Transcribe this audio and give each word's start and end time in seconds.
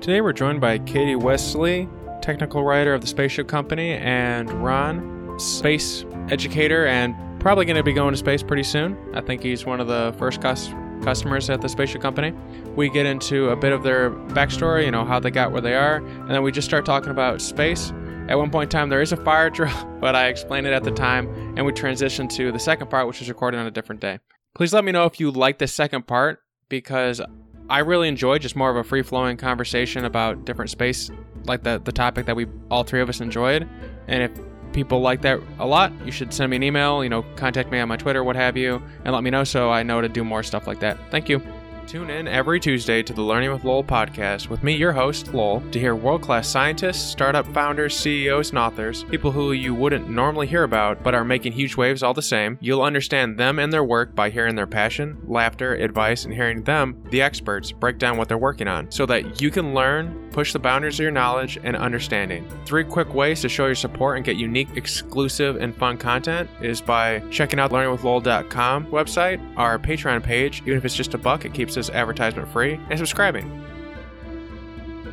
Today 0.00 0.20
we're 0.20 0.32
joined 0.32 0.60
by 0.60 0.78
Katie 0.78 1.16
Wesley, 1.16 1.88
technical 2.22 2.62
writer 2.62 2.94
of 2.94 3.00
the 3.00 3.06
Spaceship 3.06 3.48
Company, 3.48 3.90
and 3.92 4.50
Ron, 4.62 5.36
space 5.38 6.04
educator 6.28 6.86
and 6.86 7.14
probably 7.40 7.64
going 7.64 7.76
to 7.76 7.82
be 7.82 7.92
going 7.92 8.12
to 8.12 8.16
space 8.16 8.42
pretty 8.42 8.62
soon. 8.62 8.96
I 9.14 9.20
think 9.20 9.42
he's 9.42 9.66
one 9.66 9.80
of 9.80 9.86
the 9.86 10.14
first 10.18 10.40
cus- 10.40 10.70
customers 11.02 11.50
at 11.50 11.60
the 11.60 11.68
Spaceship 11.68 12.02
Company. 12.02 12.32
We 12.76 12.88
get 12.88 13.06
into 13.06 13.50
a 13.50 13.56
bit 13.56 13.72
of 13.72 13.82
their 13.82 14.10
backstory, 14.10 14.84
you 14.84 14.90
know, 14.90 15.04
how 15.04 15.18
they 15.18 15.30
got 15.30 15.52
where 15.52 15.60
they 15.60 15.74
are, 15.74 15.96
and 15.96 16.30
then 16.30 16.42
we 16.42 16.52
just 16.52 16.68
start 16.68 16.84
talking 16.84 17.10
about 17.10 17.40
space. 17.40 17.92
At 18.28 18.38
one 18.38 18.50
point 18.50 18.72
in 18.72 18.78
time, 18.78 18.88
there 18.88 19.02
is 19.02 19.12
a 19.12 19.16
fire 19.16 19.50
drill, 19.50 19.72
but 20.00 20.14
I 20.14 20.28
explained 20.28 20.66
it 20.66 20.72
at 20.72 20.84
the 20.84 20.90
time, 20.90 21.28
and 21.56 21.66
we 21.66 21.72
transition 21.72 22.28
to 22.28 22.52
the 22.52 22.58
second 22.58 22.90
part, 22.90 23.06
which 23.06 23.20
was 23.20 23.28
recorded 23.28 23.58
on 23.58 23.66
a 23.66 23.70
different 23.70 24.00
day. 24.00 24.18
Please 24.54 24.72
let 24.72 24.84
me 24.84 24.92
know 24.92 25.04
if 25.04 25.20
you 25.20 25.30
like 25.30 25.58
the 25.58 25.66
second 25.66 26.06
part 26.06 26.40
because 26.68 27.20
I 27.68 27.80
really 27.80 28.08
enjoyed 28.08 28.42
just 28.42 28.56
more 28.56 28.70
of 28.70 28.76
a 28.76 28.84
free 28.84 29.02
flowing 29.02 29.36
conversation 29.36 30.04
about 30.04 30.44
different 30.44 30.70
space, 30.70 31.10
like 31.44 31.62
the, 31.62 31.80
the 31.82 31.92
topic 31.92 32.26
that 32.26 32.36
we 32.36 32.46
all 32.70 32.84
three 32.84 33.00
of 33.00 33.08
us 33.08 33.20
enjoyed. 33.20 33.68
And 34.08 34.22
if 34.22 34.30
people 34.72 35.00
like 35.00 35.22
that 35.22 35.40
a 35.58 35.66
lot, 35.66 35.92
you 36.04 36.12
should 36.12 36.32
send 36.32 36.50
me 36.50 36.56
an 36.56 36.62
email, 36.62 37.02
you 37.02 37.08
know, 37.08 37.22
contact 37.36 37.70
me 37.70 37.80
on 37.80 37.88
my 37.88 37.96
Twitter, 37.96 38.22
what 38.22 38.36
have 38.36 38.56
you, 38.56 38.82
and 39.04 39.14
let 39.14 39.22
me 39.22 39.30
know 39.30 39.44
so 39.44 39.70
I 39.70 39.82
know 39.82 40.00
to 40.00 40.08
do 40.08 40.22
more 40.22 40.42
stuff 40.42 40.66
like 40.66 40.80
that. 40.80 40.98
Thank 41.10 41.28
you. 41.28 41.40
Tune 41.86 42.10
in 42.10 42.26
every 42.26 42.58
Tuesday 42.58 43.00
to 43.00 43.12
the 43.12 43.22
Learning 43.22 43.52
with 43.52 43.62
Lowell 43.62 43.84
podcast 43.84 44.48
with 44.48 44.64
me, 44.64 44.74
your 44.74 44.90
host, 44.90 45.32
Lowell, 45.32 45.62
to 45.70 45.78
hear 45.78 45.94
world 45.94 46.20
class 46.20 46.48
scientists, 46.48 47.00
startup 47.00 47.46
founders, 47.54 47.96
CEOs, 47.96 48.50
and 48.50 48.58
authors, 48.58 49.04
people 49.04 49.30
who 49.30 49.52
you 49.52 49.72
wouldn't 49.72 50.10
normally 50.10 50.48
hear 50.48 50.64
about 50.64 51.04
but 51.04 51.14
are 51.14 51.24
making 51.24 51.52
huge 51.52 51.76
waves 51.76 52.02
all 52.02 52.12
the 52.12 52.20
same. 52.20 52.58
You'll 52.60 52.82
understand 52.82 53.38
them 53.38 53.60
and 53.60 53.72
their 53.72 53.84
work 53.84 54.16
by 54.16 54.30
hearing 54.30 54.56
their 54.56 54.66
passion, 54.66 55.16
laughter, 55.28 55.76
advice, 55.76 56.24
and 56.24 56.34
hearing 56.34 56.64
them, 56.64 57.00
the 57.10 57.22
experts, 57.22 57.70
break 57.70 57.98
down 57.98 58.16
what 58.16 58.26
they're 58.26 58.36
working 58.36 58.66
on 58.66 58.90
so 58.90 59.06
that 59.06 59.40
you 59.40 59.52
can 59.52 59.72
learn, 59.72 60.28
push 60.32 60.52
the 60.52 60.58
boundaries 60.58 60.96
of 60.96 61.04
your 61.04 61.12
knowledge 61.12 61.56
and 61.62 61.76
understanding. 61.76 62.48
Three 62.64 62.82
quick 62.82 63.14
ways 63.14 63.42
to 63.42 63.48
show 63.48 63.66
your 63.66 63.76
support 63.76 64.16
and 64.16 64.24
get 64.24 64.36
unique, 64.36 64.70
exclusive, 64.74 65.54
and 65.56 65.74
fun 65.74 65.98
content 65.98 66.50
is 66.60 66.80
by 66.80 67.20
checking 67.30 67.60
out 67.60 67.70
learningwithlowell.com 67.70 68.86
website, 68.86 69.40
our 69.56 69.78
Patreon 69.78 70.24
page, 70.24 70.62
even 70.62 70.78
if 70.78 70.84
it's 70.84 70.96
just 70.96 71.14
a 71.14 71.18
buck, 71.18 71.44
it 71.44 71.54
keeps 71.54 71.75
us 71.76 71.90
advertisement 71.90 72.48
free, 72.48 72.80
and 72.90 72.98
subscribing. 72.98 73.48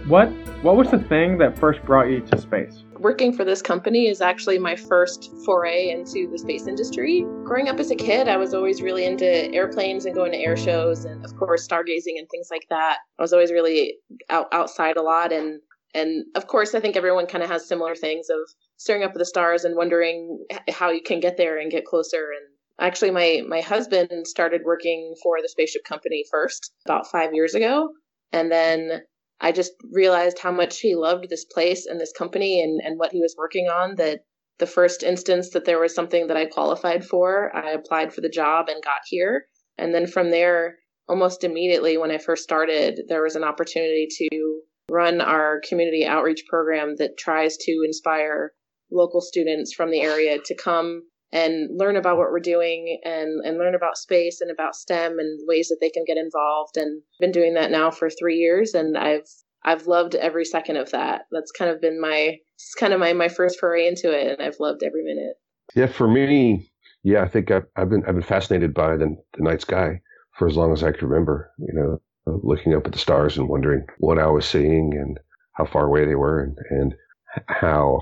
What 0.08 0.28
what 0.64 0.76
was 0.76 0.92
the 0.92 1.00
thing 1.00 1.38
that 1.38 1.58
first 1.58 1.82
brought 1.84 2.10
you 2.10 2.20
to 2.22 2.38
space? 2.38 2.84
Working 3.00 3.34
for 3.34 3.46
this 3.46 3.62
company 3.62 4.08
is 4.08 4.22
actually 4.22 4.60
my 4.60 4.76
first 4.76 5.32
foray 5.46 5.90
into 5.90 6.30
the 6.30 6.38
space 6.38 6.68
industry. 6.68 7.26
Growing 7.44 7.70
up 7.70 7.80
as 7.80 7.92
a 7.92 7.96
kid, 7.96 8.28
I 8.28 8.38
was 8.38 8.54
always 8.54 8.82
really 8.82 9.06
into 9.06 9.26
airplanes 9.54 10.06
and 10.06 10.14
going 10.14 10.32
to 10.34 10.38
air 10.38 10.58
shows 10.58 11.06
and 11.06 11.24
of 11.24 11.36
course 11.38 11.68
stargazing 11.68 12.18
and 12.18 12.28
things 12.30 12.48
like 12.52 12.66
that. 12.70 12.98
I 13.18 13.22
was 13.22 13.34
always 13.34 13.52
really 13.52 13.96
out, 14.30 14.48
outside 14.52 14.98
a 14.98 15.02
lot 15.02 15.32
and 15.32 15.62
and 15.94 16.26
of 16.36 16.48
course 16.48 16.76
I 16.76 16.80
think 16.80 16.98
everyone 16.98 17.26
kind 17.26 17.44
of 17.44 17.50
has 17.50 17.68
similar 17.68 17.96
things 17.96 18.28
of 18.30 18.40
staring 18.78 19.04
up 19.04 19.12
at 19.12 19.18
the 19.18 19.26
stars 19.26 19.64
and 19.64 19.76
wondering 19.76 20.46
how 20.70 20.92
you 20.92 21.02
can 21.02 21.20
get 21.20 21.38
there 21.38 21.60
and 21.60 21.72
get 21.72 21.86
closer 21.86 22.32
and 22.32 22.53
Actually, 22.80 23.12
my 23.12 23.42
my 23.48 23.62
husband 23.62 24.28
started 24.28 24.62
working 24.66 25.16
for 25.22 25.42
the 25.42 25.50
spaceship 25.50 25.84
company 25.84 26.26
first 26.30 26.72
about 26.86 27.10
five 27.10 27.34
years 27.34 27.54
ago, 27.54 27.90
and 28.32 28.52
then 28.52 29.04
I 29.40 29.52
just 29.52 29.74
realized 29.92 30.40
how 30.40 30.52
much 30.52 30.80
he 30.80 30.96
loved 30.96 31.30
this 31.30 31.46
place 31.46 31.86
and 31.86 32.00
this 32.00 32.12
company 32.12 32.62
and 32.62 32.82
and 32.84 32.98
what 32.98 33.12
he 33.12 33.22
was 33.22 33.36
working 33.38 33.68
on. 33.68 33.96
That 33.96 34.22
the 34.60 34.66
first 34.66 35.04
instance 35.04 35.52
that 35.52 35.66
there 35.66 35.80
was 35.80 35.94
something 35.94 36.28
that 36.28 36.38
I 36.38 36.46
qualified 36.46 37.06
for, 37.06 37.56
I 37.56 37.72
applied 37.72 38.14
for 38.14 38.22
the 38.22 38.30
job 38.30 38.70
and 38.70 38.84
got 38.84 39.02
here, 39.06 39.48
and 39.78 39.94
then 39.94 40.08
from 40.08 40.32
there, 40.32 40.80
almost 41.08 41.44
immediately 41.44 41.98
when 41.98 42.12
I 42.12 42.18
first 42.18 42.44
started, 42.44 43.02
there 43.08 43.24
was 43.24 43.36
an 43.36 43.44
opportunity 43.44 44.08
to 44.18 44.62
run 44.90 45.22
our 45.22 45.62
community 45.68 46.06
outreach 46.06 46.44
program 46.48 46.96
that 46.98 47.18
tries 47.18 47.58
to 47.58 47.82
inspire 47.86 48.54
local 48.92 49.22
students 49.22 49.74
from 49.74 49.92
the 49.92 50.02
area 50.02 50.38
to 50.46 50.56
come 50.56 51.04
and 51.34 51.68
learn 51.78 51.98
about 51.98 52.18
what 52.18 52.32
we're 52.32 52.40
doing 52.40 53.00
and, 53.04 53.44
and 53.44 53.58
learn 53.58 53.74
about 53.74 53.98
space 53.98 54.40
and 54.40 54.52
about 54.52 54.76
STEM 54.76 55.18
and 55.18 55.40
ways 55.48 55.68
that 55.70 55.80
they 55.82 55.90
can 55.90 56.06
get 56.06 56.16
involved. 56.16 56.78
And 56.78 57.02
been 57.20 57.32
doing 57.32 57.56
that 57.56 57.72
now 57.72 57.90
for 57.90 58.10
three 58.10 58.38
years, 58.38 58.74
and 58.74 58.96
I've 58.96 59.28
I've 59.66 59.88
loved 59.88 60.16
every 60.16 60.46
second 60.46 60.78
of 60.78 60.92
that. 60.92 61.22
That's 61.32 61.52
kind 61.52 61.72
of 61.72 61.82
been 61.82 62.00
my 62.00 62.38
it's 62.56 62.76
kind 62.80 62.94
of 62.94 63.00
my 63.00 63.14
my 63.14 63.30
first 63.30 63.60
foray 63.60 63.88
into 63.88 64.12
it, 64.12 64.32
and 64.32 64.48
I've 64.48 64.60
loved 64.60 64.84
every 64.84 65.04
minute. 65.04 65.34
Yeah, 65.76 65.88
for 65.88 66.08
me, 66.08 66.70
yeah, 67.02 67.24
I 67.24 67.28
think 67.28 67.50
I've, 67.50 67.66
I've 67.76 67.90
been 67.90 68.04
I've 68.08 68.16
been 68.16 68.24
fascinated 68.24 68.74
by 68.74 68.96
the, 68.96 69.18
the 69.36 69.44
night 69.44 69.62
sky 69.62 70.02
for 70.38 70.48
as 70.48 70.56
long 70.56 70.72
as 70.72 70.84
I 70.84 70.92
can 70.92 71.08
remember. 71.08 71.52
You 71.58 71.74
know, 71.74 72.02
looking 72.44 72.76
up 72.76 72.86
at 72.86 72.94
the 72.94 73.00
stars 73.00 73.38
and 73.38 73.50
wondering 73.50 73.86
what 73.98 74.20
I 74.20 74.28
was 74.28 74.46
seeing 74.46 74.94
and 74.94 75.20
how 75.54 75.66
far 75.66 75.86
away 75.86 76.06
they 76.06 76.16
were, 76.16 76.44
and 76.44 76.58
and 76.70 76.96
how 77.48 78.02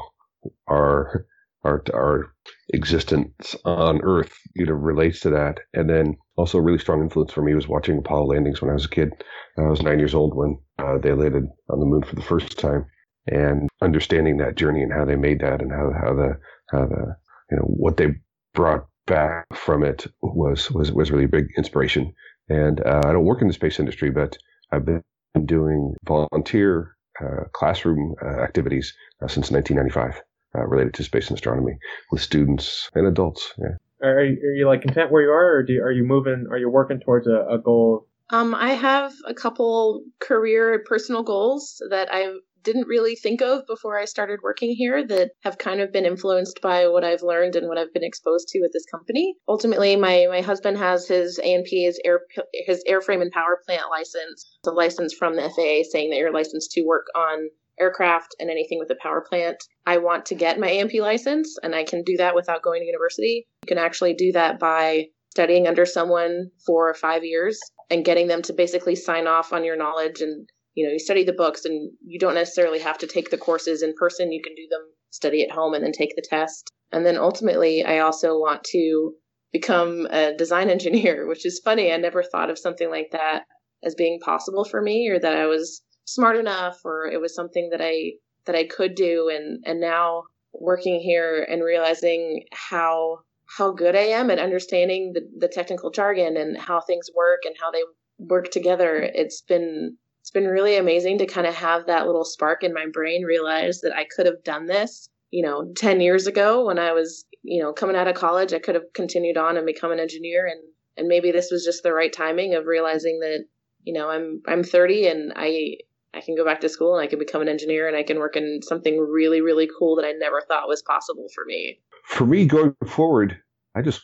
our 0.68 1.26
our 1.64 1.84
our 1.94 2.34
existence 2.74 3.56
on 3.66 4.02
Earth, 4.04 4.34
you 4.56 4.66
know, 4.66 4.74
relates 4.74 5.20
to 5.22 5.30
that. 5.30 5.60
And 5.74 5.90
then 5.90 6.18
also 6.38 6.58
a 6.58 6.62
really 6.62 6.80
strong 6.80 7.02
influence 7.02 7.32
for 7.32 7.42
me 7.42 7.54
was 7.54 7.68
watching 7.68 7.98
Apollo 7.98 8.28
landings 8.28 8.62
when 8.62 8.70
I 8.72 8.74
was 8.74 8.86
a 8.86 8.90
kid. 8.90 9.12
I 9.58 9.64
was 9.64 9.82
nine 9.82 10.00
years 10.00 10.16
old 10.16 10.36
when 10.36 10.58
uh, 10.80 10.98
they 10.98 11.14
landed 11.14 11.48
on 11.70 11.80
the 11.80 11.86
moon 11.86 12.04
for 12.04 12.16
the 12.16 12.22
first 12.22 12.58
time, 12.58 12.86
and 13.28 13.70
understanding 13.82 14.38
that 14.38 14.56
journey 14.56 14.82
and 14.82 14.94
how 14.94 15.06
they 15.06 15.16
made 15.16 15.42
that 15.42 15.62
and 15.62 15.72
how 15.72 15.92
how 15.94 16.14
the 16.14 16.38
how 16.72 16.86
the 16.86 17.16
you 17.52 17.58
know 17.58 17.64
what 17.64 17.98
they 17.98 18.16
brought 18.54 18.88
back 19.08 19.46
from 19.54 19.84
it 19.84 20.08
was 20.22 20.72
was 20.72 20.92
was 20.92 21.12
really 21.12 21.26
a 21.26 21.30
big 21.30 21.48
inspiration. 21.58 22.14
And 22.50 22.82
uh, 22.86 23.02
I 23.06 23.12
don't 23.12 23.26
work 23.26 23.42
in 23.42 23.48
the 23.48 23.54
space 23.54 23.80
industry, 23.80 24.10
but 24.10 24.38
I've 24.72 24.86
been 24.86 25.04
doing 25.46 25.94
volunteer 26.06 26.96
uh, 27.22 27.44
classroom 27.54 28.16
uh, 28.24 28.42
activities 28.42 28.94
uh, 29.22 29.28
since 29.28 29.52
1995 29.52 30.22
uh, 30.56 30.66
related 30.66 30.94
to 30.96 31.04
space 31.04 31.30
and 31.30 31.38
astronomy 31.38 31.78
with 32.12 32.22
students 32.22 32.90
and 32.94 33.08
adults. 33.08 33.54
Yeah. 33.58 33.76
Are 34.04 34.24
you, 34.24 34.34
are 34.34 34.56
you 34.56 34.68
like 34.68 34.82
content 34.82 35.12
where 35.12 35.22
you 35.22 35.30
are, 35.30 35.58
or 35.58 35.64
do 35.64 35.74
you, 35.74 35.84
are 35.84 35.92
you 35.92 36.04
moving? 36.04 36.48
Are 36.50 36.58
you 36.58 36.70
working 36.70 37.00
towards 37.00 37.28
a, 37.28 37.46
a 37.52 37.60
goal? 37.60 38.08
Um, 38.32 38.56
I 38.56 38.72
have 38.72 39.14
a 39.28 39.34
couple 39.34 40.04
career 40.20 40.74
and 40.74 40.86
personal 40.86 41.22
goals 41.22 41.82
that 41.90 42.08
I 42.12 42.34
didn't 42.64 42.88
really 42.88 43.16
think 43.16 43.42
of 43.42 43.66
before 43.68 44.00
I 44.00 44.06
started 44.06 44.40
working 44.44 44.76
here 44.76 45.06
that 45.08 45.32
have 45.44 45.58
kind 45.58 45.82
of 45.82 45.92
been 45.92 46.06
influenced 46.06 46.62
by 46.62 46.88
what 46.88 47.04
I've 47.04 47.24
learned 47.24 47.56
and 47.56 47.68
what 47.68 47.78
I've 47.78 47.94
been 47.94 48.04
exposed 48.04 48.48
to 48.50 48.60
at 48.60 48.72
this 48.74 48.86
company. 48.86 49.36
Ultimately, 49.48 49.96
my, 49.96 50.28
my 50.30 50.42
husband 50.42 50.78
has 50.78 51.08
his 51.08 51.40
A&P, 51.40 51.86
his, 51.86 52.00
air, 52.06 52.22
his 52.54 52.84
airframe 52.88 53.22
and 53.22 53.32
power 53.32 53.60
plant 53.66 53.84
license, 53.90 54.58
a 54.66 54.72
license 54.72 55.14
from 55.14 55.36
the 55.36 55.50
FAA 55.50 55.90
saying 55.90 56.12
that 56.12 56.18
you're 56.18 56.34
licensed 56.34 56.72
to 56.72 56.84
work 56.84 57.08
on 57.16 57.50
aircraft 57.82 58.36
and 58.40 58.50
anything 58.50 58.80
with 58.80 58.92
a 58.92 59.02
power 59.02 59.26
plant. 59.28 59.58
I 59.86 59.98
want 59.98 60.28
to 60.28 60.36
get 60.36 60.60
my 60.60 60.70
A&P 60.70 61.02
license, 61.02 61.58
and 61.64 61.76
I 61.76 61.84
can 61.84 62.04
do 62.04 62.16
that 62.18 62.36
without 62.36 62.62
going 62.62 62.82
to 62.82 62.86
university. 62.86 63.48
You 63.64 63.68
can 63.68 63.78
actually 63.78 64.14
do 64.14 64.32
that 64.34 64.60
by 64.60 65.08
studying 65.32 65.68
under 65.68 65.86
someone 65.86 66.52
for 66.66 66.94
five 66.94 67.24
years 67.24 67.60
and 67.90 68.06
getting 68.06 68.28
them 68.28 68.42
to 68.44 68.54
basically 68.54 68.96
sign 68.96 69.28
off 69.28 69.54
on 69.54 69.64
your 69.64 69.78
knowledge 69.78 70.22
and 70.22 70.48
you 70.76 70.86
know 70.86 70.92
you 70.94 71.00
study 71.00 71.24
the 71.24 71.34
books 71.34 71.66
and 71.66 71.92
you 72.06 72.20
don't 72.20 72.36
necessarily 72.36 72.80
have 72.80 72.98
to 72.98 73.08
take 73.08 73.30
the 73.30 73.38
courses 73.38 73.82
in 73.82 73.94
person 73.98 74.32
you 74.32 74.42
can 74.42 74.56
do 74.56 74.68
them 74.70 74.82
study 75.10 75.44
at 75.44 75.52
home 75.52 75.74
and 75.74 75.84
then 75.84 75.92
take 75.92 76.16
the 76.16 76.26
test 76.28 76.72
and 76.92 77.06
then 77.06 77.18
ultimately 77.18 77.84
i 77.84 78.00
also 78.00 78.38
want 78.38 78.64
to 78.64 79.14
become 79.52 80.08
a 80.12 80.36
design 80.38 80.70
engineer 80.76 81.28
which 81.28 81.46
is 81.46 81.62
funny 81.64 81.92
i 81.94 81.98
never 81.98 82.24
thought 82.24 82.50
of 82.50 82.60
something 82.60 82.90
like 82.90 83.10
that 83.12 83.44
as 83.84 83.96
being 83.96 84.20
possible 84.20 84.64
for 84.64 84.82
me 84.82 85.10
or 85.10 85.20
that 85.20 85.36
i 85.36 85.46
was 85.46 85.82
smart 86.06 86.36
enough 86.38 86.80
or 86.84 87.06
it 87.08 87.22
was 87.22 87.36
something 87.36 87.70
that 87.72 87.82
I 87.82 88.14
that 88.46 88.56
I 88.56 88.66
could 88.66 88.96
do 88.96 89.30
and 89.30 89.64
and 89.66 89.80
now 89.80 90.24
working 90.54 91.00
here 91.00 91.46
and 91.50 91.64
realizing 91.64 92.46
how 92.52 93.20
how 93.58 93.72
good 93.72 93.96
I 93.96 94.04
am 94.04 94.30
at 94.32 94.40
understanding 94.40 95.14
the, 95.14 95.22
the 95.38 95.48
technical 95.48 95.92
jargon 95.92 96.38
and 96.38 96.58
how 96.58 96.80
things 96.80 97.10
work 97.16 97.42
and 97.44 97.56
how 97.60 97.70
they 97.72 97.84
work 98.18 98.50
together. 98.50 99.10
It's 99.14 99.42
been 99.42 99.98
it's 100.22 100.32
been 100.32 100.48
really 100.48 100.78
amazing 100.78 101.18
to 101.18 101.26
kind 101.26 101.48
of 101.48 101.56
have 101.56 101.88
that 101.88 102.06
little 102.06 102.24
spark 102.24 102.64
in 102.64 102.74
my 102.74 102.86
brain 102.92 103.24
realize 103.24 103.82
that 103.82 103.96
I 103.96 104.06
could 104.16 104.28
have 104.28 104.44
done 104.44 104.68
this, 104.68 105.10
you 105.32 105.44
know, 105.44 105.72
10 105.76 106.00
years 106.00 106.28
ago 106.28 106.66
when 106.66 106.78
I 106.78 106.92
was, 106.92 107.26
you 107.42 107.62
know, 107.62 107.74
coming 107.74 107.96
out 107.96 108.08
of 108.08 108.16
college, 108.16 108.54
I 108.54 108.60
could 108.60 108.76
have 108.76 108.94
continued 108.94 109.38
on 109.38 109.58
and 109.58 109.66
become 109.66 109.92
an 109.92 110.00
engineer 110.00 110.48
and 110.48 110.62
and 110.98 111.08
maybe 111.08 111.32
this 111.32 111.50
was 111.52 111.64
just 111.64 111.84
the 111.84 111.94
right 111.94 112.12
timing 112.12 112.54
of 112.54 112.68
realizing 112.68 113.20
that, 113.22 113.46
you 113.84 113.94
know, 113.94 114.10
I'm 114.10 114.42
I'm 114.48 114.64
30 114.64 115.08
and 115.08 115.34
I 115.36 115.78
I 116.14 116.22
can 116.22 116.36
go 116.36 116.44
back 116.44 116.62
to 116.62 116.70
school 116.70 116.94
and 116.94 117.02
I 117.04 117.08
can 117.08 117.20
become 117.20 117.42
an 117.42 117.48
engineer 117.48 117.88
and 117.88 117.96
I 117.96 118.04
can 118.04 118.20
work 118.20 118.36
in 118.36 118.62
something 118.62 119.00
really, 119.00 119.42
really 119.42 119.70
cool 119.78 119.96
that 119.96 120.06
I 120.06 120.12
never 120.12 120.42
thought 120.42 120.68
was 120.68 120.82
possible 120.82 121.28
for 121.34 121.46
me. 121.46 121.80
For 122.06 122.26
me, 122.26 122.46
going 122.46 122.76
forward, 122.86 123.40
I 123.76 123.82
just 123.82 124.02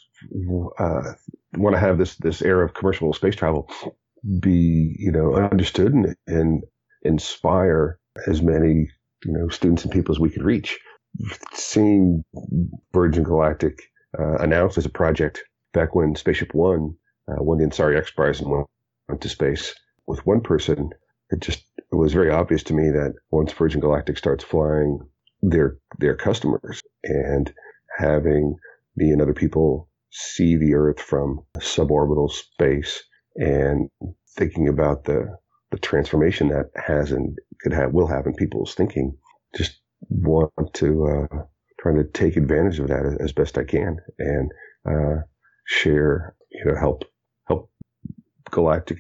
uh, 0.80 1.01
want 1.56 1.75
to 1.75 1.80
have 1.80 1.98
this 1.98 2.15
this 2.18 2.42
era 2.42 2.65
of 2.65 2.74
commercial 2.74 3.13
space 3.13 3.36
travel 3.36 3.69
be 4.39 4.95
you 4.98 5.12
know 5.12 5.36
understood 5.36 5.94
and, 5.94 6.15
and 6.27 6.63
inspire 7.04 8.00
as 8.27 8.42
many 8.42 8.89
you 9.25 9.33
know 9.33 9.50
students 9.50 9.83
and 9.83 9.92
people 9.92 10.15
as 10.15 10.19
we 10.19 10.30
could 10.30 10.44
reach. 10.44 10.80
Seeing 11.53 12.24
Virgin 12.94 13.24
Galactic 13.24 13.81
uh, 14.18 14.38
announced 14.38 14.77
as 14.77 14.86
a 14.86 14.89
project 14.89 15.44
back 15.74 15.95
when 15.95 16.15
Spaceship 16.15 16.53
One 16.53 16.95
uh, 17.27 17.44
won 17.44 17.57
the 17.57 17.65
Ansari 17.65 17.98
X 17.98 18.12
Prize 18.12 18.39
and 18.39 18.50
went 18.50 19.21
to 19.21 19.30
space 19.30 19.74
with 20.06 20.25
one 20.25 20.42
person, 20.42 20.92
it 21.30 21.39
just 21.39 21.63
was 21.98 22.14
very 22.14 22.32
obvious 22.32 22.64
to 22.64 22.74
me 22.74 22.90
that 22.90 23.14
once 23.32 23.52
Virgin 23.54 23.82
Galactic 23.82 24.18
starts 24.18 24.44
flying 24.44 25.00
their 25.42 25.78
their 26.00 26.16
customers 26.16 26.82
and 27.04 27.54
having 27.98 28.56
me 28.96 29.12
and 29.12 29.22
other 29.22 29.34
people 29.34 29.90
see 30.12 30.58
the 30.58 30.74
Earth 30.74 31.00
from 31.00 31.40
suborbital 31.58 32.32
space 32.32 33.04
and 33.36 33.90
thinking 34.36 34.68
about 34.68 35.04
the 35.04 35.38
the 35.72 35.78
transformation 35.80 36.50
that 36.50 36.70
has 36.76 37.12
and 37.12 37.38
could 37.62 37.74
have 37.74 37.92
will 37.92 38.08
have 38.08 38.26
in 38.26 38.34
people's 38.34 38.74
thinking, 38.74 39.18
just 39.56 39.80
want 40.10 40.52
to 40.74 41.06
uh, 41.08 41.38
trying 41.80 41.96
to 41.96 42.04
take 42.04 42.38
advantage 42.38 42.80
of 42.80 42.88
that 42.88 43.18
as, 43.20 43.34
best 43.34 43.58
I 43.58 43.64
can 43.64 43.98
and 44.20 44.52
uh, 44.90 45.22
share, 45.66 46.36
you 46.52 46.66
know, 46.66 46.78
help 46.78 47.04
help 47.48 47.70
galactic 48.52 49.00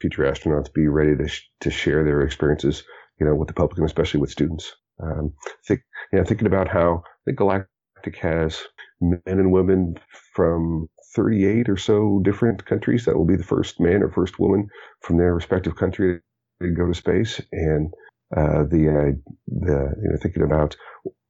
future 0.00 0.22
astronauts 0.24 0.72
be 0.72 0.88
ready 0.88 1.16
to 1.16 1.28
sh- 1.28 1.48
to 1.60 1.70
share 1.70 2.04
their 2.04 2.22
experiences, 2.22 2.84
you 3.20 3.26
know, 3.26 3.34
with 3.34 3.48
the 3.48 3.54
public 3.54 3.78
and 3.78 3.86
especially 3.86 4.20
with 4.20 4.30
students. 4.30 4.74
Um, 5.02 5.34
think, 5.66 5.80
you 6.12 6.18
know, 6.18 6.24
thinking 6.24 6.46
about 6.46 6.68
how 6.68 7.02
the 7.26 7.32
galactic 7.32 8.16
has 8.20 8.62
men 9.00 9.20
and 9.26 9.52
women 9.52 9.96
from 10.34 10.88
38 11.14 11.68
or 11.68 11.76
so 11.76 12.20
different 12.24 12.64
countries 12.66 13.04
that 13.04 13.16
will 13.16 13.26
be 13.26 13.36
the 13.36 13.44
first 13.44 13.80
man 13.80 14.02
or 14.02 14.10
first 14.10 14.38
woman 14.38 14.68
from 15.02 15.18
their 15.18 15.34
respective 15.34 15.76
country 15.76 16.20
to 16.62 16.70
go 16.70 16.86
to 16.86 16.94
space 16.94 17.40
and 17.52 17.92
uh, 18.36 18.64
the 18.64 18.88
uh, 18.88 19.12
the 19.48 19.94
you 20.02 20.10
know 20.10 20.18
thinking 20.20 20.42
about 20.42 20.76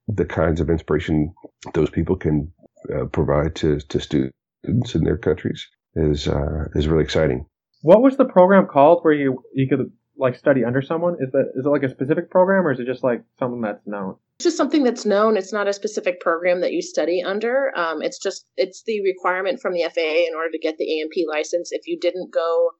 the 0.09 0.25
kinds 0.25 0.61
of 0.61 0.71
inspiration 0.71 1.33
those 1.75 1.91
people 1.91 2.17
can 2.17 2.53
uh, 2.95 3.05
provide 3.07 3.55
to 3.57 3.79
to 3.81 4.01
students 4.01 4.95
in 4.95 5.05
their 5.05 5.19
countries 5.19 5.67
is 5.95 6.29
uh, 6.29 6.65
is 6.75 6.89
really 6.89 7.05
exciting. 7.05 7.47
What 7.83 8.03
was 8.03 8.17
the 8.17 8.25
program 8.25 8.67
called 8.67 9.01
where 9.03 9.15
you 9.15 9.43
you 9.55 9.69
could 9.69 9.93
like 10.17 10.37
study 10.37 10.65
under 10.65 10.83
someone? 10.83 11.17
Is 11.21 11.31
that 11.33 11.53
is 11.55 11.65
it 11.65 11.69
like 11.69 11.85
a 11.85 11.89
specific 11.89 12.31
program 12.31 12.67
or 12.67 12.73
is 12.73 12.81
it 12.81 12.87
just 12.87 13.05
like 13.05 13.23
something 13.39 13.61
that's 13.61 13.87
known? 13.87 14.17
It's 14.37 14.45
just 14.45 14.57
something 14.57 14.85
that's 14.85 15.07
known. 15.07 15.37
It's 15.37 15.53
not 15.53 15.69
a 15.69 15.73
specific 15.73 16.21
program 16.21 16.61
that 16.61 16.73
you 16.73 16.83
study 16.83 17.23
under. 17.25 17.73
Um, 17.77 18.03
it's 18.03 18.19
just 18.19 18.47
it's 18.57 18.83
the 18.85 19.01
requirement 19.03 19.61
from 19.61 19.73
the 19.73 19.83
FAA 19.83 20.27
in 20.29 20.35
order 20.35 20.51
to 20.51 20.59
get 20.59 20.77
the 20.79 21.01
A&P 21.01 21.27
license. 21.29 21.71
If 21.73 21.87
you 21.87 21.99
didn't 21.99 22.33
go 22.33 22.71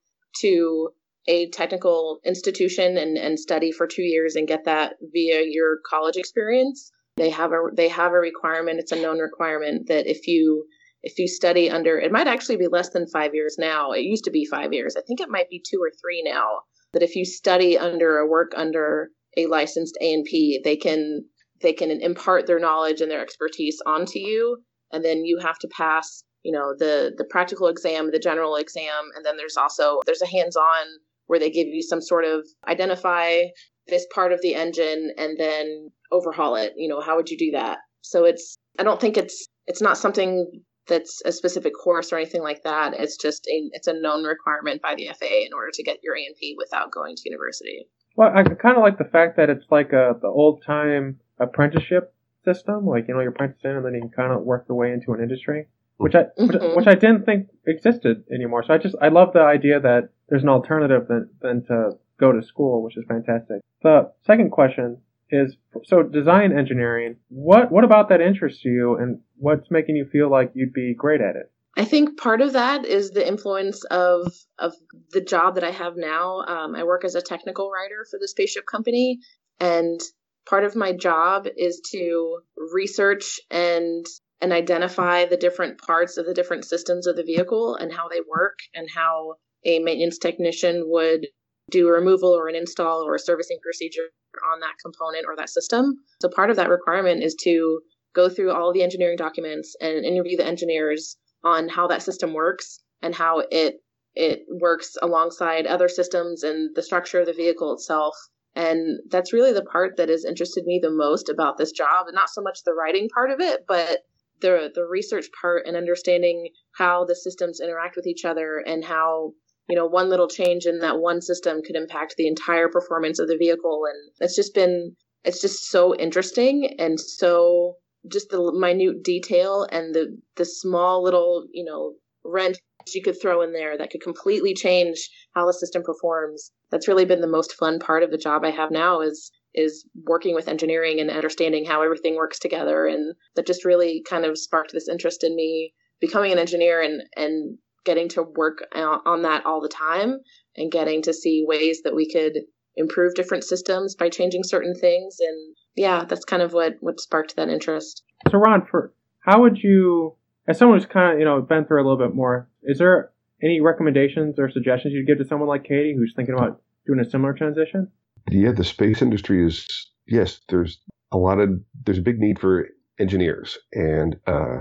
to 0.41 0.91
a 1.27 1.51
technical 1.51 2.21
institution 2.25 2.97
and, 2.97 3.19
and 3.19 3.39
study 3.39 3.71
for 3.71 3.87
two 3.87 4.03
years 4.03 4.35
and 4.35 4.49
get 4.49 4.65
that 4.65 4.95
via 5.13 5.43
your 5.45 5.79
college 5.89 6.17
experience, 6.17 6.91
they 7.17 7.31
have 7.31 7.53
a 7.53 7.59
they 7.77 7.89
have 7.89 8.13
a 8.13 8.19
requirement. 8.19 8.81
It's 8.81 8.93
a 8.93 9.01
known 9.01 9.19
requirement 9.19 9.89
that 9.89 10.07
if 10.07 10.27
you 10.27 10.67
if 11.03 11.19
you 11.19 11.29
study 11.29 11.71
under 11.71 11.99
it 11.99 12.13
might 12.13 12.27
actually 12.27 12.57
be 12.57 12.69
less 12.69 12.91
than 12.91 13.07
five 13.07 13.35
years 13.35 13.57
now. 13.59 13.93
It 13.93 14.03
used 14.03 14.25
to 14.25 14.31
be 14.31 14.45
five 14.45 14.73
years. 14.73 14.97
I 14.97 15.03
think 15.03 15.21
it 15.21 15.31
might 15.31 15.49
be 15.49 15.63
two 15.65 15.81
or 15.81 15.91
three 16.01 16.23
now. 16.25 16.61
That 16.93 17.03
if 17.03 17.17
you 17.17 17.25
study 17.25 17.79
under 17.79 18.19
or 18.19 18.29
work 18.29 18.53
under 18.57 19.11
a 19.37 19.47
licensed 19.47 19.97
A&P, 20.01 20.61
they 20.65 20.77
can 20.77 21.25
they 21.61 21.73
can 21.73 21.91
impart 21.91 22.47
their 22.47 22.61
knowledge 22.61 23.01
and 23.01 23.11
their 23.11 23.21
expertise 23.21 23.79
onto 23.85 24.19
you, 24.19 24.59
and 24.93 25.05
then 25.05 25.25
you 25.25 25.39
have 25.39 25.59
to 25.59 25.69
pass 25.69 26.25
you 26.43 26.53
know 26.53 26.75
the 26.79 27.13
the 27.17 27.25
practical 27.25 27.69
exam 27.69 28.11
the 28.11 28.19
general 28.19 28.57
exam 28.57 29.11
and 29.15 29.25
then 29.25 29.37
there's 29.37 29.57
also 29.57 30.01
there's 30.07 30.23
a 30.23 30.27
hands-on 30.27 30.87
where 31.27 31.39
they 31.39 31.51
give 31.51 31.67
you 31.67 31.83
some 31.83 32.01
sort 32.01 32.25
of 32.25 32.47
identify 32.67 33.43
this 33.89 34.07
part 34.15 34.33
of 34.33 34.41
the 34.41 34.55
engine 34.55 35.13
and 35.19 35.39
then 35.39 35.91
overhaul 36.13 36.55
it 36.55 36.73
you 36.77 36.89
know 36.89 37.01
how 37.01 37.17
would 37.17 37.29
you 37.29 37.37
do 37.37 37.51
that 37.51 37.79
so 38.03 38.25
it's 38.25 38.57
i 38.79 38.83
don't 38.83 39.01
think 39.01 39.17
it's 39.17 39.47
it's 39.67 39.83
not 39.83 39.99
something 39.99 40.63
that's 40.89 41.23
a 41.25 41.33
specific 41.33 41.73
course 41.75 42.13
or 42.13 42.17
anything 42.17 42.43
like 42.43 42.63
that 42.65 42.95
it's 42.95 43.17
just 43.17 43.47
a 43.47 43.69
it's 43.73 43.87
a 43.87 43.93
known 43.93 44.25
requirement 44.25 44.81
by 44.83 44.95
the 44.95 45.07
faa 45.21 45.27
in 45.47 45.53
order 45.53 45.71
to 45.73 45.83
get 45.83 45.99
your 46.03 46.17
A&P 46.17 46.55
without 46.59 46.91
going 46.91 47.15
to 47.17 47.23
university 47.27 47.87
well 48.17 48.31
i 48.35 48.43
kind 48.43 48.77
of 48.77 48.83
like 48.83 48.99
the 48.99 49.05
fact 49.05 49.37
that 49.37 49.51
it's 49.51 49.65
like 49.71 49.93
a 49.93 50.17
the 50.21 50.29
old 50.29 50.63
time 50.65 51.19
apprenticeship 51.39 52.15
system 52.45 52.87
like 52.87 53.07
you 53.09 53.15
know 53.15 53.21
you're 53.21 53.31
apprenticing 53.31 53.71
and 53.77 53.85
then 53.85 53.95
you 53.95 54.01
can 54.01 54.11
kind 54.11 54.33
of 54.33 54.43
work 54.43 54.67
your 54.69 54.77
way 54.77 54.93
into 54.93 55.13
an 55.13 55.21
industry 55.21 55.67
which 55.99 56.15
I 56.15 56.27
which, 56.37 56.57
Mhm. 56.57 56.77
which 56.77 56.87
I 56.87 56.95
didn't 56.95 57.25
think 57.25 57.49
existed 57.67 58.23
anymore. 58.33 58.63
So 58.63 58.73
I 58.73 58.79
just 58.79 58.95
I 59.01 59.09
love 59.09 59.33
the 59.33 59.41
idea 59.43 59.81
that 59.81 60.11
there's 60.29 60.45
an 60.45 60.49
alternative 60.49 61.09
than 61.09 61.29
than 61.41 61.65
to 61.65 61.99
go 62.21 62.31
to 62.31 62.41
school, 62.41 62.83
which 62.85 62.97
is 62.97 63.05
fantastic. 63.09 63.63
The 63.83 64.13
second 64.25 64.51
question 64.51 64.99
is 65.31 65.57
so 65.85 66.03
design 66.03 66.57
engineering. 66.57 67.17
What 67.29 67.71
what 67.71 67.85
about 67.85 68.09
that 68.11 68.21
interests 68.21 68.65
you, 68.65 68.97
and 68.97 69.21
what's 69.37 69.71
making 69.71 69.97
you 69.97 70.07
feel 70.11 70.31
like 70.31 70.53
you'd 70.55 70.73
be 70.73 70.95
great 70.95 71.21
at 71.21 71.37
it? 71.37 71.51
I 71.77 71.85
think 71.85 72.19
part 72.19 72.41
of 72.41 72.55
that 72.55 72.85
is 72.85 73.11
the 73.11 73.27
influence 73.27 73.85
of 73.85 74.35
of 74.59 74.75
the 75.13 75.21
job 75.21 75.55
that 75.55 75.65
I 75.65 75.71
have 75.71 75.97
now. 75.97 76.41
Um, 76.41 76.75
I 76.75 76.85
work 76.85 77.05
as 77.05 77.15
a 77.15 77.23
technical 77.23 77.71
writer 77.71 78.05
for 78.11 78.19
the 78.21 78.29
spaceship 78.29 78.65
company, 78.67 79.21
and 79.61 80.01
part 80.49 80.65
of 80.65 80.75
my 80.75 80.93
job 80.93 81.47
is 81.57 81.81
to 81.93 82.41
research 82.73 83.41
and 83.51 84.05
and 84.41 84.53
identify 84.53 85.25
the 85.25 85.37
different 85.37 85.79
parts 85.79 86.17
of 86.17 86.27
the 86.27 86.35
different 86.35 86.65
systems 86.65 87.07
of 87.07 87.17
the 87.17 87.25
vehicle 87.25 87.75
and 87.75 87.93
how 87.93 88.09
they 88.09 88.21
work 88.29 88.59
and 88.75 88.89
how 88.95 89.35
a 89.65 89.81
maintenance 89.81 90.19
technician 90.19 90.85
would 90.87 91.27
do 91.71 91.89
a 91.89 91.93
removal 91.93 92.31
or 92.31 92.49
an 92.49 92.55
install 92.57 93.03
or 93.03 93.15
a 93.15 93.19
servicing 93.19 93.59
procedure 93.63 94.09
on 94.53 94.61
that 94.61 94.75
component 94.83 95.27
or 95.27 95.37
that 95.37 95.51
system. 95.51 95.95
So 96.21 96.29
part 96.29 96.51
of 96.51 96.57
that 96.57 96.69
requirement 96.69 97.23
is 97.23 97.35
to 97.43 97.81
go 98.15 98.29
through 98.29 98.53
all 98.53 98.73
the 98.73 98.83
engineering 98.83 99.17
documents 99.17 99.77
and 99.81 100.05
interview 100.05 100.37
the 100.37 100.47
engineers 100.47 101.17
on 101.45 101.69
how 101.69 101.87
that 101.89 102.03
system 102.03 102.33
works 102.33 102.81
and 103.03 103.15
how 103.15 103.43
it 103.51 103.77
it 104.15 104.41
works 104.49 104.97
alongside 105.01 105.67
other 105.67 105.89
systems 105.89 106.43
and 106.43 106.75
the 106.75 106.83
structure 106.83 107.21
of 107.21 107.27
the 107.27 107.33
vehicle 107.33 107.73
itself. 107.73 108.17
And 108.57 108.99
that's 109.11 109.33
really 109.33 109.53
the 109.53 109.63
part 109.63 109.97
that 109.97 110.09
has 110.09 110.25
interested 110.25 110.65
me 110.65 110.81
the 110.83 110.91
most 110.91 111.29
about 111.29 111.57
this 111.57 111.71
job. 111.71 112.07
And 112.09 112.15
not 112.17 112.31
so 112.31 112.43
much 112.43 112.65
the 112.65 112.73
writing 112.73 113.09
part 113.15 113.31
of 113.31 113.41
it, 113.41 113.61
but 113.69 114.01
the 114.41 114.71
the 114.75 114.85
research 114.85 115.27
part 115.41 115.67
and 115.67 115.77
understanding 115.77 116.49
how 116.77 117.05
the 117.05 117.15
systems 117.15 117.61
interact 117.61 117.95
with 117.97 118.07
each 118.07 118.25
other 118.25 118.59
and 118.59 118.85
how 118.85 119.33
you 119.69 119.77
know 119.77 119.87
one 119.87 120.09
little 120.09 120.29
change 120.29 120.67
in 120.67 120.81
that 120.81 120.99
one 120.99 121.21
system 121.21 121.63
could 121.63 121.77
impact 121.77 122.15
the 122.17 122.27
entire 122.27 122.69
performance 122.69 123.19
of 123.19 123.29
the 123.29 123.37
vehicle. 123.37 123.83
And 123.87 124.13
it's 124.21 124.37
just 124.37 124.55
been 124.55 124.97
it's 125.25 125.41
just 125.41 125.71
so 125.71 125.95
interesting 125.95 126.77
and 126.79 126.99
so 126.99 127.77
just 128.11 128.31
the 128.31 128.53
minute 128.53 129.03
detail 129.03 129.67
and 129.71 129.95
the 129.95 130.17
the 130.37 130.45
small 130.45 131.03
little 131.03 131.47
you 131.53 131.65
know 131.65 131.95
wrench 132.25 132.59
you 132.95 133.03
could 133.03 133.21
throw 133.21 133.43
in 133.43 133.53
there 133.53 133.77
that 133.77 133.91
could 133.91 134.01
completely 134.01 134.55
change 134.55 135.11
how 135.35 135.47
the 135.47 135.53
system 135.53 135.83
performs. 135.83 136.53
That's 136.71 136.89
really 136.89 137.05
been 137.05 137.21
the 137.21 137.27
most 137.27 137.53
fun 137.55 137.79
part 137.79 138.03
of 138.03 138.11
the 138.11 138.19
job 138.19 138.45
i 138.45 138.51
have 138.51 138.71
now 138.71 139.01
is 139.01 139.31
is 139.55 139.85
working 140.07 140.35
with 140.35 140.49
engineering 140.49 141.01
and 141.01 141.11
understanding 141.11 141.65
how 141.65 141.83
everything 141.83 142.15
works 142.17 142.39
together. 142.39 142.87
And 142.87 143.15
that 143.35 143.47
just 143.47 143.65
really 143.65 144.03
kind 144.09 144.25
of 144.25 144.39
sparked 144.39 144.73
this 144.73 144.89
interest 144.89 145.25
in 145.25 145.35
me 145.35 145.75
becoming 146.01 146.33
an 146.33 146.39
engineer 146.39 146.81
and 146.81 147.03
and 147.17 147.59
getting 147.85 148.09
to 148.09 148.23
work 148.23 148.67
on 148.75 149.23
that 149.23 149.47
all 149.47 149.61
the 149.61 149.69
time 149.69 150.19
and 150.57 150.71
getting 150.73 151.03
to 151.03 151.13
see 151.13 151.45
ways 151.47 151.83
that 151.85 151.95
we 151.95 152.11
could 152.11 152.43
improve 152.77 153.15
different 153.15 153.45
systems 153.45 153.95
by 153.97 154.09
changing 154.09 154.45
certain 154.45 154.75
things 154.75 155.17
and 155.21 155.57
yeah 155.75 156.05
that's 156.05 156.25
kind 156.25 156.43
of 156.43 156.53
what 156.53 156.75
what 156.81 157.01
sparked 157.01 157.35
that 157.35 157.49
interest 157.49 158.03
So 158.31 158.39
Ron, 158.39 158.67
for 158.71 158.93
how 159.21 159.43
would 159.43 159.59
you, 159.63 160.15
as 160.47 160.59
someone 160.59 160.79
who's 160.79 160.87
kind 160.87 161.13
of 161.13 161.19
you 161.19 161.25
know 161.25 161.41
been 161.41 161.65
through 161.65 161.83
a 161.83 161.85
little 161.87 161.99
bit 161.99 162.15
more, 162.15 162.49
is 162.63 162.79
there 162.79 163.11
any 163.43 163.61
recommendations 163.61 164.39
or 164.39 164.51
suggestions 164.51 164.95
you'd 164.95 165.07
give 165.07 165.19
to 165.19 165.25
someone 165.25 165.49
like 165.49 165.65
Katie 165.65 165.95
who's 165.97 166.13
thinking 166.15 166.35
about 166.35 166.61
doing 166.87 167.01
a 167.01 167.09
similar 167.09 167.33
transition? 167.33 167.91
Yeah, 168.31 168.53
the 168.53 168.65
space 168.65 169.03
industry 169.03 169.47
is 169.47 169.67
yes. 170.07 170.41
There's 170.49 170.79
a 171.13 171.19
lot 171.19 171.39
of 171.41 171.51
there's 171.85 171.99
a 171.99 172.03
big 172.03 172.19
need 172.19 172.39
for 172.39 172.69
engineers 172.99 173.59
and 173.73 174.17
uh, 174.27 174.61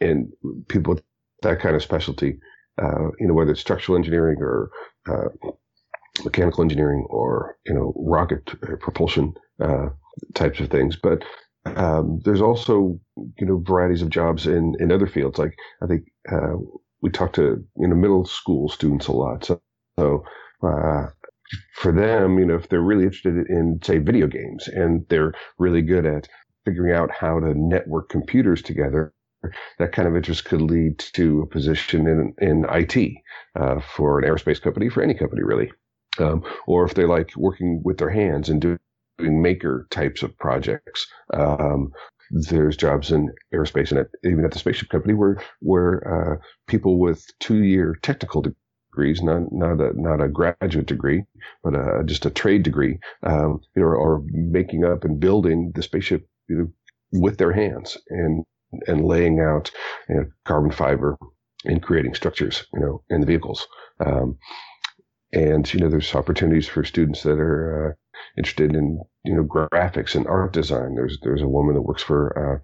and 0.00 0.32
people 0.68 0.94
with 0.94 1.02
that 1.42 1.60
kind 1.60 1.76
of 1.76 1.82
specialty. 1.82 2.38
Uh, 2.82 3.10
you 3.18 3.26
know, 3.26 3.34
whether 3.34 3.52
it's 3.52 3.60
structural 3.60 3.96
engineering 3.96 4.36
or 4.40 4.70
uh, 5.08 5.28
mechanical 6.24 6.62
engineering 6.62 7.06
or 7.10 7.56
you 7.66 7.74
know 7.74 7.92
rocket 7.96 8.42
uh, 8.64 8.76
propulsion 8.80 9.34
uh, 9.60 9.88
types 10.34 10.60
of 10.60 10.70
things. 10.70 10.96
But 10.96 11.24
um, 11.66 12.20
there's 12.24 12.40
also 12.42 12.98
you 13.38 13.46
know 13.46 13.62
varieties 13.66 14.02
of 14.02 14.10
jobs 14.10 14.46
in 14.46 14.74
in 14.80 14.92
other 14.92 15.06
fields. 15.06 15.38
Like 15.38 15.54
I 15.82 15.86
think 15.86 16.04
uh, 16.30 16.56
we 17.02 17.10
talk 17.10 17.32
to 17.34 17.64
you 17.78 17.88
know 17.88 17.96
middle 17.96 18.24
school 18.26 18.68
students 18.68 19.08
a 19.08 19.12
lot. 19.12 19.44
So, 19.44 19.60
so 19.98 20.24
uh, 20.62 21.06
for 21.74 21.92
them, 21.92 22.38
you 22.38 22.46
know, 22.46 22.56
if 22.56 22.68
they're 22.68 22.80
really 22.82 23.04
interested 23.04 23.48
in 23.48 23.80
say 23.84 23.98
video 23.98 24.26
games 24.26 24.68
and 24.68 25.06
they're 25.08 25.34
really 25.58 25.82
good 25.82 26.06
at 26.06 26.28
figuring 26.64 26.94
out 26.94 27.10
how 27.12 27.40
to 27.40 27.54
network 27.54 28.08
computers 28.08 28.62
together, 28.62 29.12
that 29.78 29.92
kind 29.92 30.08
of 30.08 30.16
interest 30.16 30.44
could 30.44 30.62
lead 30.62 30.98
to 30.98 31.40
a 31.42 31.46
position 31.46 32.06
in 32.06 32.34
in 32.38 32.66
IT 32.70 33.12
uh, 33.56 33.80
for 33.80 34.18
an 34.18 34.28
aerospace 34.28 34.60
company, 34.60 34.88
for 34.88 35.02
any 35.02 35.14
company 35.14 35.42
really. 35.42 35.70
Um, 36.18 36.44
or 36.66 36.86
if 36.86 36.94
they 36.94 37.04
like 37.04 37.36
working 37.36 37.82
with 37.84 37.98
their 37.98 38.08
hands 38.08 38.48
and 38.48 38.60
doing 38.60 38.78
maker 39.18 39.86
types 39.90 40.22
of 40.22 40.36
projects. 40.38 41.06
Um, 41.32 41.92
there's 42.30 42.76
jobs 42.76 43.12
in 43.12 43.32
aerospace 43.54 43.90
and 43.90 44.00
at, 44.00 44.08
even 44.24 44.44
at 44.44 44.50
the 44.50 44.58
spaceship 44.58 44.88
company 44.88 45.14
where 45.14 45.40
where 45.60 46.02
uh, 46.06 46.36
people 46.66 46.98
with 46.98 47.24
two 47.38 47.62
year 47.62 47.96
technical 48.02 48.42
degrees, 48.42 49.22
not 49.22 49.52
not 49.52 49.80
a 49.80 49.92
not 50.00 50.20
a 50.20 50.28
graduate 50.28 50.86
degree, 50.86 51.24
but 51.62 51.74
a, 51.74 52.02
just 52.04 52.26
a 52.26 52.30
trade 52.30 52.62
degree, 52.62 52.98
um, 53.22 53.60
you 53.74 53.82
know, 53.82 53.88
or 53.88 54.22
making 54.30 54.84
up 54.84 55.04
and 55.04 55.20
building 55.20 55.72
the 55.74 55.82
spaceship 55.82 56.26
you 56.48 56.56
know, 56.56 57.20
with 57.20 57.38
their 57.38 57.52
hands 57.52 57.96
and 58.10 58.44
and 58.86 59.04
laying 59.04 59.40
out 59.40 59.70
you 60.08 60.16
know, 60.16 60.24
carbon 60.44 60.70
fiber 60.70 61.16
and 61.64 61.82
creating 61.82 62.14
structures, 62.14 62.64
you 62.72 62.80
know, 62.80 63.02
in 63.10 63.20
the 63.20 63.26
vehicles. 63.26 63.66
Um, 64.04 64.38
and 65.32 65.72
you 65.72 65.80
know, 65.80 65.88
there's 65.88 66.14
opportunities 66.14 66.68
for 66.68 66.84
students 66.84 67.22
that 67.22 67.38
are 67.38 67.90
uh, 67.90 67.92
interested 68.38 68.74
in 68.74 69.00
you 69.24 69.34
know 69.34 69.44
graphics 69.44 70.14
and 70.14 70.26
art 70.26 70.52
design. 70.52 70.94
There's 70.94 71.18
there's 71.22 71.42
a 71.42 71.48
woman 71.48 71.74
that 71.74 71.82
works 71.82 72.02
for 72.02 72.38
uh, 72.38 72.58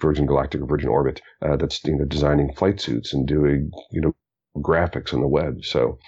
Virgin 0.00 0.26
Galactic 0.26 0.60
or 0.60 0.66
Virgin 0.66 0.88
Orbit 0.88 1.20
uh, 1.42 1.56
that's 1.56 1.82
you 1.84 1.96
know 1.96 2.04
designing 2.04 2.52
flight 2.52 2.80
suits 2.80 3.12
and 3.12 3.26
doing 3.26 3.70
you 3.90 4.00
know 4.00 4.14
graphics 4.56 5.14
on 5.14 5.20
the 5.20 5.28
web. 5.28 5.64
So 5.64 5.98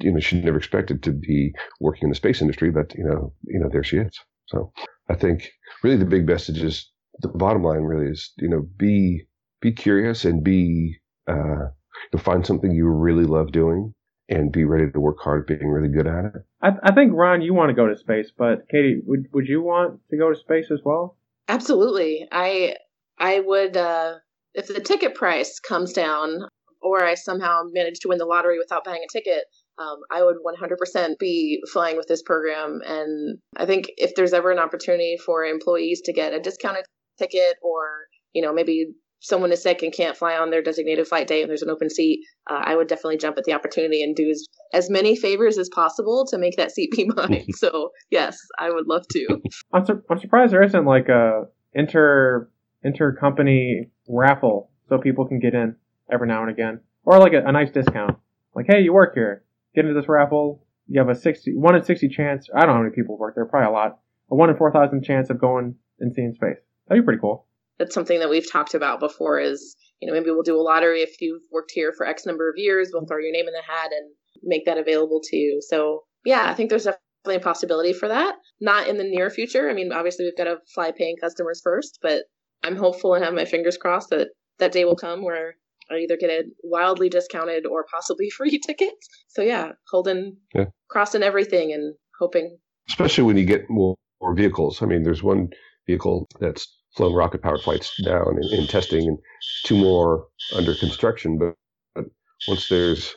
you 0.00 0.12
know 0.12 0.20
she 0.20 0.40
never 0.40 0.58
expected 0.58 1.02
to 1.04 1.12
be 1.12 1.52
working 1.80 2.04
in 2.04 2.10
the 2.10 2.16
space 2.16 2.40
industry, 2.40 2.70
but 2.70 2.94
you 2.94 3.04
know 3.04 3.32
you 3.44 3.60
know 3.60 3.68
there 3.70 3.84
she 3.84 3.98
is. 3.98 4.18
So 4.46 4.72
I 5.08 5.14
think 5.14 5.50
really 5.82 5.96
the 5.96 6.04
big 6.04 6.26
message 6.26 6.62
is 6.62 6.90
the 7.20 7.28
bottom 7.28 7.62
line 7.62 7.82
really 7.82 8.10
is 8.10 8.32
you 8.38 8.48
know 8.48 8.66
be 8.76 9.26
be 9.60 9.72
curious 9.72 10.24
and 10.24 10.42
be 10.42 10.96
uh, 11.28 11.68
to 12.12 12.18
find 12.18 12.46
something 12.46 12.72
you 12.72 12.88
really 12.88 13.24
love 13.24 13.52
doing 13.52 13.92
and 14.28 14.52
be 14.52 14.64
ready 14.64 14.90
to 14.90 15.00
work 15.00 15.18
hard 15.20 15.42
at 15.42 15.58
being 15.58 15.70
really 15.70 15.92
good 15.92 16.06
at 16.06 16.24
it. 16.24 16.32
I, 16.62 16.70
I 16.84 16.94
think 16.94 17.12
Ron, 17.14 17.42
you 17.42 17.52
want 17.52 17.70
to 17.70 17.74
go 17.74 17.86
to 17.86 17.96
space, 17.96 18.30
but 18.36 18.68
Katie, 18.70 19.00
would 19.04 19.26
would 19.32 19.48
you 19.48 19.62
want 19.62 20.00
to 20.10 20.16
go 20.16 20.32
to 20.32 20.38
space 20.38 20.70
as 20.70 20.80
well? 20.84 21.16
Absolutely. 21.48 22.26
I 22.30 22.76
I 23.18 23.40
would 23.40 23.76
uh, 23.76 24.14
if 24.54 24.68
the 24.68 24.80
ticket 24.80 25.14
price 25.14 25.58
comes 25.60 25.92
down, 25.92 26.48
or 26.80 27.04
I 27.04 27.14
somehow 27.14 27.62
manage 27.72 28.00
to 28.00 28.08
win 28.08 28.18
the 28.18 28.24
lottery 28.24 28.58
without 28.58 28.84
buying 28.84 29.02
a 29.04 29.12
ticket. 29.12 29.44
Um, 29.78 30.00
I 30.10 30.22
would 30.22 30.36
100% 30.44 31.18
be 31.18 31.62
flying 31.72 31.96
with 31.96 32.06
this 32.06 32.22
program. 32.22 32.80
And 32.84 33.38
I 33.56 33.64
think 33.64 33.90
if 33.96 34.14
there's 34.14 34.34
ever 34.34 34.50
an 34.50 34.58
opportunity 34.58 35.16
for 35.24 35.42
employees 35.44 36.02
to 36.02 36.12
get 36.12 36.34
a 36.34 36.40
discounted 36.40 36.84
ticket 37.20 37.56
or, 37.62 38.06
you 38.32 38.42
know, 38.42 38.52
maybe 38.52 38.94
someone 39.20 39.52
is 39.52 39.62
sick 39.62 39.82
and 39.82 39.92
can't 39.92 40.16
fly 40.16 40.34
on 40.36 40.50
their 40.50 40.62
designated 40.62 41.06
flight 41.06 41.28
day 41.28 41.42
and 41.42 41.50
there's 41.50 41.62
an 41.62 41.70
open 41.70 41.90
seat, 41.90 42.24
uh, 42.50 42.60
I 42.64 42.74
would 42.74 42.88
definitely 42.88 43.18
jump 43.18 43.36
at 43.38 43.44
the 43.44 43.52
opportunity 43.52 44.02
and 44.02 44.16
do 44.16 44.28
as, 44.30 44.46
as 44.72 44.90
many 44.90 45.14
favors 45.14 45.58
as 45.58 45.68
possible 45.68 46.26
to 46.30 46.38
make 46.38 46.56
that 46.56 46.72
seat 46.72 46.90
be 46.92 47.04
mine. 47.16 47.46
so 47.54 47.90
yes, 48.10 48.38
I 48.58 48.70
would 48.70 48.86
love 48.86 49.06
to. 49.12 49.40
I'm, 49.72 49.84
sur- 49.84 50.02
I'm 50.10 50.18
surprised 50.18 50.52
there 50.52 50.62
isn't 50.62 50.84
like 50.84 51.08
a 51.08 51.44
inter 51.74 52.50
intercompany 52.84 53.90
raffle 54.08 54.70
so 54.88 54.98
people 54.98 55.26
can 55.26 55.38
get 55.38 55.54
in 55.54 55.76
every 56.10 56.26
now 56.26 56.42
and 56.42 56.50
again, 56.50 56.80
or 57.04 57.18
like 57.18 57.34
a, 57.34 57.44
a 57.44 57.52
nice 57.52 57.70
discount. 57.70 58.16
Like, 58.54 58.66
hey, 58.68 58.80
you 58.80 58.92
work 58.92 59.14
here, 59.14 59.44
get 59.74 59.84
into 59.84 59.98
this 59.98 60.08
raffle. 60.08 60.64
You 60.88 60.98
have 60.98 61.08
a 61.08 61.14
sixty 61.14 61.54
one 61.54 61.76
in 61.76 61.84
sixty 61.84 62.08
chance. 62.08 62.48
I 62.54 62.60
don't 62.60 62.70
know 62.70 62.74
how 62.74 62.82
many 62.82 62.94
people 62.94 63.16
work 63.16 63.34
there, 63.34 63.44
probably 63.44 63.68
a 63.68 63.70
lot. 63.70 64.00
A 64.30 64.34
one 64.34 64.50
in 64.50 64.56
four 64.56 64.72
thousand 64.72 65.04
chance 65.04 65.30
of 65.30 65.38
going 65.40 65.76
and 66.00 66.12
seeing 66.12 66.32
space. 66.34 66.58
That'd 66.90 67.02
be 67.02 67.06
pretty 67.06 67.20
cool 67.20 67.46
that's 67.80 67.94
something 67.94 68.20
that 68.20 68.28
we've 68.28 68.50
talked 68.52 68.74
about 68.74 69.00
before 69.00 69.40
is 69.40 69.74
you 70.00 70.06
know 70.06 70.12
maybe 70.12 70.30
we'll 70.30 70.42
do 70.42 70.60
a 70.60 70.62
lottery 70.62 71.00
if 71.00 71.20
you've 71.20 71.42
worked 71.50 71.72
here 71.74 71.92
for 71.96 72.06
x 72.06 72.26
number 72.26 72.48
of 72.48 72.54
years 72.56 72.90
we'll 72.92 73.06
throw 73.06 73.18
your 73.18 73.32
name 73.32 73.48
in 73.48 73.54
the 73.54 73.62
hat 73.66 73.90
and 73.90 74.12
make 74.44 74.66
that 74.66 74.78
available 74.78 75.20
to 75.24 75.36
you 75.36 75.60
so 75.66 76.04
yeah 76.24 76.48
i 76.48 76.54
think 76.54 76.70
there's 76.70 76.84
definitely 76.84 77.36
a 77.36 77.40
possibility 77.40 77.92
for 77.92 78.08
that 78.08 78.36
not 78.60 78.86
in 78.86 78.98
the 78.98 79.04
near 79.04 79.30
future 79.30 79.68
i 79.68 79.74
mean 79.74 79.92
obviously 79.92 80.24
we've 80.24 80.36
got 80.36 80.44
to 80.44 80.58
fly 80.72 80.92
paying 80.96 81.16
customers 81.20 81.60
first 81.64 81.98
but 82.02 82.24
i'm 82.62 82.76
hopeful 82.76 83.14
and 83.14 83.24
have 83.24 83.34
my 83.34 83.44
fingers 83.46 83.76
crossed 83.76 84.10
that 84.10 84.28
that 84.58 84.72
day 84.72 84.84
will 84.84 84.96
come 84.96 85.24
where 85.24 85.54
I 85.90 85.96
either 85.96 86.16
get 86.16 86.30
a 86.30 86.44
wildly 86.62 87.08
discounted 87.08 87.66
or 87.66 87.84
possibly 87.92 88.30
free 88.36 88.60
ticket. 88.64 88.92
So 89.26 89.42
yeah, 89.42 89.72
holding, 89.90 90.36
yeah. 90.54 90.66
crossing 90.88 91.24
everything 91.24 91.72
and 91.72 91.96
hoping. 92.16 92.58
Especially 92.88 93.24
when 93.24 93.36
you 93.36 93.44
get 93.44 93.68
more, 93.68 93.96
more 94.20 94.32
vehicles. 94.32 94.82
I 94.82 94.86
mean, 94.86 95.02
there's 95.02 95.24
one 95.24 95.48
vehicle 95.88 96.28
that's 96.38 96.68
flown 96.96 97.14
rocket 97.14 97.42
powered 97.42 97.60
flights 97.60 97.96
down 98.02 98.38
in, 98.42 98.60
in, 98.60 98.66
testing 98.66 99.06
and 99.06 99.18
two 99.64 99.76
more 99.76 100.26
under 100.54 100.74
construction. 100.74 101.38
But, 101.38 101.54
but 101.94 102.04
once 102.48 102.68
there's 102.68 103.14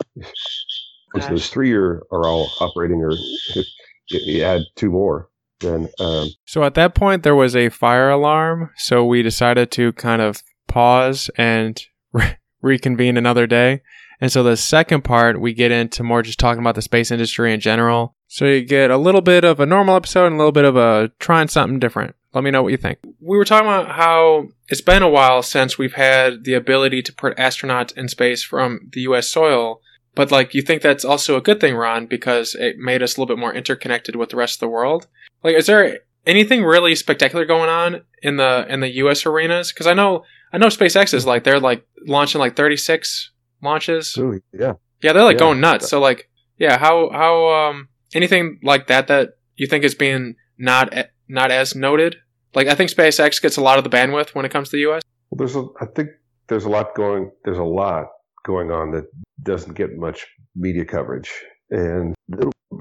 once 1.13 1.27
those 1.27 1.49
three 1.49 1.73
are, 1.73 2.03
are 2.11 2.25
all 2.25 2.51
operating 2.59 3.01
or 3.01 3.11
if 3.55 3.65
you 4.09 4.43
add 4.43 4.61
two 4.75 4.89
more, 4.89 5.29
then 5.59 5.89
um, 5.99 6.29
so 6.45 6.63
at 6.63 6.75
that 6.75 6.95
point 6.95 7.23
there 7.23 7.35
was 7.35 7.55
a 7.55 7.69
fire 7.69 8.09
alarm. 8.09 8.71
So 8.75 9.05
we 9.05 9.21
decided 9.21 9.71
to 9.71 9.93
kind 9.93 10.21
of 10.21 10.43
pause 10.67 11.29
and 11.37 11.81
re- 12.13 12.37
reconvene 12.61 13.17
another 13.17 13.47
day. 13.47 13.81
And 14.21 14.31
so 14.31 14.41
the 14.41 14.55
second 14.55 15.03
part, 15.03 15.41
we 15.41 15.53
get 15.53 15.71
into 15.71 16.03
more 16.03 16.21
just 16.21 16.39
talking 16.39 16.61
about 16.61 16.75
the 16.75 16.81
space 16.81 17.11
industry 17.11 17.53
in 17.53 17.59
general. 17.59 18.15
So 18.27 18.45
you 18.45 18.63
get 18.63 18.89
a 18.89 18.97
little 18.97 19.21
bit 19.21 19.43
of 19.43 19.59
a 19.59 19.65
normal 19.65 19.95
episode 19.95 20.27
and 20.27 20.35
a 20.35 20.37
little 20.37 20.51
bit 20.51 20.65
of 20.65 20.77
a 20.77 21.11
trying 21.19 21.49
something 21.49 21.79
different. 21.79 22.15
Let 22.33 22.43
me 22.43 22.51
know 22.51 22.63
what 22.63 22.71
you 22.71 22.77
think. 22.77 22.99
We 23.19 23.37
were 23.37 23.45
talking 23.45 23.67
about 23.67 23.95
how 23.95 24.47
it's 24.67 24.81
been 24.81 25.03
a 25.03 25.09
while 25.09 25.43
since 25.43 25.77
we've 25.77 25.93
had 25.93 26.45
the 26.45 26.55
ability 26.55 27.03
to 27.03 27.13
put 27.13 27.37
astronauts 27.37 27.95
in 27.95 28.07
space 28.07 28.43
from 28.43 28.89
the 28.91 29.01
US 29.01 29.29
soil. 29.29 29.81
But 30.15 30.31
like, 30.31 30.53
you 30.53 30.61
think 30.61 30.81
that's 30.81 31.05
also 31.05 31.35
a 31.37 31.41
good 31.41 31.59
thing, 31.59 31.75
Ron, 31.75 32.07
because 32.07 32.55
it 32.55 32.77
made 32.77 33.03
us 33.03 33.15
a 33.15 33.21
little 33.21 33.35
bit 33.35 33.39
more 33.39 33.53
interconnected 33.53 34.15
with 34.15 34.29
the 34.29 34.35
rest 34.35 34.55
of 34.55 34.59
the 34.61 34.67
world. 34.67 35.07
Like, 35.43 35.55
is 35.55 35.67
there 35.67 35.99
anything 36.25 36.63
really 36.63 36.95
spectacular 36.95 37.45
going 37.45 37.69
on 37.69 38.01
in 38.21 38.37
the 38.37 38.65
in 38.69 38.79
the 38.79 38.95
U.S. 38.95 39.25
arenas? 39.25 39.71
Because 39.71 39.87
I 39.87 39.93
know 39.93 40.23
I 40.51 40.57
know 40.57 40.67
SpaceX 40.67 41.13
is 41.13 41.25
like 41.25 41.43
they're 41.43 41.59
like 41.59 41.85
launching 42.05 42.39
like 42.39 42.55
36 42.55 43.31
launches. 43.61 44.15
Ooh, 44.17 44.41
yeah, 44.53 44.73
yeah, 45.01 45.13
they're 45.13 45.23
like 45.23 45.35
yeah. 45.35 45.39
going 45.39 45.59
nuts. 45.59 45.89
So 45.89 45.99
like, 45.99 46.29
yeah, 46.57 46.77
how 46.77 47.09
how 47.11 47.69
um 47.69 47.89
anything 48.13 48.59
like 48.63 48.87
that 48.87 49.07
that 49.07 49.37
you 49.55 49.67
think 49.67 49.83
is 49.83 49.95
being 49.95 50.35
not 50.57 50.93
not 51.27 51.51
as 51.51 51.75
noted? 51.75 52.17
Like 52.55 52.67
I 52.67 52.75
think 52.75 52.89
SpaceX 52.89 53.41
gets 53.41 53.57
a 53.57 53.61
lot 53.61 53.77
of 53.77 53.83
the 53.83 53.89
bandwidth 53.89 54.35
when 54.35 54.45
it 54.45 54.51
comes 54.51 54.69
to 54.69 54.77
the 54.77 54.81
U.S. 54.81 55.01
Well, 55.29 55.37
there's 55.37 55.55
a 55.55 55.65
I 55.81 55.85
think 55.85 56.09
there's 56.47 56.65
a 56.65 56.69
lot 56.69 56.95
going 56.95 57.31
there's 57.45 57.57
a 57.57 57.63
lot 57.63 58.07
going 58.45 58.71
on 58.71 58.91
that 58.91 59.05
doesn't 59.41 59.73
get 59.73 59.97
much 59.97 60.27
media 60.55 60.85
coverage, 60.85 61.31
and 61.69 62.13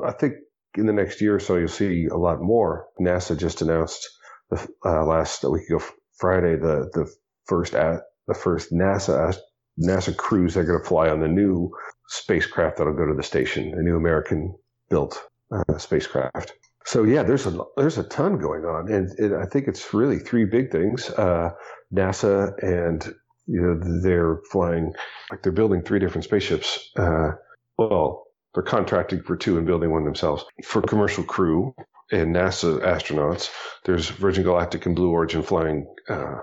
I 0.04 0.12
think 0.12 0.34
in 0.76 0.86
the 0.86 0.92
next 0.92 1.20
year 1.20 1.36
or 1.36 1.40
so 1.40 1.56
you'll 1.56 1.68
see 1.68 2.06
a 2.06 2.16
lot 2.16 2.40
more. 2.40 2.86
NASA 3.00 3.38
just 3.38 3.62
announced 3.62 4.08
the 4.50 4.68
uh, 4.84 5.04
last 5.04 5.44
week 5.44 5.68
ago 5.68 5.82
Friday 6.18 6.56
the 6.56 6.90
the 6.92 7.10
first 7.46 7.74
at 7.74 8.00
the 8.28 8.34
first 8.34 8.72
NASA 8.72 9.34
NASA 9.80 10.14
crews 10.16 10.56
are 10.56 10.64
going 10.64 10.80
to 10.80 10.88
fly 10.88 11.08
on 11.08 11.20
the 11.20 11.28
new 11.28 11.70
spacecraft 12.08 12.76
that'll 12.76 12.92
go 12.92 13.06
to 13.06 13.14
the 13.14 13.22
station, 13.22 13.70
the 13.70 13.82
new 13.82 13.96
American 13.96 14.54
built 14.90 15.22
uh, 15.50 15.78
spacecraft. 15.78 16.52
So 16.84 17.04
yeah, 17.04 17.22
there's 17.22 17.46
a 17.46 17.58
there's 17.76 17.98
a 17.98 18.04
ton 18.04 18.38
going 18.38 18.64
on, 18.64 18.90
and, 18.90 19.10
and 19.18 19.36
I 19.36 19.46
think 19.46 19.68
it's 19.68 19.94
really 19.94 20.18
three 20.18 20.44
big 20.44 20.70
things: 20.70 21.10
uh, 21.10 21.50
NASA 21.94 22.52
and 22.62 23.14
you 23.46 23.60
know 23.60 24.00
they're 24.02 24.40
flying 24.50 24.92
like 25.30 25.42
they're 25.42 25.52
building 25.52 25.82
three 25.82 25.98
different 25.98 26.24
spaceships. 26.24 26.90
Uh, 26.96 27.32
well, 27.78 28.26
they're 28.54 28.62
contracting 28.62 29.22
for 29.22 29.36
two 29.36 29.58
and 29.58 29.66
building 29.66 29.90
one 29.90 30.04
themselves 30.04 30.44
for 30.64 30.82
commercial 30.82 31.24
crew 31.24 31.74
and 32.10 32.34
NASA 32.34 32.80
astronauts. 32.80 33.50
There's 33.84 34.08
Virgin 34.08 34.42
Galactic 34.42 34.86
and 34.86 34.96
Blue 34.96 35.10
Origin 35.10 35.42
flying 35.42 35.86
uh, 36.08 36.38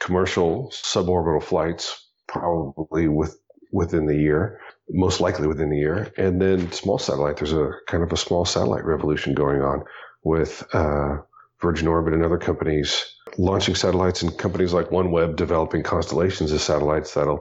commercial 0.00 0.70
suborbital 0.70 1.42
flights, 1.42 2.10
probably 2.28 3.08
with 3.08 3.38
within 3.72 4.06
the 4.06 4.16
year 4.16 4.60
most 4.88 5.20
likely 5.20 5.46
within 5.46 5.70
the 5.70 5.78
year. 5.78 6.12
And 6.16 6.40
then 6.40 6.72
small 6.72 6.98
satellite, 6.98 7.36
there's 7.36 7.52
a 7.52 7.70
kind 7.86 8.02
of 8.02 8.12
a 8.12 8.16
small 8.16 8.44
satellite 8.44 8.84
revolution 8.84 9.34
going 9.34 9.62
on 9.62 9.84
with 10.22 10.64
uh, 10.72 11.18
Virgin 11.60 11.88
Orbit 11.88 12.14
and 12.14 12.24
other 12.24 12.38
companies 12.38 13.14
launching 13.38 13.74
satellites 13.74 14.22
and 14.22 14.36
companies 14.36 14.72
like 14.72 14.90
OneWeb 14.90 15.36
developing 15.36 15.82
constellations 15.82 16.52
of 16.52 16.60
satellites 16.60 17.14
that'll 17.14 17.40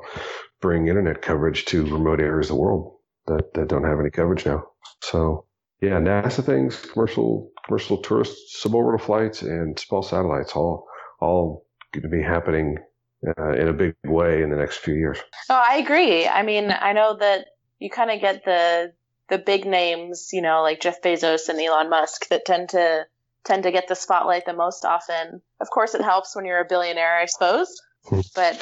bring 0.62 0.88
internet 0.88 1.22
coverage 1.22 1.66
to 1.66 1.84
remote 1.84 2.22
areas 2.22 2.50
of 2.50 2.56
the 2.56 2.62
world 2.62 2.98
that, 3.28 3.54
that 3.54 3.68
don't 3.68 3.84
have 3.84 4.00
any 4.00 4.10
coverage 4.10 4.46
now. 4.46 4.64
So 5.02 5.46
yeah, 5.82 6.00
NASA 6.00 6.44
things, 6.44 6.78
commercial 6.78 7.52
commercial 7.66 7.98
tourist 7.98 8.38
suborbital 8.62 9.02
flights 9.02 9.42
and 9.42 9.78
small 9.80 10.04
satellites 10.04 10.54
all 10.54 10.88
all 11.20 11.66
going 11.94 12.04
to 12.04 12.10
be 12.10 12.22
happening 12.22 12.78
uh, 13.25 13.53
in 13.53 13.68
a 13.68 13.74
big 13.74 13.96
way 14.06 14.42
in 14.42 14.50
the 14.50 14.56
next 14.56 14.77
few 14.77 14.94
years. 14.94 15.20
Oh, 15.50 15.63
I 15.70 15.77
agree. 15.77 16.27
I 16.27 16.44
mean, 16.44 16.72
I 16.72 16.94
know 16.94 17.15
that 17.18 17.46
you 17.80 17.89
kind 17.89 18.12
of 18.12 18.22
get 18.22 18.46
the 18.46 18.94
the 19.30 19.38
big 19.38 19.65
names, 19.65 20.30
you 20.34 20.42
know, 20.42 20.62
like 20.62 20.82
Jeff 20.82 21.01
Bezos 21.01 21.50
and 21.50 21.60
Elon 21.60 21.89
Musk 21.89 22.27
that 22.30 22.46
tend 22.46 22.70
to 22.70 23.06
tend 23.46 23.63
to 23.63 23.72
get 23.72 23.88
the 23.88 23.96
spotlight 23.96 24.46
the 24.46 24.53
most 24.53 24.86
often. 24.86 25.42
Of 25.60 25.70
course, 25.70 25.96
it 25.96 26.01
helps 26.01 26.36
when 26.36 26.46
you're 26.46 26.62
a 26.62 26.65
billionaire, 26.65 27.18
I 27.18 27.25
suppose, 27.25 27.70
hmm. 28.06 28.22
but 28.36 28.56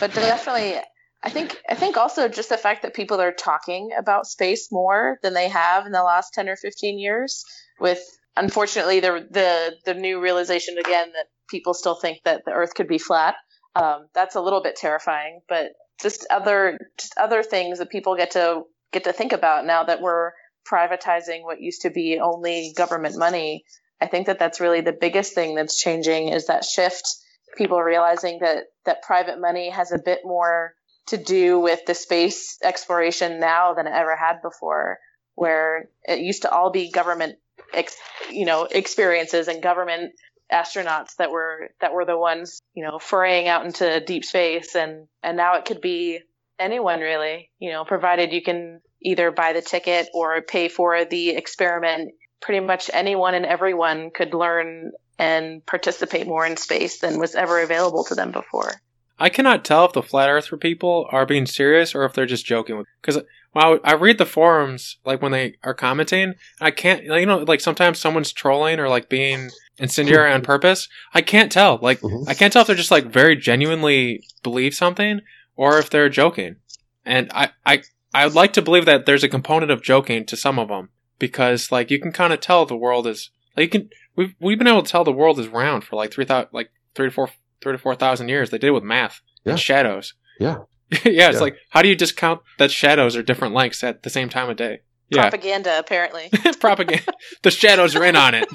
but 0.00 0.14
definitely. 0.14 0.80
I 1.20 1.30
think 1.30 1.60
I 1.68 1.74
think 1.74 1.96
also 1.96 2.28
just 2.28 2.48
the 2.48 2.56
fact 2.56 2.82
that 2.82 2.94
people 2.94 3.20
are 3.20 3.32
talking 3.32 3.90
about 3.98 4.28
space 4.28 4.70
more 4.70 5.18
than 5.22 5.34
they 5.34 5.48
have 5.48 5.84
in 5.84 5.90
the 5.90 6.04
last 6.04 6.32
10 6.32 6.48
or 6.48 6.54
15 6.54 6.96
years 6.96 7.44
with 7.80 7.98
unfortunately 8.36 9.00
the 9.00 9.26
the 9.28 9.74
the 9.84 9.94
new 9.94 10.20
realization 10.20 10.78
again 10.78 11.10
that 11.14 11.26
people 11.48 11.74
still 11.74 11.96
think 11.96 12.18
that 12.24 12.44
the 12.44 12.52
earth 12.52 12.74
could 12.74 12.86
be 12.86 12.98
flat 12.98 13.34
um, 13.74 14.06
that's 14.14 14.34
a 14.34 14.40
little 14.40 14.62
bit 14.62 14.76
terrifying, 14.76 15.40
but 15.48 15.72
just 16.00 16.26
other 16.30 16.78
just 16.98 17.14
other 17.16 17.42
things 17.42 17.78
that 17.78 17.90
people 17.90 18.16
get 18.16 18.32
to 18.32 18.62
get 18.92 19.04
to 19.04 19.12
think 19.12 19.32
about 19.32 19.66
now 19.66 19.84
that 19.84 20.00
we're 20.00 20.32
privatizing 20.70 21.42
what 21.42 21.60
used 21.60 21.82
to 21.82 21.90
be 21.90 22.18
only 22.22 22.72
government 22.76 23.16
money. 23.16 23.64
I 24.00 24.06
think 24.06 24.26
that 24.26 24.38
that's 24.38 24.60
really 24.60 24.80
the 24.80 24.92
biggest 24.92 25.34
thing 25.34 25.54
that's 25.54 25.80
changing 25.80 26.28
is 26.28 26.46
that 26.46 26.64
shift. 26.64 27.08
People 27.56 27.80
realizing 27.80 28.38
that 28.40 28.64
that 28.84 29.02
private 29.02 29.40
money 29.40 29.70
has 29.70 29.90
a 29.90 29.98
bit 29.98 30.20
more 30.24 30.74
to 31.08 31.16
do 31.16 31.58
with 31.58 31.84
the 31.86 31.94
space 31.94 32.58
exploration 32.62 33.40
now 33.40 33.74
than 33.74 33.86
it 33.86 33.92
ever 33.94 34.14
had 34.14 34.42
before, 34.42 34.98
where 35.34 35.88
it 36.04 36.20
used 36.20 36.42
to 36.42 36.50
all 36.50 36.70
be 36.70 36.90
government, 36.90 37.36
ex, 37.72 37.96
you 38.30 38.44
know, 38.44 38.64
experiences 38.64 39.48
and 39.48 39.62
government 39.62 40.12
astronauts 40.52 41.16
that 41.16 41.30
were 41.30 41.70
that 41.80 41.92
were 41.92 42.04
the 42.04 42.18
ones, 42.18 42.60
you 42.74 42.84
know, 42.84 42.98
foraying 42.98 43.48
out 43.48 43.66
into 43.66 44.00
deep 44.00 44.24
space, 44.24 44.74
and 44.74 45.06
and 45.22 45.36
now 45.36 45.56
it 45.56 45.64
could 45.64 45.80
be 45.80 46.20
anyone 46.58 47.00
really, 47.00 47.50
you 47.58 47.70
know, 47.70 47.84
provided 47.84 48.32
you 48.32 48.42
can 48.42 48.80
either 49.02 49.30
buy 49.30 49.52
the 49.52 49.62
ticket 49.62 50.08
or 50.14 50.42
pay 50.42 50.68
for 50.68 51.04
the 51.04 51.30
experiment. 51.30 52.12
Pretty 52.40 52.64
much 52.64 52.90
anyone 52.92 53.34
and 53.34 53.44
everyone 53.44 54.10
could 54.14 54.32
learn 54.32 54.92
and 55.18 55.64
participate 55.66 56.26
more 56.26 56.46
in 56.46 56.56
space 56.56 57.00
than 57.00 57.18
was 57.18 57.34
ever 57.34 57.60
available 57.60 58.04
to 58.04 58.14
them 58.14 58.30
before. 58.30 58.72
I 59.18 59.28
cannot 59.28 59.64
tell 59.64 59.84
if 59.84 59.92
the 59.92 60.02
flat 60.02 60.30
earther 60.30 60.56
people 60.56 61.06
are 61.10 61.26
being 61.26 61.46
serious 61.46 61.94
or 61.94 62.04
if 62.04 62.12
they're 62.12 62.26
just 62.26 62.46
joking. 62.46 62.84
Because 63.00 63.20
when 63.52 63.80
I 63.84 63.94
read 63.94 64.18
the 64.18 64.26
forums, 64.26 64.98
like 65.04 65.22
when 65.22 65.32
they 65.32 65.56
are 65.62 65.74
commenting, 65.74 66.34
I 66.60 66.70
can't, 66.70 67.04
you 67.04 67.26
know, 67.26 67.38
like 67.38 67.60
sometimes 67.60 67.98
someone's 67.98 68.32
trolling 68.32 68.78
or 68.78 68.88
like 68.88 69.08
being 69.08 69.50
incendiary 69.78 70.32
on 70.32 70.42
purpose. 70.42 70.88
I 71.14 71.22
can't 71.22 71.50
tell. 71.50 71.78
Like, 71.80 72.00
mm-hmm. 72.00 72.28
I 72.28 72.34
can't 72.34 72.52
tell 72.52 72.62
if 72.62 72.66
they're 72.66 72.76
just 72.76 72.90
like 72.90 73.06
very 73.06 73.36
genuinely 73.36 74.22
believe 74.42 74.74
something 74.74 75.20
or 75.56 75.78
if 75.78 75.90
they're 75.90 76.08
joking. 76.08 76.56
And 77.04 77.30
I, 77.34 77.50
I, 77.64 77.82
I 78.12 78.24
would 78.24 78.34
like 78.34 78.52
to 78.54 78.62
believe 78.62 78.84
that 78.86 79.06
there's 79.06 79.24
a 79.24 79.28
component 79.28 79.70
of 79.70 79.82
joking 79.82 80.24
to 80.26 80.36
some 80.36 80.58
of 80.58 80.68
them 80.68 80.90
because 81.18 81.72
like 81.72 81.90
you 81.90 82.00
can 82.00 82.12
kind 82.12 82.32
of 82.32 82.40
tell 82.40 82.64
the 82.64 82.76
world 82.76 83.06
is 83.06 83.30
like 83.56 83.74
you 83.74 83.80
can 83.80 83.90
we've 84.16 84.34
we've 84.40 84.58
been 84.58 84.68
able 84.68 84.82
to 84.82 84.90
tell 84.90 85.04
the 85.04 85.12
world 85.12 85.38
is 85.38 85.48
round 85.48 85.84
for 85.84 85.96
like 85.96 86.12
three 86.12 86.24
thousand 86.24 86.48
like 86.52 86.70
three 86.94 87.08
to 87.08 87.14
four 87.14 87.30
three 87.60 87.72
to 87.72 87.78
four 87.78 87.94
thousand 87.94 88.28
years. 88.28 88.50
They 88.50 88.58
did 88.58 88.68
it 88.68 88.72
with 88.72 88.84
math 88.84 89.20
yeah. 89.44 89.52
and 89.52 89.60
shadows. 89.60 90.14
Yeah. 90.38 90.58
yeah, 91.04 91.28
it's 91.28 91.34
yeah. 91.34 91.40
like 91.40 91.56
how 91.70 91.82
do 91.82 91.88
you 91.88 91.96
discount 91.96 92.40
that 92.58 92.70
shadows 92.70 93.16
are 93.16 93.22
different 93.22 93.54
lengths 93.54 93.84
at 93.84 94.02
the 94.02 94.10
same 94.10 94.28
time 94.28 94.48
of 94.48 94.56
day? 94.56 94.80
Yeah. 95.10 95.22
Propaganda, 95.22 95.78
apparently. 95.78 96.30
Propaganda. 96.60 97.12
the 97.42 97.50
shadows 97.50 97.94
are 97.94 98.04
in 98.04 98.16
on 98.16 98.34
it. 98.34 98.46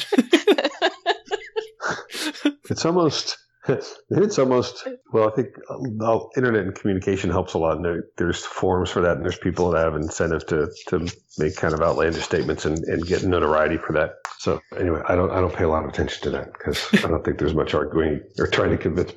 it's 2.70 2.86
almost 2.86 3.38
it's 3.66 4.40
almost 4.40 4.88
well. 5.13 5.30
I 5.30 5.36
think 5.36 5.48
um, 5.70 5.98
the 5.98 6.30
internet 6.36 6.63
and 6.63 6.75
communication 6.75 7.30
helps 7.30 7.54
a 7.54 7.58
lot. 7.58 7.78
And 7.78 7.86
there, 7.86 8.04
there's 8.18 8.44
forums 8.44 8.90
for 8.90 9.02
that, 9.02 9.16
and 9.16 9.24
there's 9.24 9.38
people 9.38 9.72
that 9.72 9.86
have 9.86 9.96
incentive 9.96 10.46
to 10.48 10.70
to 10.88 11.08
make 11.38 11.56
kind 11.56 11.74
of 11.74 11.82
outlandish 11.82 12.24
statements 12.24 12.66
and, 12.66 12.78
and 12.80 13.06
get 13.06 13.24
notoriety 13.24 13.78
for 13.78 13.94
that. 13.94 14.16
So 14.40 14.60
anyway, 14.78 15.02
I 15.08 15.16
don't 15.16 15.32
I 15.32 15.40
don't 15.40 15.54
pay 15.54 15.63
a 15.63 15.70
lot 15.70 15.86
of 15.86 15.90
attention 15.90 16.24
to 16.24 16.30
that 16.32 16.52
because 16.54 16.88
I 17.06 17.08
don't 17.08 17.24
think 17.24 17.40
there's 17.40 17.56
much 17.56 17.74
arguing 17.74 18.22
or 18.38 18.48
trying 18.48 18.72
to 18.72 18.78
convince 18.78 19.13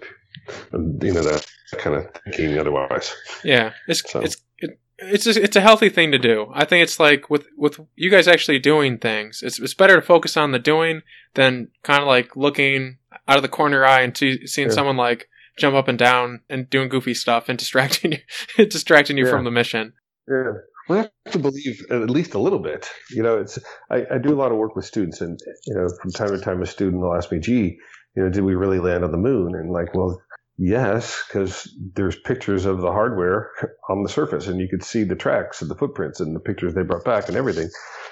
you 0.73 1.13
know 1.13 1.23
that 1.23 1.45
kind 1.79 1.97
of 1.97 2.07
thinking 2.25 2.59
otherwise. 2.59 3.15
Yeah, 3.45 3.73
it's 3.89 4.09
so. 4.11 4.21
it's 4.21 4.37
it, 4.59 4.79
it's 4.99 5.27
a, 5.27 5.43
it's 5.43 5.57
a 5.57 5.61
healthy 5.61 5.89
thing 5.89 6.13
to 6.13 6.19
do. 6.19 6.51
I 6.55 6.65
think 6.65 6.83
it's 6.83 6.99
like 6.99 7.29
with 7.29 7.47
with 7.57 7.81
you 7.95 8.11
guys 8.11 8.29
actually 8.29 8.59
doing 8.59 8.99
things. 8.99 9.43
It's 9.43 9.59
it's 9.59 9.75
better 9.75 9.97
to 9.97 10.03
focus 10.03 10.37
on 10.37 10.53
the 10.53 10.59
doing 10.59 11.03
than 11.35 11.69
kind 11.83 12.01
of 12.01 12.09
like 12.09 12.37
looking 12.37 12.99
out 13.29 13.37
of 13.37 13.43
the 13.43 13.49
corner 13.49 13.85
eye 13.85 14.03
and 14.03 14.17
see, 14.17 14.47
seeing 14.47 14.69
yeah. 14.69 14.75
someone 14.75 14.97
like 14.97 15.29
jump 15.59 15.75
up 15.75 15.89
and 15.89 15.99
down 15.99 16.41
and 16.49 16.69
doing 16.71 16.89
goofy 16.89 17.15
stuff 17.15 17.49
and 17.49 17.59
distracting 17.59 18.13
you 18.13 18.67
distracting 18.67 19.17
you 19.17 19.25
yeah. 19.25 19.31
from 19.31 19.45
the 19.45 19.51
mission. 19.51 19.93
Yeah. 20.29 20.53
I 20.89 20.97
have 20.97 21.11
to 21.33 21.39
believe 21.39 21.85
at 21.91 22.11
least 22.11 22.35
a 22.35 22.39
little 22.39 22.61
bit. 22.61 22.89
You 23.11 23.23
know, 23.23 23.39
it's 23.39 23.59
I, 23.91 24.05
I 24.09 24.19
do 24.19 24.33
a 24.33 24.39
lot 24.39 24.53
of 24.53 24.59
work 24.59 24.77
with 24.77 24.85
students, 24.85 25.21
and 25.21 25.39
you 25.67 25.75
know, 25.75 25.89
from 26.01 26.13
time 26.13 26.29
to 26.29 26.39
time, 26.39 26.63
a 26.63 26.67
student 26.67 27.03
will 27.03 27.15
ask 27.15 27.33
me, 27.33 27.41
"Gee, 27.41 27.77
you 28.15 28.23
know, 28.23 28.31
did 28.31 28.45
we 28.45 28.55
really 28.55 28.79
land 28.79 29.03
on 29.03 29.11
the 29.11 29.19
moon?" 29.19 29.57
And 29.57 29.73
like, 29.73 29.95
well, 29.95 30.21
yes, 30.59 31.25
because 31.27 31.75
there's 31.95 32.17
pictures 32.17 32.65
of 32.65 32.81
the 32.81 32.93
hardware 32.93 33.51
on 33.89 34.03
the 34.03 34.09
surface, 34.09 34.47
and 34.47 34.61
you 34.61 34.69
could 34.69 34.85
see 34.85 35.05
the 35.05 35.17
tracks 35.17 35.63
and 35.63 35.71
the 35.71 35.77
footprints 35.77 36.21
and 36.21 36.35
the 36.35 36.41
pictures 36.41 36.75
they 36.75 36.83
brought 36.83 37.05
back 37.05 37.29
and 37.29 37.37
everything. 37.37 37.69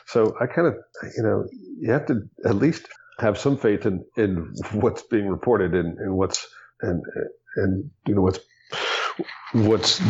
So 0.07 0.37
I 0.41 0.47
kind 0.47 0.69
of, 0.69 0.77
you 1.17 1.23
know, 1.23 1.47
you 1.79 1.91
have 1.93 2.07
to 2.07 2.29
at 2.45 2.57
least 2.57 2.89
have 3.19 3.39
some 3.39 3.57
faith 3.57 3.87
in, 3.87 4.05
in 4.17 4.53
what's 4.73 5.03
being 5.03 5.29
reported 5.29 5.75
and, 5.75 5.99
and 5.99 6.17
what's 6.17 6.47
and 6.81 7.03
and 7.57 7.91
you 8.07 8.15
know 8.15 8.23
what's 8.23 8.41
what's 9.53 10.01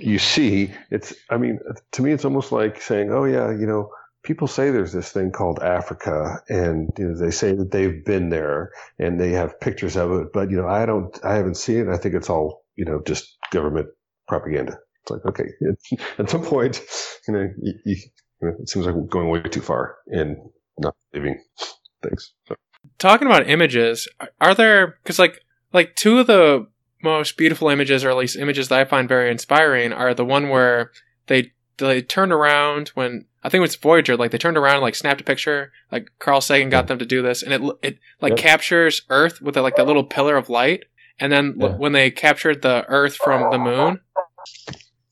you 0.00 0.18
see 0.18 0.72
it's 0.90 1.14
i 1.30 1.36
mean 1.36 1.58
to 1.92 2.02
me 2.02 2.12
it's 2.12 2.24
almost 2.24 2.52
like 2.52 2.80
saying 2.80 3.10
oh 3.12 3.24
yeah 3.24 3.50
you 3.50 3.66
know 3.66 3.90
people 4.24 4.48
say 4.48 4.70
there's 4.70 4.92
this 4.92 5.12
thing 5.12 5.30
called 5.30 5.58
africa 5.60 6.42
and 6.48 6.90
you 6.98 7.08
know, 7.08 7.16
they 7.16 7.30
say 7.30 7.52
that 7.52 7.70
they've 7.70 8.04
been 8.04 8.30
there 8.30 8.70
and 8.98 9.20
they 9.20 9.32
have 9.32 9.60
pictures 9.60 9.96
of 9.96 10.10
it 10.12 10.28
but 10.32 10.50
you 10.50 10.56
know 10.56 10.68
i 10.68 10.84
don't 10.86 11.18
i 11.24 11.34
haven't 11.34 11.56
seen 11.56 11.78
it 11.78 11.88
i 11.88 11.96
think 11.96 12.14
it's 12.14 12.30
all 12.30 12.64
you 12.76 12.84
know 12.84 13.00
just 13.06 13.36
government 13.50 13.88
propaganda 14.26 14.78
it's 15.02 15.10
like 15.10 15.24
okay 15.26 15.48
at 16.18 16.30
some 16.30 16.42
point 16.42 16.82
you 17.26 17.34
know, 17.34 17.50
you, 17.60 17.74
you, 17.84 17.96
it 18.60 18.68
seems 18.68 18.86
like 18.86 18.94
we're 18.94 19.02
going 19.02 19.28
way 19.28 19.42
too 19.42 19.60
far 19.60 19.96
and 20.06 20.36
not 20.78 20.94
believing 21.12 21.42
things. 22.02 22.32
So. 22.46 22.56
Talking 22.98 23.26
about 23.26 23.48
images, 23.48 24.08
are 24.40 24.54
there 24.54 24.98
because 25.02 25.18
like 25.18 25.40
like 25.72 25.96
two 25.96 26.18
of 26.18 26.26
the 26.26 26.66
most 27.02 27.36
beautiful 27.36 27.68
images, 27.68 28.04
or 28.04 28.10
at 28.10 28.16
least 28.16 28.36
images 28.36 28.68
that 28.68 28.80
I 28.80 28.84
find 28.84 29.08
very 29.08 29.30
inspiring, 29.30 29.92
are 29.92 30.14
the 30.14 30.24
one 30.24 30.48
where 30.48 30.90
they 31.26 31.52
they 31.78 32.02
turned 32.02 32.32
around 32.32 32.88
when 32.88 33.24
I 33.44 33.50
think 33.50 33.58
it 33.58 33.62
was 33.62 33.76
Voyager, 33.76 34.16
like 34.16 34.30
they 34.30 34.38
turned 34.38 34.56
around 34.56 34.76
and 34.76 34.82
like 34.82 34.94
snapped 34.94 35.20
a 35.20 35.24
picture. 35.24 35.70
Like 35.92 36.10
Carl 36.18 36.40
Sagan 36.40 36.70
got 36.70 36.88
them 36.88 36.98
to 36.98 37.06
do 37.06 37.22
this, 37.22 37.42
and 37.42 37.52
it 37.52 37.76
it 37.82 37.98
like 38.20 38.30
yep. 38.30 38.38
captures 38.38 39.02
Earth 39.10 39.40
with 39.40 39.56
a, 39.56 39.62
like 39.62 39.76
that 39.76 39.86
little 39.86 40.04
pillar 40.04 40.36
of 40.36 40.48
light. 40.48 40.84
And 41.20 41.30
then 41.30 41.54
yeah. 41.56 41.76
when 41.76 41.92
they 41.92 42.10
captured 42.10 42.62
the 42.62 42.84
Earth 42.88 43.16
from 43.16 43.52
the 43.52 43.58
moon, 43.58 44.00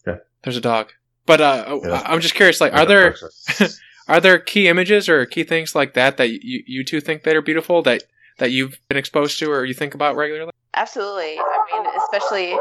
yeah. 0.07 0.17
there's 0.43 0.57
a 0.57 0.61
dog. 0.61 0.91
But 1.27 1.41
uh, 1.41 1.79
yeah. 1.85 2.03
I'm 2.05 2.21
just 2.21 2.35
curious, 2.35 2.61
like, 2.61 2.73
are 2.73 2.87
there 2.87 3.15
Are 4.09 4.21
there 4.21 4.39
key 4.39 4.69
images 4.69 5.09
or 5.09 5.25
key 5.27 5.45
things 5.45 5.75
like 5.75 5.95
that 5.95 6.17
that 6.17 6.31
you, 6.31 6.63
you 6.67 6.85
two 6.85 7.01
think 7.01 7.23
that 7.23 7.37
are 7.37 7.43
beautiful 7.43 7.83
that 7.83 8.03
that 8.39 8.51
you've 8.51 8.81
been 8.89 8.99
exposed 8.99 9.39
to 9.39 9.51
or 9.51 9.65
you 9.65 9.75
think 9.75 9.95
about 9.95 10.17
regularly? 10.17 10.53
Absolutely. 10.75 11.39
I 11.39 11.67
mean, 11.73 11.87
especially 11.97 12.59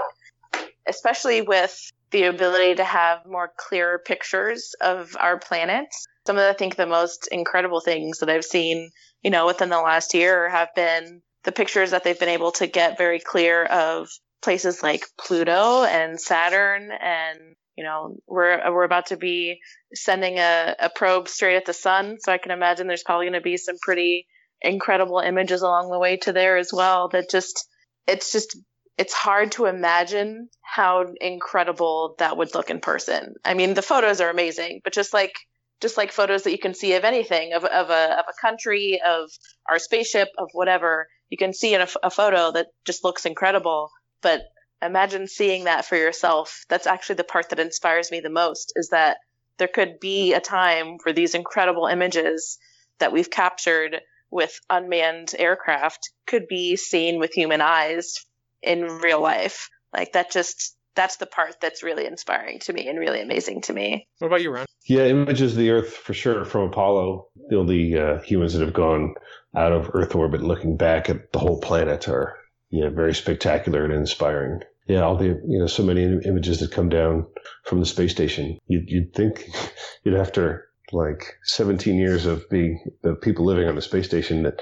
especially 0.88 1.42
with 1.42 1.92
the 2.12 2.24
ability 2.24 2.76
to 2.76 2.84
have 2.84 3.26
more 3.26 3.52
clearer 3.58 4.00
pictures 4.00 4.74
of 4.82 5.16
our 5.20 5.40
planet. 5.40 5.88
Some 6.28 6.38
of 6.38 6.44
the, 6.44 6.50
I 6.50 6.54
think 6.54 6.76
the 6.76 6.86
most 6.86 7.28
incredible 7.32 7.82
things 7.82 8.20
that 8.20 8.30
I've 8.30 8.46
seen, 8.46 8.92
you 9.22 9.32
know, 9.32 9.46
within 9.48 9.70
the 9.70 9.82
last 9.82 10.14
year 10.14 10.50
have 10.50 10.70
been 10.76 11.22
the 11.44 11.52
pictures 11.52 11.92
that 11.92 12.04
they've 12.04 12.20
been 12.20 12.30
able 12.30 12.52
to 12.54 12.68
get 12.68 12.98
very 12.98 13.20
clear 13.20 13.66
of 13.66 14.10
places 14.42 14.84
like 14.84 15.06
Pluto 15.20 15.84
and 15.84 16.20
Saturn 16.20 16.92
and 16.92 17.40
you 17.78 17.84
know, 17.84 18.18
we're 18.28 18.72
we're 18.72 18.84
about 18.84 19.08
to 19.08 19.18
be 19.18 19.60
sending 19.94 20.38
a, 20.38 20.76
a 20.80 20.90
probe 20.90 21.28
straight 21.28 21.56
at 21.56 21.66
the 21.66 21.74
sun, 21.74 22.18
so 22.20 22.32
I 22.32 22.38
can 22.38 22.52
imagine 22.52 22.88
there's 22.88 23.04
probably 23.04 23.26
going 23.26 23.34
to 23.34 23.42
be 23.42 23.58
some 23.58 23.78
pretty 23.82 24.28
incredible 24.62 25.20
images 25.20 25.62
along 25.62 25.90
the 25.90 26.00
way 26.00 26.18
to 26.18 26.34
there 26.34 26.58
as 26.58 26.72
well. 26.72 27.10
That 27.10 27.30
just 27.30 27.68
it's 28.08 28.32
just 28.32 28.58
it's 29.02 29.14
hard 29.14 29.52
to 29.54 29.66
imagine 29.66 30.48
how 30.62 31.08
incredible 31.20 32.14
that 32.20 32.38
would 32.38 32.54
look 32.54 32.70
in 32.70 32.80
person. 32.80 33.34
I 33.44 33.56
mean, 33.56 33.74
the 33.74 33.82
photos 33.82 34.22
are 34.22 34.30
amazing, 34.30 34.82
but 34.84 34.94
just 34.94 35.12
like 35.12 35.34
just 35.82 35.98
like 35.98 36.12
photos 36.12 36.44
that 36.44 36.52
you 36.52 36.60
can 36.60 36.76
see 36.76 36.94
of 36.94 37.04
anything 37.04 37.54
of 37.54 37.66
of 37.66 37.90
a 37.90 38.20
of 38.20 38.26
a 38.30 38.40
country, 38.40 39.02
of 39.04 39.32
our 39.68 39.80
spaceship, 39.80 40.28
of 40.38 40.50
whatever, 40.54 41.08
you 41.32 41.38
can 41.38 41.52
see 41.52 41.74
in 41.74 41.82
a, 41.82 41.88
a 42.04 42.12
photo 42.12 42.52
that 42.52 42.68
just 42.86 43.04
looks 43.04 43.26
incredible. 43.26 43.90
But 44.22 44.44
imagine 44.84 45.28
seeing 45.28 45.64
that 45.64 45.86
for 45.86 45.96
yourself. 45.96 46.64
That's 46.70 46.86
actually 46.86 47.16
the 47.16 47.24
part 47.24 47.50
that 47.50 47.60
inspires 47.60 48.12
me 48.12 48.20
the 48.20 48.30
most 48.30 48.72
is 48.76 48.90
that 48.90 49.18
there 49.58 49.68
could 49.68 50.00
be 50.00 50.34
a 50.34 50.40
time 50.40 51.00
where 51.02 51.14
these 51.14 51.34
incredible 51.34 51.88
images 51.88 52.60
that 53.00 53.12
we've 53.12 53.32
captured 53.32 54.00
with 54.30 54.60
unmanned 54.70 55.34
aircraft 55.40 56.12
could 56.28 56.48
be 56.48 56.76
seen 56.76 57.18
with 57.18 57.34
human 57.34 57.62
eyes 57.62 58.28
in 58.64 58.84
real 59.00 59.22
life. 59.22 59.70
Like 59.94 60.14
that 60.14 60.32
just 60.32 60.76
that's 60.96 61.18
the 61.18 61.26
part 61.26 61.56
that's 61.62 61.84
really 61.84 62.06
inspiring 62.06 62.60
to 62.60 62.74
me 62.74 62.88
and 62.88 63.00
really 63.00 63.22
amazing 63.22 63.62
to 63.62 63.74
me. 63.74 64.08
What 64.20 64.28
about 64.28 64.42
you, 64.42 64.52
Ron? 64.52 64.66
Yeah, 64.86 65.06
images 65.06 65.54
of 65.54 65.58
the 65.58 65.70
Earth 65.70 65.94
for 65.94 66.14
sure 66.14 66.44
from 66.44 66.70
Apollo. 66.70 67.28
You 67.50 67.58
know, 67.58 67.66
the 67.66 67.98
uh, 67.98 68.22
humans 68.22 68.54
that 68.54 68.62
have 68.62 68.74
gone 68.74 69.16
out 69.56 69.72
of 69.72 69.92
Earth 69.94 70.16
orbit 70.16 70.42
looking 70.42 70.78
back 70.78 71.10
at 71.10 71.32
the 71.32 71.40
whole 71.40 71.60
planet 71.60 72.08
are 72.10 72.38
yeah, 72.70 72.90
very 72.90 73.14
spectacular 73.14 73.84
and 73.84 73.94
inspiring 73.94 74.62
yeah, 74.88 75.02
all 75.02 75.16
the 75.16 75.42
you 75.48 75.60
know 75.60 75.68
so 75.68 75.84
many 75.84 76.04
images 76.04 76.60
that 76.60 76.72
come 76.72 76.90
down 76.90 77.26
from 77.64 77.80
the 77.80 77.86
space 77.86 78.12
station. 78.12 78.60
You'd, 78.68 78.90
you'd 78.90 79.14
think 79.14 79.50
you'd 80.04 80.16
after 80.16 80.68
like 80.92 81.38
17 81.44 81.96
years 81.96 82.26
of 82.26 82.50
being 82.50 82.84
the 83.02 83.16
people 83.16 83.46
living 83.46 83.68
on 83.68 83.76
the 83.76 83.82
space 83.82 84.06
station 84.06 84.44
that 84.44 84.62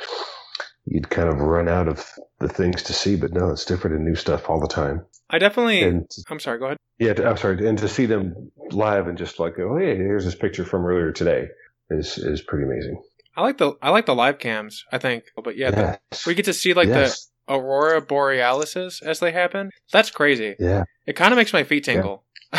you'd 0.86 1.10
kind 1.10 1.30
of 1.30 1.40
run 1.40 1.68
out 1.68 1.88
of 1.88 2.06
the 2.40 2.50
things 2.50 2.84
to 2.84 2.94
see. 2.94 3.16
But 3.16 3.34
no, 3.34 3.50
it's 3.50 3.66
different 3.66 3.96
and 3.96 4.06
new 4.06 4.16
stuff 4.16 4.50
all 4.50 4.60
the 4.60 4.68
time. 4.68 5.06
I 5.30 5.40
definitely. 5.40 5.84
And 5.84 6.10
I'm 6.30 6.40
sorry. 6.40 6.60
Go 6.60 6.66
ahead. 6.66 6.78
yeah, 6.98 7.14
I'm 7.26 7.38
sorry, 7.38 7.68
and 7.68 7.78
to 7.78 7.88
see 7.88 8.06
them 8.06 8.52
live 8.72 9.08
and 9.08 9.18
just 9.18 9.40
like, 9.40 9.60
oh, 9.60 9.78
hey, 9.78 9.96
here's 9.96 10.26
this 10.26 10.36
picture 10.36 10.66
from 10.66 10.86
earlier 10.86 11.12
today 11.12 11.48
is 11.90 12.18
is 12.18 12.42
pretty 12.42 12.66
amazing. 12.66 13.02
I 13.36 13.42
like 13.42 13.58
the 13.58 13.74
I 13.82 13.90
like 13.90 14.06
the 14.06 14.16
live 14.16 14.40
cams. 14.40 14.86
I 14.92 14.98
think, 14.98 15.26
but 15.44 15.58
yeah, 15.58 15.72
the, 15.72 16.00
we 16.28 16.34
get 16.34 16.46
to 16.46 16.54
see 16.54 16.74
like 16.74 16.88
yes. 16.88 17.30
the 17.48 17.56
aurora 17.56 18.02
borealises 18.02 19.02
as 19.02 19.20
they 19.20 19.32
happen. 19.32 19.72
That's 19.92 20.12
crazy. 20.12 20.56
yeah, 20.60 20.84
It 21.06 21.14
kind 21.16 21.34
of 21.34 21.38
makes 21.38 21.54
my 21.54 21.64
feet 21.64 21.84
tingle. 21.84 22.26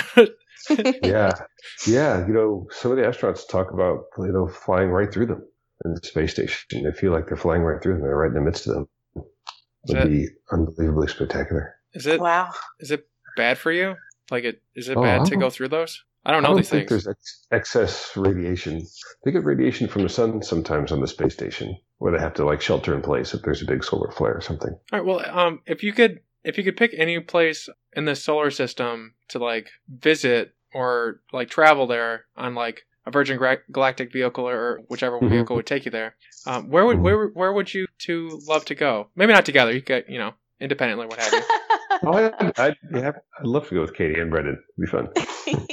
yeah, 1.02 1.32
yeah. 1.86 2.26
You 2.26 2.32
know, 2.32 2.66
some 2.70 2.92
of 2.92 2.96
the 2.96 3.04
astronauts 3.04 3.48
talk 3.48 3.72
about 3.72 4.04
you 4.18 4.32
know 4.32 4.46
flying 4.48 4.90
right 4.90 5.12
through 5.12 5.26
them 5.26 5.42
in 5.84 5.94
the 5.94 6.00
space 6.06 6.32
station. 6.32 6.84
They 6.84 6.92
feel 6.92 7.12
like 7.12 7.26
they're 7.26 7.36
flying 7.36 7.62
right 7.62 7.82
through 7.82 7.94
them. 7.94 8.02
They're 8.02 8.16
right 8.16 8.28
in 8.28 8.34
the 8.34 8.40
midst 8.40 8.66
of 8.66 8.74
them. 8.74 8.88
Is 9.84 9.94
Would 9.94 10.06
it- 10.06 10.08
be 10.10 10.28
unbelievably 10.52 11.08
spectacular. 11.08 11.74
Is 11.94 12.06
it 12.06 12.20
wow. 12.20 12.50
is 12.78 12.90
it 12.90 13.08
bad 13.36 13.58
for 13.58 13.72
you? 13.72 13.96
Like 14.30 14.44
it 14.44 14.62
is 14.74 14.88
it 14.88 14.96
Oh, 14.96 15.02
bad 15.02 15.24
to 15.26 15.36
go 15.36 15.50
through 15.50 15.68
those? 15.68 16.04
I 16.24 16.32
don't 16.32 16.42
know 16.42 16.48
I 16.48 16.50
know 16.50 16.54
don't 16.54 16.56
these 16.58 16.68
think 16.68 16.88
things. 16.88 17.04
there's 17.04 17.16
ex- 17.16 17.46
excess 17.50 18.16
radiation. 18.16 18.82
They 19.24 19.32
get 19.32 19.42
radiation 19.44 19.88
from 19.88 20.02
the 20.02 20.08
sun 20.08 20.42
sometimes 20.42 20.92
on 20.92 21.00
the 21.00 21.06
space 21.08 21.32
station, 21.32 21.76
where 21.98 22.12
they 22.12 22.18
have 22.20 22.34
to 22.34 22.44
like 22.44 22.60
shelter 22.60 22.94
in 22.94 23.00
place 23.02 23.32
if 23.34 23.42
there's 23.42 23.62
a 23.62 23.66
big 23.66 23.82
solar 23.82 24.10
flare 24.12 24.34
or 24.36 24.40
something. 24.42 24.70
All 24.92 24.98
right. 25.00 25.04
Well, 25.06 25.24
um, 25.36 25.60
if 25.66 25.82
you 25.82 25.92
could, 25.94 26.20
if 26.44 26.58
you 26.58 26.64
could 26.64 26.76
pick 26.76 26.92
any 26.96 27.18
place 27.20 27.68
in 27.94 28.04
the 28.04 28.14
solar 28.14 28.50
system 28.50 29.14
to 29.30 29.38
like 29.38 29.70
visit 29.88 30.54
or 30.74 31.22
like 31.32 31.48
travel 31.48 31.86
there 31.86 32.26
on 32.36 32.54
like 32.54 32.82
a 33.10 33.12
Virgin 33.12 33.38
Galactic 33.70 34.12
vehicle 34.12 34.48
or 34.48 34.80
whichever 34.88 35.18
Mhm. 35.20 35.30
vehicle 35.30 35.56
would 35.56 35.66
take 35.66 35.84
you 35.84 35.90
there, 35.90 36.14
um, 36.46 36.68
where 36.70 36.84
would 36.86 36.98
Mhm. 36.98 37.02
where 37.02 37.26
where 37.28 37.52
would 37.52 37.72
you 37.74 37.86
two 37.98 38.40
love 38.46 38.64
to 38.66 38.74
go? 38.74 39.08
Maybe 39.16 39.32
not 39.32 39.44
together. 39.44 39.72
You 39.72 39.82
could, 39.82 40.04
you 40.08 40.18
know, 40.18 40.32
independently, 40.60 41.06
what 41.06 41.20
have 41.20 41.32
you. 41.32 41.42
Oh, 42.02 42.14
I'd, 42.14 42.58
I'd, 42.58 42.76
yeah, 42.94 43.12
I'd 43.38 43.46
love 43.46 43.68
to 43.68 43.74
go 43.74 43.82
with 43.82 43.92
Katie 43.94 44.18
and 44.18 44.30
Brendan. 44.30 44.56
It'd 44.78 44.80
be 44.80 44.86
fun. 44.86 45.08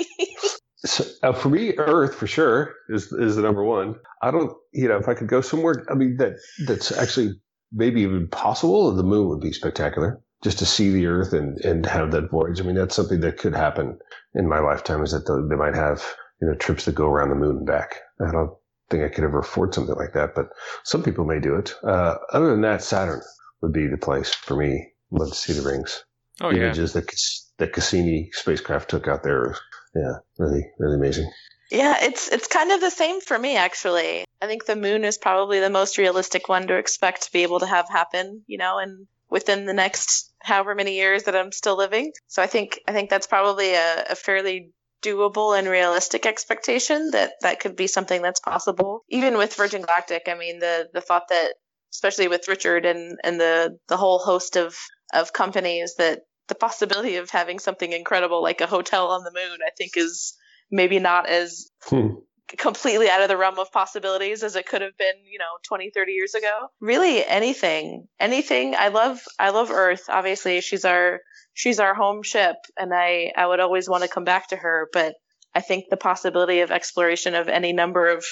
So, 0.86 1.04
uh, 1.24 1.34
for 1.34 1.50
me, 1.50 1.74
Earth 1.78 2.14
for 2.14 2.28
sure 2.28 2.74
is 2.90 3.12
is 3.12 3.36
the 3.36 3.42
number 3.42 3.64
one. 3.64 3.96
I 4.22 4.30
don't, 4.30 4.54
you 4.74 4.88
know, 4.88 4.98
if 4.98 5.08
I 5.10 5.16
could 5.16 5.28
go 5.28 5.42
somewhere, 5.42 5.84
I 5.90 5.96
mean 5.96 6.18
that 6.18 6.34
that's 6.68 6.92
actually 6.92 7.32
maybe 7.74 8.02
even 8.02 8.28
possible. 8.28 8.94
The 8.96 9.04
moon 9.04 9.28
would 9.30 9.42
be 9.42 9.52
spectacular, 9.54 10.22
just 10.44 10.60
to 10.60 10.66
see 10.68 10.92
the 10.92 11.08
Earth 11.08 11.34
and 11.34 11.58
and 11.66 11.84
have 11.88 12.12
that 12.12 12.30
voyage. 12.30 12.62
I 12.62 12.64
mean, 12.64 12.76
that's 12.76 12.96
something 12.96 13.22
that 13.22 13.38
could 13.40 13.56
happen 13.56 13.98
in 14.36 14.48
my 14.48 14.60
lifetime. 14.60 15.02
Is 15.04 15.12
that 15.14 15.26
they 15.50 15.56
might 15.56 15.76
have 15.76 16.04
you 16.42 16.48
know 16.48 16.56
trips 16.56 16.86
that 16.86 16.96
go 16.96 17.08
around 17.08 17.30
the 17.30 17.36
moon 17.36 17.58
and 17.58 17.66
back. 17.66 17.96
I 18.22 18.32
don't 18.32 18.52
think 18.90 19.04
I 19.04 19.10
could 19.10 19.24
ever 19.24 19.40
afford 19.40 19.74
something 19.74 19.96
like 19.96 20.14
that, 20.14 20.36
but 20.36 20.50
some 20.84 21.04
people 21.04 21.26
may 21.26 21.40
do 21.40 21.56
it. 21.56 21.74
Uh, 21.84 22.16
other 22.32 22.50
than 22.52 22.62
that, 22.62 22.82
Saturn 22.82 23.22
would 23.62 23.74
be 23.74 23.88
the 23.88 23.98
place 23.98 24.34
for 24.34 24.56
me. 24.56 24.92
Love 25.12 25.30
to 25.30 25.36
see 25.36 25.54
the 25.54 25.62
rings 25.62 26.04
Oh 26.42 26.50
yeah. 26.50 26.66
images 26.66 26.94
that 26.94 27.10
that 27.58 27.74
Cassini 27.74 28.30
spacecraft 28.34 28.90
took 28.90 29.08
out 29.08 29.24
there. 29.24 29.56
Yeah, 29.96 30.14
really, 30.38 30.66
really 30.78 30.96
amazing. 30.96 31.32
Yeah, 31.72 31.98
it's 32.02 32.30
it's 32.30 32.48
kind 32.48 32.72
of 32.72 32.82
the 32.82 32.92
same 32.92 33.20
for 33.22 33.38
me 33.38 33.58
actually. 33.58 34.26
I 34.42 34.48
think 34.48 34.66
the 34.66 34.76
moon 34.76 35.04
is 35.04 35.18
probably 35.18 35.60
the 35.60 35.70
most 35.70 35.98
realistic 35.98 36.48
one 36.48 36.68
to 36.68 36.78
expect 36.78 37.24
to 37.24 37.32
be 37.32 37.44
able 37.44 37.60
to 37.60 37.66
have 37.66 37.90
happen, 37.90 38.44
you 38.48 38.58
know, 38.58 38.78
and 38.78 39.08
within 39.30 39.66
the 39.66 39.74
next 39.74 40.32
however 40.40 40.76
many 40.76 40.96
years 40.96 41.24
that 41.24 41.36
I'm 41.36 41.52
still 41.52 41.76
living. 41.76 42.12
So 42.28 42.42
I 42.42 42.48
think 42.48 42.80
I 42.88 42.94
think 42.94 43.10
that's 43.10 43.28
probably 43.28 43.74
a, 43.74 44.06
a 44.12 44.16
fairly 44.16 44.72
doable 45.04 45.58
and 45.58 45.68
realistic 45.68 46.26
expectation 46.26 47.12
that 47.12 47.34
that 47.42 47.60
could 47.60 47.76
be 47.76 47.88
something 47.88 48.22
that's 48.22 48.40
possible. 48.40 49.04
Even 49.10 49.38
with 49.38 49.56
Virgin 49.56 49.82
Galactic, 49.82 50.24
I 50.28 50.36
mean 50.36 50.60
the 50.60 50.88
the 50.94 51.02
thought 51.02 51.30
that 51.30 51.54
especially 51.94 52.28
with 52.28 52.48
Richard 52.48 52.86
and 52.86 53.18
and 53.24 53.40
the 53.40 53.78
the 53.88 53.98
whole 53.98 54.20
host 54.20 54.56
of 54.56 54.76
of 55.14 55.34
companies 55.34 55.96
that 55.98 56.22
the 56.48 56.56
possibility 56.56 57.18
of 57.18 57.30
having 57.30 57.60
something 57.60 57.92
incredible 57.92 58.42
like 58.42 58.62
a 58.62 58.68
hotel 58.68 59.08
on 59.08 59.24
the 59.24 59.32
moon, 59.34 59.60
I 59.66 59.72
think 59.78 59.92
is 59.96 60.36
maybe 60.72 61.00
not 61.00 61.28
as 61.30 61.70
Hmm. 61.84 62.16
Completely 62.58 63.10
out 63.10 63.22
of 63.22 63.28
the 63.28 63.38
realm 63.38 63.60
of 63.60 63.72
possibilities 63.72 64.44
as 64.44 64.56
it 64.56 64.66
could 64.66 64.82
have 64.82 64.98
been, 64.98 65.16
you 65.30 65.40
know, 65.40 65.46
20, 65.64 65.90
30 65.90 66.12
years 66.14 66.34
ago. 66.34 66.70
Really 66.80 67.26
anything. 67.26 68.08
Anything. 68.20 68.76
I 68.78 68.88
love 68.90 69.20
I 69.40 69.50
love 69.50 69.72
Earth. 69.72 70.06
Obviously, 70.10 70.62
she's 70.62 70.86
our 70.86 71.20
she's 71.54 71.80
our 71.80 71.94
home 71.94 72.24
ship 72.24 72.56
and 72.78 72.94
I 72.94 73.34
I 73.36 73.46
would 73.46 73.60
always 73.60 73.90
want 73.90 74.04
to 74.04 74.10
come 74.10 74.24
back 74.24 74.50
to 74.50 74.56
her, 74.56 74.88
but 74.94 75.16
I 75.54 75.62
think 75.62 75.86
the 75.90 75.98
possibility 75.98 76.62
of 76.62 76.72
exploration 76.72 77.36
of 77.36 77.48
any 77.48 77.74
number 77.74 78.08
of 78.08 78.26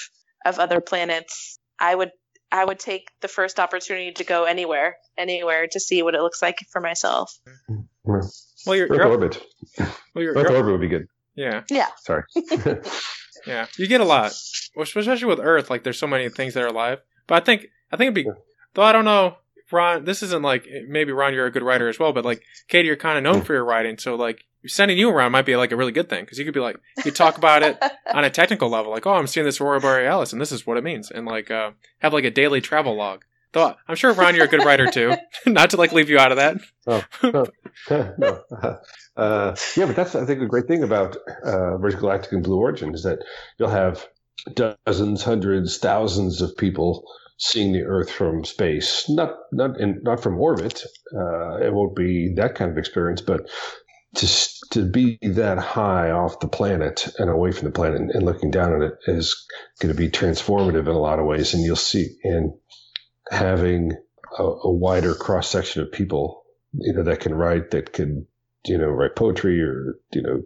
of 0.44 0.58
other 0.58 0.80
planets, 0.80 1.58
I 1.78 1.94
would 1.94 2.10
I 2.52 2.64
would 2.64 2.78
take 2.78 3.08
the 3.20 3.28
first 3.28 3.58
opportunity 3.58 4.12
to 4.12 4.24
go 4.24 4.44
anywhere, 4.44 4.96
anywhere 5.18 5.66
to 5.72 5.80
see 5.80 6.02
what 6.02 6.14
it 6.14 6.20
looks 6.20 6.40
like 6.40 6.58
for 6.70 6.80
myself. 6.80 7.36
Well, 8.04 8.76
you're, 8.76 8.88
Earth 8.88 9.04
orbit. 9.04 9.42
well, 9.78 10.24
you're, 10.24 10.34
Earth 10.34 10.50
orbit 10.50 10.72
would 10.72 10.80
be 10.80 10.88
good. 10.88 11.08
Yeah. 11.34 11.64
Yeah, 11.68 11.88
Sorry. 11.98 12.22
yeah. 13.46 13.66
You 13.78 13.86
get 13.86 14.00
a 14.00 14.04
lot, 14.04 14.32
especially 14.78 15.24
with 15.24 15.40
Earth. 15.40 15.70
Like, 15.70 15.84
there's 15.84 15.98
so 15.98 16.06
many 16.06 16.28
things 16.28 16.54
that 16.54 16.62
are 16.62 16.68
alive. 16.68 17.00
But 17.26 17.42
I 17.42 17.44
think, 17.44 17.66
I 17.92 17.96
think 17.96 18.12
it'd 18.12 18.24
be, 18.26 18.30
though 18.74 18.82
I 18.82 18.92
don't 18.92 19.04
know, 19.04 19.36
Ron. 19.72 20.04
This 20.04 20.22
isn't 20.22 20.42
like 20.42 20.66
maybe 20.88 21.12
Ron. 21.12 21.34
You're 21.34 21.46
a 21.46 21.50
good 21.50 21.62
writer 21.62 21.88
as 21.88 21.98
well, 21.98 22.12
but 22.12 22.24
like 22.24 22.42
Katie, 22.68 22.86
you're 22.86 22.96
kind 22.96 23.18
of 23.18 23.24
known 23.24 23.42
for 23.42 23.52
your 23.52 23.64
writing. 23.64 23.98
So 23.98 24.14
like 24.14 24.44
sending 24.66 24.98
you 24.98 25.10
around 25.10 25.32
might 25.32 25.46
be 25.46 25.56
like 25.56 25.72
a 25.72 25.76
really 25.76 25.92
good 25.92 26.08
thing 26.08 26.24
because 26.24 26.38
you 26.38 26.44
could 26.44 26.54
be 26.54 26.60
like 26.60 26.76
you 27.04 27.10
talk 27.10 27.38
about 27.38 27.62
it 27.62 27.80
on 28.12 28.24
a 28.24 28.30
technical 28.30 28.68
level, 28.68 28.92
like 28.92 29.06
oh, 29.06 29.14
I'm 29.14 29.26
seeing 29.26 29.46
this 29.46 29.60
aurora 29.60 29.80
borealis 29.80 30.32
and 30.32 30.40
this 30.40 30.52
is 30.52 30.66
what 30.66 30.76
it 30.76 30.84
means, 30.84 31.10
and 31.10 31.26
like 31.26 31.50
uh, 31.50 31.72
have 31.98 32.12
like 32.12 32.24
a 32.24 32.30
daily 32.30 32.60
travel 32.60 32.96
log. 32.96 33.24
Though 33.56 33.74
I'm 33.88 33.96
sure 33.96 34.12
Ron, 34.12 34.34
you're 34.34 34.44
a 34.44 34.48
good 34.48 34.66
writer 34.66 34.86
too. 34.86 35.14
Not 35.46 35.70
to 35.70 35.78
like 35.78 35.90
leave 35.90 36.10
you 36.10 36.18
out 36.18 36.30
of 36.30 36.36
that. 36.36 36.58
Oh, 36.86 37.02
no. 37.88 38.78
Uh, 39.16 39.56
yeah, 39.78 39.86
but 39.86 39.96
that's 39.96 40.14
I 40.14 40.26
think 40.26 40.40
the 40.40 40.46
great 40.46 40.66
thing 40.66 40.82
about 40.82 41.16
uh, 41.42 41.78
Virgin 41.78 42.00
Galactic 42.00 42.32
and 42.32 42.44
Blue 42.44 42.58
Origin 42.58 42.94
is 42.94 43.04
that 43.04 43.20
you'll 43.58 43.70
have 43.70 44.06
dozens, 44.54 45.22
hundreds, 45.22 45.78
thousands 45.78 46.42
of 46.42 46.54
people 46.58 47.02
seeing 47.38 47.72
the 47.72 47.84
Earth 47.84 48.10
from 48.10 48.44
space, 48.44 49.08
not 49.08 49.30
not 49.52 49.80
in, 49.80 50.00
not 50.02 50.22
from 50.22 50.38
orbit. 50.38 50.82
Uh, 51.14 51.56
it 51.56 51.72
won't 51.72 51.96
be 51.96 52.34
that 52.36 52.56
kind 52.56 52.70
of 52.70 52.76
experience, 52.76 53.22
but 53.22 53.48
to 54.16 54.26
to 54.72 54.84
be 54.84 55.18
that 55.22 55.56
high 55.56 56.10
off 56.10 56.40
the 56.40 56.48
planet 56.48 57.08
and 57.18 57.30
away 57.30 57.52
from 57.52 57.64
the 57.64 57.72
planet 57.72 58.02
and, 58.02 58.10
and 58.10 58.22
looking 58.22 58.50
down 58.50 58.74
on 58.74 58.82
it 58.82 58.92
is 59.06 59.46
going 59.80 59.94
to 59.94 59.98
be 59.98 60.10
transformative 60.10 60.80
in 60.80 60.88
a 60.88 60.98
lot 60.98 61.18
of 61.18 61.24
ways, 61.24 61.54
and 61.54 61.64
you'll 61.64 61.76
see 61.76 62.18
and 62.22 62.52
having 63.30 63.92
a, 64.38 64.42
a 64.42 64.70
wider 64.70 65.14
cross 65.14 65.48
section 65.48 65.82
of 65.82 65.92
people, 65.92 66.44
you 66.72 66.92
know, 66.92 67.02
that 67.02 67.20
can 67.20 67.34
write, 67.34 67.70
that 67.70 67.92
can, 67.92 68.26
you 68.66 68.78
know, 68.78 68.88
write 68.88 69.16
poetry 69.16 69.60
or, 69.60 69.98
you 70.12 70.22
know, 70.22 70.42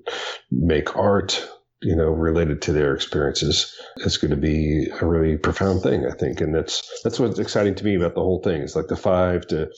make 0.50 0.96
art, 0.96 1.46
you 1.82 1.96
know, 1.96 2.10
related 2.10 2.62
to 2.62 2.72
their 2.72 2.94
experiences. 2.94 3.74
is 3.98 4.18
going 4.18 4.30
to 4.30 4.36
be 4.36 4.86
a 5.00 5.06
really 5.06 5.36
profound 5.36 5.82
thing, 5.82 6.06
I 6.06 6.12
think. 6.12 6.40
And 6.40 6.54
that's, 6.54 7.00
that's 7.02 7.18
what's 7.18 7.38
exciting 7.38 7.74
to 7.76 7.84
me 7.84 7.96
about 7.96 8.14
the 8.14 8.20
whole 8.20 8.42
thing. 8.42 8.62
It's 8.62 8.76
like 8.76 8.88
the 8.88 8.96
five 8.96 9.46
to 9.48 9.70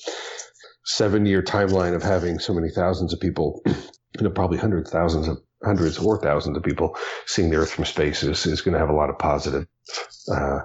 seven 0.84 1.26
year 1.26 1.42
timeline 1.42 1.94
of 1.94 2.02
having 2.02 2.38
so 2.38 2.52
many 2.52 2.70
thousands 2.70 3.12
of 3.12 3.20
people, 3.20 3.62
you 3.66 4.22
know, 4.22 4.30
probably 4.30 4.58
hundreds, 4.58 4.90
thousands 4.90 5.28
of 5.28 5.38
hundreds 5.64 5.96
or 5.98 6.20
thousands 6.20 6.56
of 6.56 6.62
people 6.64 6.96
seeing 7.26 7.50
the 7.50 7.56
earth 7.56 7.70
from 7.70 7.84
space 7.84 8.24
is, 8.24 8.46
is 8.46 8.62
going 8.62 8.72
to 8.72 8.80
have 8.80 8.90
a 8.90 8.94
lot 8.94 9.10
of 9.10 9.18
positive, 9.18 9.64
uh, 10.32 10.58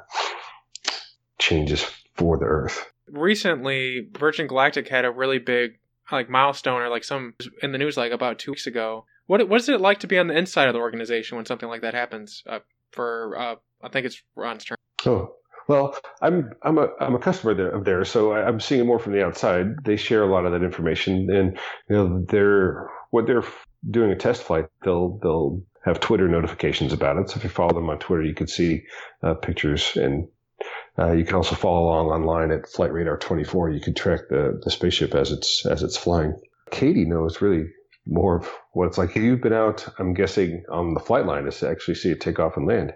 changes 1.40 1.86
for 2.18 2.38
the 2.38 2.46
earth. 2.46 2.86
recently 3.08 4.08
Virgin 4.18 4.48
Galactic 4.48 4.88
had 4.90 5.06
a 5.06 5.12
really 5.12 5.40
big 5.40 5.80
like 6.12 6.30
milestone 6.30 6.82
or 6.82 6.90
like 6.90 7.04
some 7.04 7.34
in 7.62 7.72
the 7.72 7.78
news 7.78 7.98
like 7.98 8.12
about 8.12 8.40
two 8.40 8.52
weeks 8.52 8.68
ago. 8.68 9.06
What 9.28 9.48
what 9.50 9.60
is 9.60 9.70
it 9.70 9.82
like 9.82 10.00
to 10.02 10.08
be 10.08 10.18
on 10.18 10.28
the 10.28 10.38
inside 10.38 10.68
of 10.68 10.74
the 10.74 10.80
organization 10.80 11.36
when 11.38 11.46
something 11.46 11.70
like 11.70 11.82
that 11.82 11.94
happens? 11.94 12.44
Uh, 12.48 12.60
for 12.92 13.38
uh, 13.38 13.56
I 13.84 13.90
think 13.90 14.06
it's 14.06 14.22
Ron's 14.36 14.64
turn. 14.66 14.78
Oh 15.06 15.34
well, 15.68 15.98
I'm 16.22 16.52
I'm 16.64 16.78
a 16.78 16.88
I'm 17.02 17.16
a 17.16 17.20
customer 17.20 17.54
there, 17.54 17.70
of 17.72 17.84
theirs, 17.84 18.10
so 18.10 18.32
I- 18.32 18.48
I'm 18.48 18.60
seeing 18.62 18.82
it 18.82 18.86
more 18.86 19.00
from 19.00 19.12
the 19.14 19.26
outside. 19.26 19.84
They 19.84 19.98
share 19.98 20.24
a 20.24 20.32
lot 20.32 20.46
of 20.46 20.54
that 20.54 20.64
information, 20.64 21.30
and 21.30 21.60
you 21.90 21.96
know 21.96 22.26
they're 22.30 22.90
when 23.12 23.26
they're 23.26 23.44
doing 23.92 24.12
a 24.12 24.16
test 24.16 24.44
flight, 24.44 24.68
they'll 24.84 25.20
they'll 25.22 25.62
have 25.84 26.00
Twitter 26.00 26.30
notifications 26.30 26.94
about 26.94 27.18
it. 27.18 27.30
So 27.30 27.38
if 27.38 27.44
you 27.44 27.50
follow 27.50 27.74
them 27.74 27.90
on 27.90 28.00
Twitter, 28.00 28.24
you 28.24 28.34
can 28.34 28.48
see 28.48 28.84
uh, 29.24 29.34
pictures, 29.34 29.98
and 29.98 30.30
uh, 31.00 31.12
you 31.12 31.24
can 31.24 31.36
also 31.36 31.56
follow 31.56 31.86
along 31.86 32.08
online 32.08 32.52
at 32.52 32.68
Flight 32.68 32.92
Radar 32.92 33.18
24. 33.18 33.70
You 33.70 33.82
can 33.82 33.94
track 33.94 34.22
the 34.30 34.60
the 34.64 34.72
spaceship 34.72 35.14
as 35.14 35.32
it's 35.32 35.66
as 35.66 35.84
it's 35.84 35.98
flying. 35.98 36.40
Katie 36.72 37.06
knows 37.06 37.42
really 37.42 37.70
more 38.06 38.38
of 38.38 38.50
what 38.72 38.88
it's 38.88 38.98
like. 38.98 39.16
You've 39.16 39.42
been 39.42 39.54
out, 39.54 39.88
I'm 40.00 40.14
guessing, 40.14 40.64
on 40.70 40.94
the 40.94 41.00
flight 41.00 41.26
line 41.26 41.50
to 41.50 41.70
actually 41.70 41.96
see 41.96 42.10
it 42.10 42.22
take 42.22 42.40
off 42.40 42.58
and 42.58 42.68
land. 42.68 42.94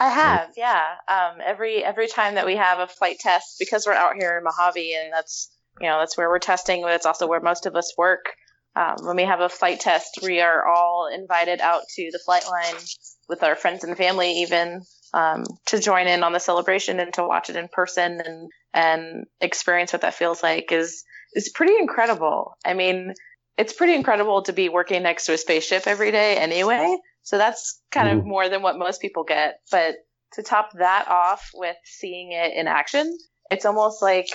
I 0.00 0.08
have, 0.08 0.50
yeah. 0.56 0.82
Um, 1.08 1.38
every 1.44 1.84
every 1.84 2.08
time 2.08 2.34
that 2.34 2.46
we 2.46 2.56
have 2.56 2.80
a 2.80 2.86
flight 2.86 3.18
test, 3.20 3.56
because 3.58 3.86
we're 3.86 3.92
out 3.92 4.16
here 4.18 4.36
in 4.36 4.44
Mojave, 4.44 4.94
and 4.94 5.12
that's 5.12 5.50
you 5.80 5.88
know 5.88 6.00
that's 6.00 6.18
where 6.18 6.28
we're 6.28 6.40
testing, 6.40 6.82
but 6.82 6.92
it's 6.92 7.06
also 7.06 7.26
where 7.26 7.40
most 7.40 7.66
of 7.66 7.74
us 7.76 7.94
work. 7.96 8.34
Um, 8.76 8.96
when 9.02 9.16
we 9.16 9.24
have 9.24 9.40
a 9.40 9.48
flight 9.48 9.80
test, 9.80 10.18
we 10.20 10.40
are 10.40 10.66
all 10.66 11.08
invited 11.12 11.60
out 11.60 11.82
to 11.94 12.10
the 12.10 12.18
flight 12.18 12.44
line 12.50 12.74
with 13.28 13.44
our 13.44 13.54
friends 13.54 13.84
and 13.84 13.96
family, 13.96 14.42
even 14.42 14.82
um, 15.14 15.44
to 15.66 15.78
join 15.78 16.08
in 16.08 16.24
on 16.24 16.32
the 16.32 16.40
celebration 16.40 16.98
and 16.98 17.14
to 17.14 17.26
watch 17.26 17.48
it 17.48 17.56
in 17.56 17.68
person 17.68 18.20
and 18.20 18.50
and 18.74 19.26
experience 19.40 19.92
what 19.92 20.02
that 20.02 20.14
feels 20.14 20.42
like 20.42 20.72
is 20.72 21.04
is 21.34 21.50
pretty 21.54 21.76
incredible. 21.78 22.56
I 22.64 22.74
mean, 22.74 23.14
it's 23.56 23.72
pretty 23.72 23.94
incredible 23.94 24.42
to 24.42 24.52
be 24.52 24.68
working 24.68 25.04
next 25.04 25.26
to 25.26 25.34
a 25.34 25.38
spaceship 25.38 25.86
every 25.86 26.10
day 26.10 26.36
anyway. 26.36 26.96
So 27.22 27.38
that's 27.38 27.80
kind 27.90 28.08
of 28.18 28.26
more 28.26 28.48
than 28.48 28.62
what 28.62 28.76
most 28.76 29.00
people 29.00 29.24
get. 29.24 29.60
But 29.70 29.94
to 30.34 30.42
top 30.42 30.72
that 30.74 31.06
off 31.08 31.50
with 31.54 31.76
seeing 31.84 32.32
it 32.32 32.52
in 32.54 32.66
action, 32.66 33.16
it's 33.50 33.64
almost 33.64 34.02
like 34.02 34.28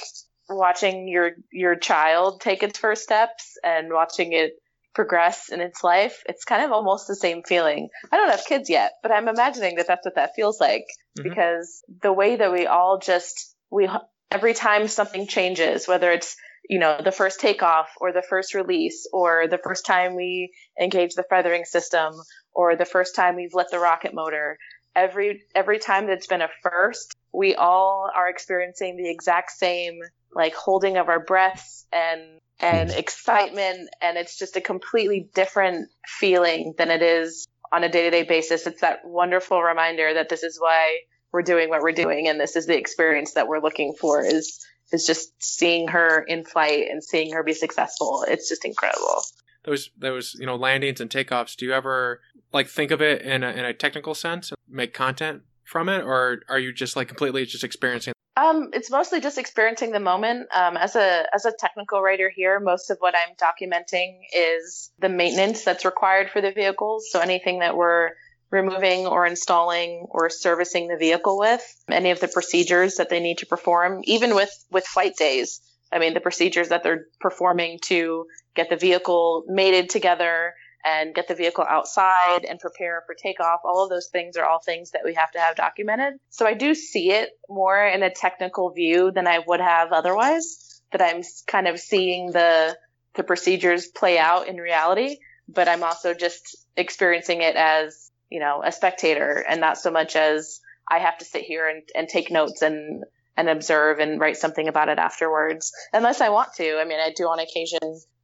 watching 0.50 1.08
your 1.10 1.32
your 1.52 1.76
child 1.76 2.42
take 2.42 2.63
its 2.63 2.80
first 2.80 3.04
steps 3.04 3.58
and 3.63 3.92
watching 3.92 4.34
it 4.34 4.54
progress 5.00 5.48
in 5.48 5.62
its 5.62 5.82
life. 5.82 6.24
It's 6.28 6.44
kind 6.44 6.66
of 6.66 6.74
almost 6.74 7.08
the 7.08 7.16
same 7.16 7.42
feeling. 7.44 7.88
I 8.12 8.18
don't 8.18 8.32
have 8.32 8.44
kids 8.44 8.70
yet, 8.70 8.92
but 9.02 9.14
I'm 9.14 9.30
imagining 9.30 9.78
that 9.78 9.88
that's 9.88 10.04
what 10.04 10.16
that 10.16 10.36
feels 10.36 10.60
like 10.60 10.88
mm-hmm. 11.18 11.30
because 11.30 11.82
the 12.02 12.12
way 12.12 12.36
that 12.36 12.52
we 12.52 12.68
all 12.68 13.00
just 13.00 13.56
we 13.72 13.88
every 14.30 14.54
time 14.54 14.90
something 14.90 15.26
changes, 15.26 15.88
whether 15.88 16.12
it's 16.12 16.36
you 16.70 16.80
know 16.80 17.00
the 17.02 17.14
first 17.14 17.40
takeoff 17.40 17.88
or 18.02 18.12
the 18.12 18.26
first 18.30 18.54
release 18.54 19.08
or 19.14 19.48
the 19.48 19.58
first 19.58 19.86
time 19.86 20.16
we 20.16 20.52
engage 20.78 21.14
the 21.14 21.24
feathering 21.30 21.64
system 21.64 22.14
or 22.54 22.76
the 22.76 22.84
first 22.84 23.16
time 23.16 23.38
we've 23.38 23.54
lit 23.54 23.68
the 23.72 23.80
rocket 23.80 24.14
motor 24.14 24.58
every 24.98 25.44
every 25.56 25.80
time 25.80 26.08
that's 26.08 26.28
been 26.28 26.42
a 26.42 26.50
first 26.62 27.16
we 27.32 27.56
all 27.56 28.12
are 28.14 28.28
experiencing 28.28 28.98
the 28.98 29.10
exact 29.10 29.52
same 29.52 30.02
like 30.34 30.54
holding 30.54 30.98
of 30.98 31.10
our 31.10 31.20
breaths 31.20 31.86
and 31.92 32.22
and 32.60 32.92
excitement 32.92 33.89
and 34.02 34.18
it's 34.18 34.38
just 34.38 34.58
a 34.58 34.62
completely 34.62 35.30
different 35.34 35.89
feeling 36.06 36.74
than 36.78 36.92
it 36.92 37.02
is 37.02 37.48
on 37.72 37.84
a 37.84 37.89
day-to-day 37.89 38.24
basis. 38.24 38.68
It's 38.68 38.82
that 38.82 39.06
wonderful 39.06 39.62
reminder 39.62 40.13
that 40.15 40.30
this 40.30 40.44
is 40.44 40.60
why 40.60 41.00
we're 41.32 41.44
doing 41.44 41.70
what 41.70 41.82
we're 41.82 41.92
doing 41.92 42.28
and 42.28 42.39
this 42.39 42.56
is 42.56 42.65
the 42.65 42.78
experience 42.78 43.34
that 43.34 43.48
we're 43.48 43.62
looking 43.62 43.94
for 43.94 44.24
is 44.26 44.65
is 44.92 45.06
just 45.06 45.32
seeing 45.42 45.88
her 45.89 46.24
in 46.24 46.44
flight 46.44 46.88
and 46.89 47.04
seeing 47.04 47.32
her 47.34 47.44
be 47.44 47.54
successful. 47.54 48.26
It's 48.28 48.50
just 48.50 48.65
incredible. 48.65 49.22
Those 49.63 49.92
those 49.98 50.36
you 50.39 50.46
know 50.46 50.56
landings 50.56 51.00
and 51.00 51.10
takeoffs 51.10 51.56
do 51.56 51.65
you 51.65 51.74
ever 51.74 52.22
like 52.52 52.68
think 52.68 52.92
of 52.92 53.02
it 53.02 53.22
in 53.22 53.44
a, 53.44 53.52
in 53.52 53.65
a 53.65 53.74
technical 53.74 54.15
sense 54.15 54.52
make 54.68 54.94
content 54.94 55.44
from 55.63 55.88
it? 55.88 56.02
Or 56.02 56.42
are 56.50 56.60
you 56.60 56.74
just 56.74 56.96
like 56.96 57.08
completely 57.08 57.46
just 57.46 57.63
experiencing 57.63 58.13
um, 58.39 58.69
it's 58.73 58.89
mostly 58.89 59.19
just 59.19 59.38
experiencing 59.38 59.91
the 59.91 59.99
moment. 59.99 60.47
Um, 60.54 60.78
as 60.78 60.95
a 60.95 61.25
as 61.34 61.45
a 61.45 61.52
technical 61.52 62.02
writer 62.02 62.32
here, 62.34 62.60
most 62.60 62.89
of 62.89 62.97
what 62.99 63.13
I'm 63.15 63.36
documenting 63.36 64.19
is 64.34 64.91
the 64.99 65.10
maintenance 65.10 65.63
that's 65.63 65.84
required 65.84 66.30
for 66.30 66.41
the 66.41 66.52
vehicles. 66.52 67.10
So 67.12 67.19
anything 67.19 67.60
that 67.60 67.75
we're 67.75 68.12
removing 68.49 69.06
or 69.08 69.25
installing 69.25 70.08
or 70.10 70.30
servicing 70.30 70.88
the 70.88 70.97
vehicle 70.97 71.38
with, 71.38 71.62
any 71.91 72.12
of 72.12 72.19
the 72.19 72.28
procedures 72.28 72.95
that 72.95 73.10
they 73.10 73.19
need 73.19 73.39
to 73.39 73.45
perform, 73.45 74.02
even 74.06 74.36
with 74.36 74.52
with 74.71 74.86
flight 74.86 75.17
days. 75.17 75.62
I 75.91 75.99
mean, 75.99 76.13
the 76.13 76.19
procedures 76.19 76.69
that 76.69 76.84
they're 76.84 77.06
performing 77.19 77.80
to 77.86 78.25
get 78.56 78.69
the 78.69 78.78
vehicle 78.78 79.43
mated 79.47 79.89
together 79.89 80.54
and 80.86 81.13
get 81.13 81.28
the 81.28 81.36
vehicle 81.36 81.65
outside 81.68 82.46
and 82.46 82.60
prepare 82.60 83.04
for 83.06 83.15
takeoff. 83.15 83.62
All 83.65 83.84
of 83.84 83.89
those 83.89 84.08
things 84.08 84.38
are 84.38 84.46
all 84.46 84.60
things 84.60 84.92
that 84.92 85.02
we 85.04 85.15
have 85.15 85.32
to 85.32 85.39
have 85.39 85.56
documented. 85.56 86.13
So 86.30 86.46
I 86.46 86.54
do 86.54 86.74
see 86.74 87.12
it 87.12 87.30
more 87.50 87.86
in 87.86 88.04
a 88.04 88.13
technical 88.13 88.72
view 88.72 89.12
than 89.12 89.28
I 89.28 89.39
would 89.46 89.60
have 89.60 89.92
otherwise, 89.92 90.82
that 90.92 91.02
I'm 91.02 91.22
kind 91.48 91.68
of 91.68 91.80
seeing 91.80 92.32
the, 92.32 92.78
the 93.15 93.24
procedures 93.24 93.88
play 93.88 94.18
out 94.18 94.48
in 94.48 94.58
reality, 94.58 95.18
but 95.48 95.68
I'm 95.68 95.84
also 95.84 96.13
just 96.13 96.65
experiencing 96.78 97.42
it 97.42 97.56
as, 97.56 98.12
you 98.30 98.39
know, 98.39 98.62
a 98.63 98.72
spectator 98.72 99.44
and 99.48 99.60
not 99.60 99.78
so 99.78 99.92
much 99.92 100.15
as 100.15 100.62
I 100.89 101.00
have 101.00 101.18
to 101.18 101.26
sit 101.26 101.44
here 101.44 101.68
and, 101.68 101.84
and 101.94 102.08
take 102.08 102.32
notes 102.32 102.62
and, 102.62 103.04
and 103.36 103.50
observe 103.50 104.00
and 104.00 104.20
write 104.20 104.38
something 104.38 104.68
about 104.68 104.89
it 104.89 104.98
afterwards, 104.98 105.72
unless 105.94 106.22
I 106.22 106.30
want 106.30 106.54
to. 106.56 106.80
I 106.80 106.86
mean, 106.86 107.00
I 107.00 107.12
do 107.15 107.26
on 107.26 107.39
occasion 107.39 107.80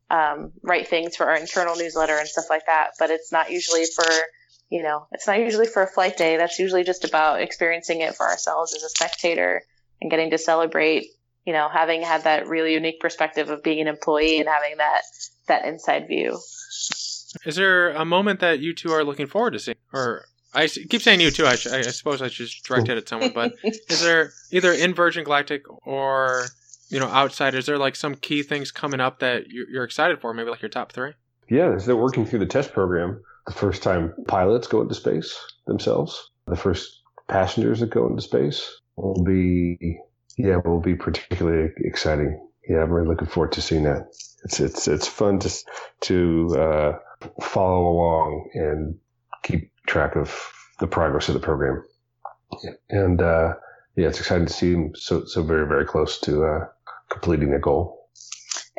um, 0.09 0.51
write 0.61 0.87
things 0.87 1.15
for 1.15 1.25
our 1.27 1.37
internal 1.37 1.75
newsletter 1.75 2.17
and 2.17 2.27
stuff 2.27 2.45
like 2.49 2.65
that. 2.67 2.91
But 2.99 3.09
it's 3.09 3.31
not 3.31 3.51
usually 3.51 3.85
for, 3.95 4.05
you 4.69 4.83
know, 4.83 5.07
it's 5.11 5.27
not 5.27 5.39
usually 5.39 5.67
for 5.67 5.83
a 5.83 5.87
flight 5.87 6.17
day. 6.17 6.37
That's 6.37 6.59
usually 6.59 6.83
just 6.83 7.03
about 7.05 7.41
experiencing 7.41 8.01
it 8.01 8.15
for 8.15 8.27
ourselves 8.27 8.73
as 8.75 8.83
a 8.83 8.89
spectator 8.89 9.63
and 10.01 10.11
getting 10.11 10.31
to 10.31 10.37
celebrate, 10.37 11.07
you 11.45 11.53
know, 11.53 11.69
having 11.71 12.01
had 12.01 12.23
that 12.23 12.47
really 12.47 12.73
unique 12.73 12.99
perspective 12.99 13.49
of 13.49 13.63
being 13.63 13.81
an 13.81 13.87
employee 13.87 14.39
and 14.39 14.47
having 14.49 14.77
that, 14.77 15.01
that 15.47 15.65
inside 15.65 16.07
view. 16.07 16.39
Is 17.45 17.55
there 17.55 17.91
a 17.91 18.05
moment 18.05 18.39
that 18.39 18.59
you 18.59 18.73
two 18.73 18.91
are 18.91 19.03
looking 19.03 19.27
forward 19.27 19.51
to 19.51 19.59
seeing? 19.59 19.77
Or 19.93 20.25
I 20.53 20.67
keep 20.67 21.01
saying 21.01 21.19
you 21.19 21.31
too. 21.31 21.45
I, 21.45 21.55
sh- 21.55 21.67
I 21.67 21.81
suppose 21.81 22.21
I 22.21 22.29
should 22.29 22.47
direct 22.65 22.87
it 22.89 22.97
at 22.97 23.09
someone, 23.09 23.31
but 23.33 23.53
is 23.63 24.01
there 24.01 24.31
either 24.51 24.71
in 24.71 24.93
Virgin 24.93 25.23
Galactic 25.25 25.63
or 25.85 26.45
you 26.89 26.99
know, 26.99 27.07
outside, 27.07 27.55
is 27.55 27.65
there 27.65 27.77
like 27.77 27.95
some 27.95 28.15
key 28.15 28.43
things 28.43 28.71
coming 28.71 28.99
up 28.99 29.19
that 29.19 29.47
you're 29.49 29.83
excited 29.83 30.21
for? 30.21 30.33
Maybe 30.33 30.49
like 30.49 30.61
your 30.61 30.69
top 30.69 30.91
three? 30.91 31.13
Yeah, 31.49 31.75
they're 31.75 31.95
working 31.95 32.25
through 32.25 32.39
the 32.39 32.45
test 32.45 32.73
program. 32.73 33.23
The 33.45 33.53
first 33.53 33.83
time 33.83 34.13
pilots 34.27 34.67
go 34.67 34.81
into 34.81 34.95
space 34.95 35.37
themselves, 35.67 36.31
the 36.47 36.55
first 36.55 37.01
passengers 37.27 37.79
that 37.79 37.91
go 37.91 38.07
into 38.07 38.21
space 38.21 38.81
will 38.95 39.23
be, 39.23 39.99
yeah, 40.37 40.57
will 40.57 40.79
be 40.79 40.95
particularly 40.95 41.71
exciting. 41.77 42.39
Yeah, 42.67 42.81
I'm 42.81 42.91
really 42.91 43.07
looking 43.07 43.27
forward 43.27 43.51
to 43.53 43.61
seeing 43.61 43.83
that. 43.83 44.07
It's 44.43 44.59
it's 44.59 44.87
it's 44.87 45.07
fun 45.07 45.39
to 45.39 45.51
to 46.01 46.55
uh, 46.57 46.99
follow 47.41 47.87
along 47.87 48.49
and 48.53 48.97
keep 49.43 49.71
track 49.87 50.15
of 50.15 50.35
the 50.79 50.87
progress 50.87 51.27
of 51.29 51.35
the 51.35 51.39
program. 51.39 51.83
And 52.89 53.21
uh, 53.21 53.53
yeah, 53.95 54.07
it's 54.07 54.19
exciting 54.19 54.47
to 54.47 54.53
see 54.53 54.73
them 54.73 54.93
so 54.95 55.25
so 55.25 55.43
very 55.43 55.67
very 55.67 55.85
close 55.85 56.19
to 56.21 56.43
uh, 56.43 56.65
completing 57.09 57.53
a 57.53 57.59
goal? 57.59 58.05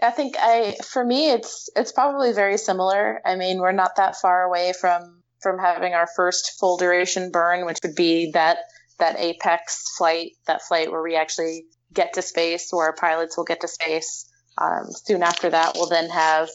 I 0.03 0.11
think 0.11 0.37
I, 0.39 0.77
for 0.85 1.05
me, 1.05 1.31
it's 1.31 1.71
it's 1.75 1.93
probably 1.93 2.33
very 2.33 2.59
similar. 2.59 3.21
I 3.25 3.37
mean, 3.37 3.59
we're 3.59 3.73
not 3.73 3.97
that 3.97 4.17
far 4.17 4.43
away 4.43 4.73
from 4.79 5.23
from 5.41 5.59
having 5.59 5.95
our 5.95 6.07
first 6.07 6.59
full 6.59 6.77
duration 6.77 7.31
burn, 7.31 7.65
which 7.65 7.79
would 7.83 7.95
be 7.95 8.33
that 8.33 8.59
that 8.99 9.19
apex 9.19 9.97
flight, 9.97 10.33
that 10.47 10.63
flight 10.63 10.91
where 10.91 11.03
we 11.03 11.17
actually 11.17 11.67
get 11.93 12.15
to 12.15 12.23
space, 12.23 12.69
where 12.71 12.87
our 12.87 12.95
pilots 12.95 13.37
will 13.37 13.45
get 13.45 13.61
to 13.63 13.69
space. 13.69 14.31
Um, 14.59 14.87
soon 14.91 15.23
after 15.23 15.51
that, 15.51 15.73
we'll 15.75 15.89
then 15.89 16.11
have 16.11 16.49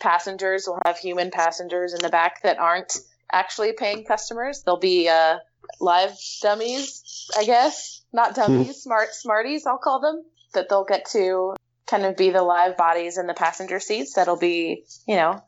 passengers. 0.00 0.64
We'll 0.66 0.80
have 0.84 0.98
human 0.98 1.30
passengers 1.30 1.94
in 1.94 2.00
the 2.02 2.08
back 2.08 2.42
that 2.42 2.58
aren't 2.58 2.98
actually 3.32 3.72
paying 3.72 4.04
customers. 4.04 4.62
They'll 4.62 4.78
be 4.78 5.08
uh, 5.08 5.38
live 5.80 6.18
dummies, 6.42 7.30
I 7.36 7.44
guess. 7.44 8.02
Not 8.12 8.34
dummies, 8.36 8.82
smart 8.82 9.14
smarties, 9.14 9.66
I'll 9.66 9.78
call 9.78 10.00
them 10.00 10.22
that 10.54 10.68
they'll 10.68 10.84
get 10.84 11.06
to 11.12 11.54
kind 11.86 12.04
of 12.04 12.16
be 12.16 12.30
the 12.30 12.42
live 12.42 12.76
bodies 12.76 13.18
in 13.18 13.26
the 13.26 13.34
passenger 13.34 13.80
seats. 13.80 14.14
That'll 14.14 14.38
be, 14.38 14.84
you 15.06 15.16
know, 15.16 15.42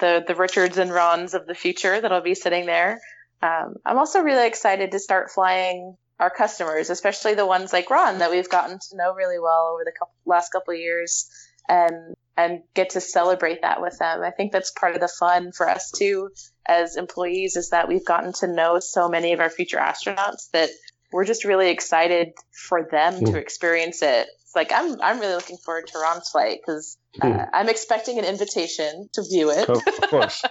the 0.00 0.24
the 0.26 0.34
Richards 0.34 0.78
and 0.78 0.92
Rons 0.92 1.34
of 1.34 1.46
the 1.46 1.54
future 1.54 2.00
that'll 2.00 2.20
be 2.20 2.34
sitting 2.34 2.66
there. 2.66 3.00
Um, 3.42 3.74
I'm 3.84 3.98
also 3.98 4.20
really 4.20 4.46
excited 4.46 4.92
to 4.92 4.98
start 4.98 5.30
flying 5.30 5.96
our 6.20 6.30
customers, 6.30 6.90
especially 6.90 7.34
the 7.34 7.46
ones 7.46 7.72
like 7.72 7.90
Ron 7.90 8.18
that 8.18 8.30
we've 8.30 8.48
gotten 8.48 8.78
to 8.78 8.96
know 8.96 9.12
really 9.14 9.40
well 9.40 9.72
over 9.74 9.82
the 9.84 9.92
couple, 9.92 10.14
last 10.24 10.52
couple 10.52 10.74
of 10.74 10.80
years, 10.80 11.28
and 11.68 12.14
and 12.36 12.60
get 12.74 12.90
to 12.90 13.00
celebrate 13.00 13.62
that 13.62 13.82
with 13.82 13.98
them. 13.98 14.22
I 14.22 14.30
think 14.30 14.52
that's 14.52 14.70
part 14.70 14.94
of 14.94 15.00
the 15.00 15.08
fun 15.08 15.52
for 15.52 15.68
us 15.68 15.90
too, 15.90 16.30
as 16.66 16.96
employees, 16.96 17.56
is 17.56 17.70
that 17.70 17.88
we've 17.88 18.04
gotten 18.04 18.32
to 18.34 18.46
know 18.46 18.78
so 18.78 19.08
many 19.08 19.32
of 19.32 19.40
our 19.40 19.50
future 19.50 19.78
astronauts 19.78 20.50
that 20.52 20.70
we're 21.12 21.26
just 21.26 21.44
really 21.44 21.70
excited 21.70 22.32
for 22.50 22.88
them 22.90 23.14
mm. 23.14 23.32
to 23.32 23.38
experience 23.38 24.00
it 24.02 24.28
like 24.54 24.72
I'm 24.72 25.00
I'm 25.00 25.20
really 25.20 25.34
looking 25.34 25.56
forward 25.58 25.86
to 25.88 25.98
Ron's 25.98 26.28
flight 26.28 26.60
because 26.64 26.98
uh, 27.20 27.28
hmm. 27.28 27.40
I'm 27.52 27.68
expecting 27.68 28.18
an 28.18 28.24
invitation 28.24 29.08
to 29.12 29.22
view 29.22 29.50
it. 29.50 29.68
Of 29.68 29.84
course, 30.10 30.42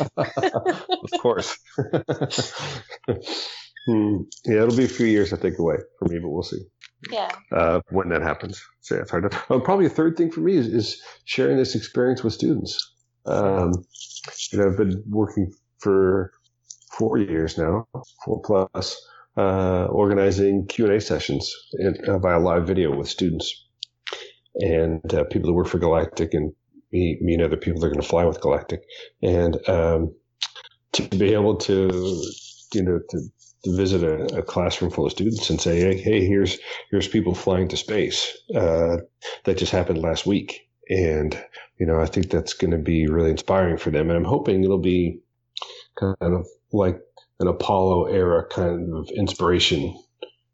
of 0.16 1.10
course. 1.20 1.58
hmm. 3.86 4.16
Yeah, 4.44 4.62
it'll 4.62 4.76
be 4.76 4.84
a 4.84 4.88
few 4.88 5.06
years 5.06 5.32
I 5.32 5.36
think 5.36 5.58
away 5.58 5.76
for 5.98 6.08
me, 6.08 6.18
but 6.18 6.28
we'll 6.28 6.42
see. 6.42 6.62
Yeah. 7.10 7.30
Uh, 7.50 7.80
when 7.90 8.10
that 8.10 8.22
happens, 8.22 8.62
so 8.80 8.94
yeah, 8.94 9.02
it's 9.02 9.10
hard 9.10 9.30
to. 9.30 9.42
Well, 9.48 9.60
probably 9.60 9.86
a 9.86 9.90
third 9.90 10.16
thing 10.16 10.30
for 10.30 10.40
me 10.40 10.54
is, 10.54 10.68
is 10.68 11.02
sharing 11.24 11.56
this 11.56 11.74
experience 11.74 12.22
with 12.22 12.32
students. 12.32 12.94
Um, 13.26 13.72
you 14.52 14.58
know, 14.58 14.68
I've 14.68 14.76
been 14.76 15.02
working 15.08 15.52
for 15.78 16.32
four 16.96 17.18
years 17.18 17.58
now, 17.58 17.88
four 18.24 18.40
plus 18.42 19.00
uh, 19.36 19.86
organizing 19.86 20.66
Q&A 20.66 21.00
sessions 21.00 21.52
in, 21.74 21.96
uh, 22.06 22.18
via 22.18 22.38
live 22.38 22.66
video 22.66 22.94
with 22.94 23.08
students 23.08 23.66
and 24.56 25.14
uh, 25.14 25.24
people 25.24 25.48
that 25.48 25.54
work 25.54 25.68
for 25.68 25.78
Galactic 25.78 26.34
and 26.34 26.52
me, 26.92 27.18
me 27.20 27.34
and 27.34 27.42
other 27.42 27.56
people 27.56 27.80
that 27.80 27.86
are 27.86 27.90
going 27.90 28.02
to 28.02 28.08
fly 28.08 28.24
with 28.24 28.40
Galactic. 28.40 28.82
And 29.22 29.56
um, 29.68 30.14
to 30.92 31.02
be 31.16 31.32
able 31.32 31.56
to, 31.56 32.22
you 32.74 32.82
know, 32.82 33.00
to, 33.10 33.20
to 33.64 33.76
visit 33.76 34.02
a, 34.02 34.38
a, 34.38 34.42
classroom 34.42 34.90
full 34.90 35.06
of 35.06 35.12
students 35.12 35.48
and 35.48 35.60
say, 35.60 35.80
hey, 35.80 35.96
hey 35.96 36.26
here's 36.26 36.58
here's 36.90 37.08
people 37.08 37.34
flying 37.34 37.68
to 37.68 37.76
space. 37.76 38.36
Uh, 38.54 38.98
that 39.44 39.56
just 39.56 39.72
happened 39.72 40.02
last 40.02 40.26
week. 40.26 40.68
And, 40.90 41.42
you 41.78 41.86
know, 41.86 42.00
I 42.00 42.06
think 42.06 42.30
that's 42.30 42.52
going 42.52 42.72
to 42.72 42.78
be 42.78 43.06
really 43.06 43.30
inspiring 43.30 43.78
for 43.78 43.90
them. 43.90 44.10
And 44.10 44.18
I'm 44.18 44.24
hoping 44.24 44.62
it'll 44.62 44.78
be 44.78 45.20
kind 45.98 46.16
of 46.20 46.46
like 46.72 47.00
an 47.42 47.48
Apollo 47.48 48.06
era 48.06 48.46
kind 48.48 48.94
of 48.94 49.08
inspiration 49.10 49.94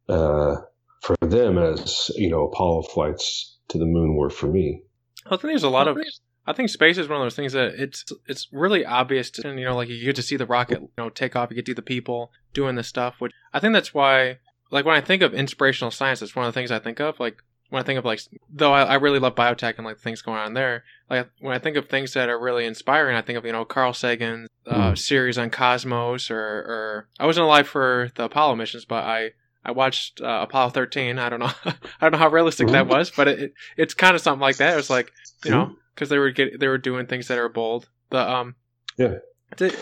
uh, 0.09 0.57
for 1.03 1.17
them 1.21 1.59
as 1.59 2.11
you 2.17 2.29
know 2.29 2.49
Apollo 2.49 2.83
flights 2.83 3.59
to 3.69 3.79
the 3.79 3.87
moon 3.87 4.17
were 4.17 4.31
for 4.31 4.47
me. 4.47 4.83
I 5.27 5.31
think 5.31 5.43
there's 5.43 5.63
a 5.63 5.69
lot 5.69 5.89
of. 5.89 5.99
I 6.47 6.55
think 6.55 6.71
space 6.71 6.97
is 6.97 7.09
one 7.09 7.21
of 7.21 7.25
those 7.25 7.37
things 7.37 7.53
that 7.53 7.75
it's 7.75 8.05
it's 8.27 8.49
really 8.51 8.85
obvious, 8.85 9.31
to, 9.33 9.49
you 9.49 9.67
know, 9.67 9.77
like 9.77 9.89
you 9.89 10.03
get 10.03 10.17
to 10.17 10.23
see 10.23 10.37
the 10.37 10.47
rocket, 10.47 10.81
you 10.81 10.89
know, 10.97 11.11
take 11.11 11.37
off. 11.37 11.51
You 11.51 11.57
get 11.57 11.67
to 11.67 11.73
see 11.73 11.75
the 11.75 11.83
people 11.83 12.33
doing 12.55 12.75
this 12.75 12.89
stuff, 12.89 13.17
which 13.19 13.33
I 13.53 13.61
think 13.61 13.75
that's 13.75 13.93
why, 13.93 14.39
like 14.71 14.87
when 14.87 14.97
I 14.97 15.03
think 15.03 15.21
of 15.21 15.35
inspirational 15.35 15.91
science, 15.91 16.23
it's 16.23 16.35
one 16.35 16.47
of 16.47 16.55
the 16.55 16.59
things 16.59 16.71
I 16.71 16.79
think 16.79 17.01
of. 17.01 17.21
Like 17.21 17.43
when 17.71 17.83
I 17.83 17.85
think 17.85 17.99
of 17.99 18.05
like, 18.05 18.21
though 18.51 18.73
I, 18.73 18.83
I 18.83 18.95
really 18.95 19.19
love 19.19 19.35
biotech 19.35 19.77
and 19.77 19.85
like 19.85 19.99
things 19.99 20.23
going 20.23 20.39
on 20.39 20.55
there. 20.55 20.85
Like 21.11 21.29
when 21.41 21.55
I 21.55 21.59
think 21.59 21.77
of 21.77 21.89
things 21.89 22.15
that 22.15 22.29
are 22.29 22.39
really 22.39 22.65
inspiring, 22.65 23.17
I 23.17 23.23
think 23.23 23.39
of 23.39 23.45
you 23.45 23.53
know 23.53 23.65
Carl 23.65 23.93
Sagan's 23.93 24.49
uh, 24.67 24.93
mm. 24.93 24.99
series 24.99 25.39
on 25.39 25.51
Cosmos, 25.51 26.31
or 26.31 26.39
or 26.39 27.09
I 27.19 27.27
wasn't 27.27 27.45
alive 27.45 27.69
for 27.69 28.11
the 28.15 28.25
Apollo 28.25 28.57
missions, 28.57 28.85
but 28.85 29.05
I 29.05 29.33
I 29.65 29.73
watched 29.73 30.21
uh, 30.21 30.41
Apollo 30.43 30.71
13. 30.71 31.19
I 31.19 31.29
don't 31.29 31.41
know, 31.41 31.51
I 31.65 31.75
don't 32.01 32.13
know 32.13 32.19
how 32.19 32.29
realistic 32.29 32.69
that 32.69 32.87
was, 32.87 33.11
but 33.11 33.29
it, 33.29 33.39
it 33.39 33.55
it's 33.77 33.95
kind 33.95 34.15
of 34.15 34.23
something 34.23 34.41
like 34.41 34.57
that. 34.59 34.75
It 34.75 34.77
was 34.77 34.91
like 34.91 35.13
you 35.45 35.51
know 35.51 35.75
because 35.95 36.09
they 36.09 36.19
were 36.19 36.31
get 36.31 36.59
they 36.61 36.69
were 36.69 36.79
doing 36.79 37.07
things 37.07 37.29
that 37.29 37.39
are 37.39 37.49
bold. 37.49 37.89
The 38.11 38.31
um 38.31 38.55
yeah, 38.97 39.15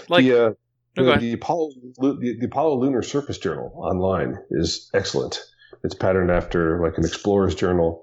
like 0.08 0.24
the, 0.24 0.46
uh, 0.46 0.52
the, 0.96 1.16
the 1.16 1.32
Apollo 1.34 1.70
the, 1.98 2.36
the 2.40 2.46
Apollo 2.46 2.80
Lunar 2.80 3.02
Surface 3.02 3.38
Journal 3.38 3.72
online 3.76 4.38
is 4.50 4.90
excellent. 4.94 5.40
It's 5.86 5.94
patterned 5.94 6.30
after 6.30 6.82
like 6.82 6.98
an 6.98 7.04
explorer's 7.04 7.54
journal, 7.54 8.02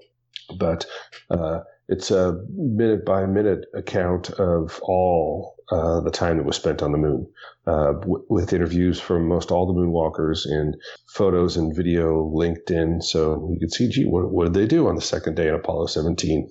but 0.58 0.86
uh, 1.30 1.60
it's 1.88 2.10
a 2.10 2.40
minute 2.50 3.04
by 3.04 3.26
minute 3.26 3.66
account 3.74 4.30
of 4.30 4.80
all 4.82 5.54
uh, 5.70 6.00
the 6.00 6.10
time 6.10 6.38
that 6.38 6.44
was 6.44 6.56
spent 6.56 6.82
on 6.82 6.92
the 6.92 6.98
moon, 6.98 7.26
uh, 7.66 7.92
w- 7.92 8.24
with 8.28 8.52
interviews 8.52 9.00
from 9.00 9.28
most 9.28 9.50
all 9.50 9.66
the 9.66 9.78
moonwalkers 9.78 10.46
and 10.46 10.74
photos 11.14 11.56
and 11.56 11.76
video 11.76 12.24
linked 12.34 12.70
in, 12.70 13.00
so 13.00 13.48
you 13.52 13.58
could 13.60 13.72
see, 13.72 13.88
gee, 13.88 14.04
what, 14.04 14.30
what 14.30 14.44
did 14.44 14.54
they 14.54 14.66
do 14.66 14.88
on 14.88 14.94
the 14.94 15.00
second 15.00 15.36
day 15.36 15.48
in 15.48 15.54
Apollo 15.54 15.86
17? 15.86 16.50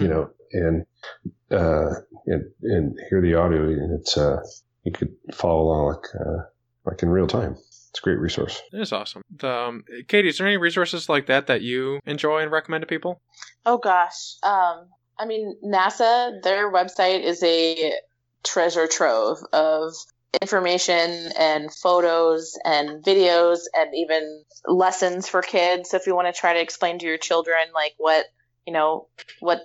You 0.00 0.08
know, 0.08 0.30
and 0.52 0.86
uh, 1.50 1.90
and, 2.26 2.44
and 2.62 2.98
hear 3.08 3.20
the 3.20 3.34
audio, 3.34 3.64
and 3.64 4.00
it's 4.00 4.16
uh, 4.16 4.38
you 4.82 4.92
could 4.92 5.14
follow 5.32 5.62
along 5.62 5.88
like 5.88 6.20
uh, 6.20 6.42
like 6.86 7.02
in 7.02 7.08
real 7.10 7.26
time. 7.26 7.56
It's 7.94 8.00
a 8.00 8.02
great 8.02 8.18
resource. 8.18 8.60
It 8.72 8.80
is 8.80 8.92
awesome. 8.92 9.22
The, 9.36 9.48
um, 9.48 9.84
Katie, 10.08 10.28
is 10.28 10.38
there 10.38 10.48
any 10.48 10.56
resources 10.56 11.08
like 11.08 11.26
that 11.26 11.46
that 11.46 11.62
you 11.62 12.00
enjoy 12.06 12.42
and 12.42 12.50
recommend 12.50 12.82
to 12.82 12.88
people? 12.88 13.22
Oh 13.64 13.78
gosh, 13.78 14.34
um, 14.42 14.88
I 15.16 15.26
mean 15.26 15.56
NASA, 15.64 16.42
their 16.42 16.72
website 16.72 17.22
is 17.22 17.40
a 17.44 17.92
treasure 18.42 18.88
trove 18.88 19.38
of 19.52 19.94
information 20.42 21.30
and 21.38 21.72
photos 21.72 22.58
and 22.64 23.04
videos 23.04 23.60
and 23.76 23.94
even 23.94 24.42
lessons 24.66 25.28
for 25.28 25.40
kids. 25.40 25.90
So 25.90 25.96
if 25.96 26.08
you 26.08 26.16
want 26.16 26.34
to 26.34 26.38
try 26.38 26.54
to 26.54 26.60
explain 26.60 26.98
to 26.98 27.06
your 27.06 27.16
children 27.16 27.60
like 27.72 27.94
what 27.98 28.26
you 28.66 28.72
know 28.72 29.06
what 29.38 29.60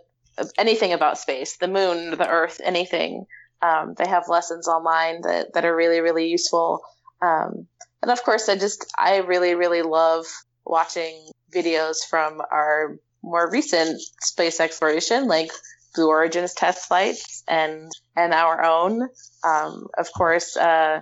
anything 0.60 0.94
about 0.94 1.18
space, 1.18 1.58
the 1.58 1.68
moon, 1.68 2.12
the 2.12 2.30
earth, 2.30 2.62
anything. 2.64 3.26
Um, 3.62 3.96
they 3.98 4.08
have 4.08 4.30
lessons 4.30 4.68
online 4.68 5.22
that, 5.22 5.54
that 5.54 5.66
are 5.66 5.76
really, 5.76 6.00
really 6.00 6.28
useful. 6.28 6.82
Um, 7.22 7.68
and 8.02 8.12
of 8.12 8.24
course, 8.24 8.50
I 8.50 8.58
just, 8.58 8.92
I 8.98 9.18
really, 9.18 9.56
really 9.56 9.82
love 9.82 10.26
watching 10.66 11.30
videos 11.54 11.98
from 12.10 12.42
our 12.42 12.98
more 13.22 13.50
recent 13.50 14.00
space 14.22 14.60
exploration, 14.60 15.28
like 15.28 15.52
Blue 15.96 16.08
Origin's 16.08 16.54
test 16.54 16.88
flights 16.88 17.44
and, 17.48 17.92
and 18.16 18.34
our 18.34 18.64
own. 18.64 19.02
Um, 19.44 19.88
of 19.98 20.08
course, 20.16 20.56
uh, 20.56 21.02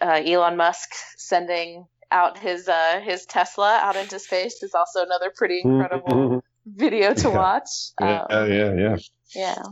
uh, 0.00 0.20
Elon 0.24 0.56
Musk 0.56 0.90
sending 1.16 1.86
out 2.10 2.38
his, 2.38 2.68
uh, 2.68 3.00
his 3.02 3.24
Tesla 3.24 3.78
out 3.82 3.96
into 3.96 4.18
space 4.18 4.62
is 4.62 4.74
also 4.74 5.04
another 5.04 5.32
pretty 5.34 5.62
incredible 5.64 6.42
video 6.66 7.14
to 7.14 7.30
watch. 7.30 7.68
Yeah, 8.00 8.22
um, 8.28 8.52
yeah, 8.52 8.74
yeah. 8.74 8.96
Yeah. 9.34 9.62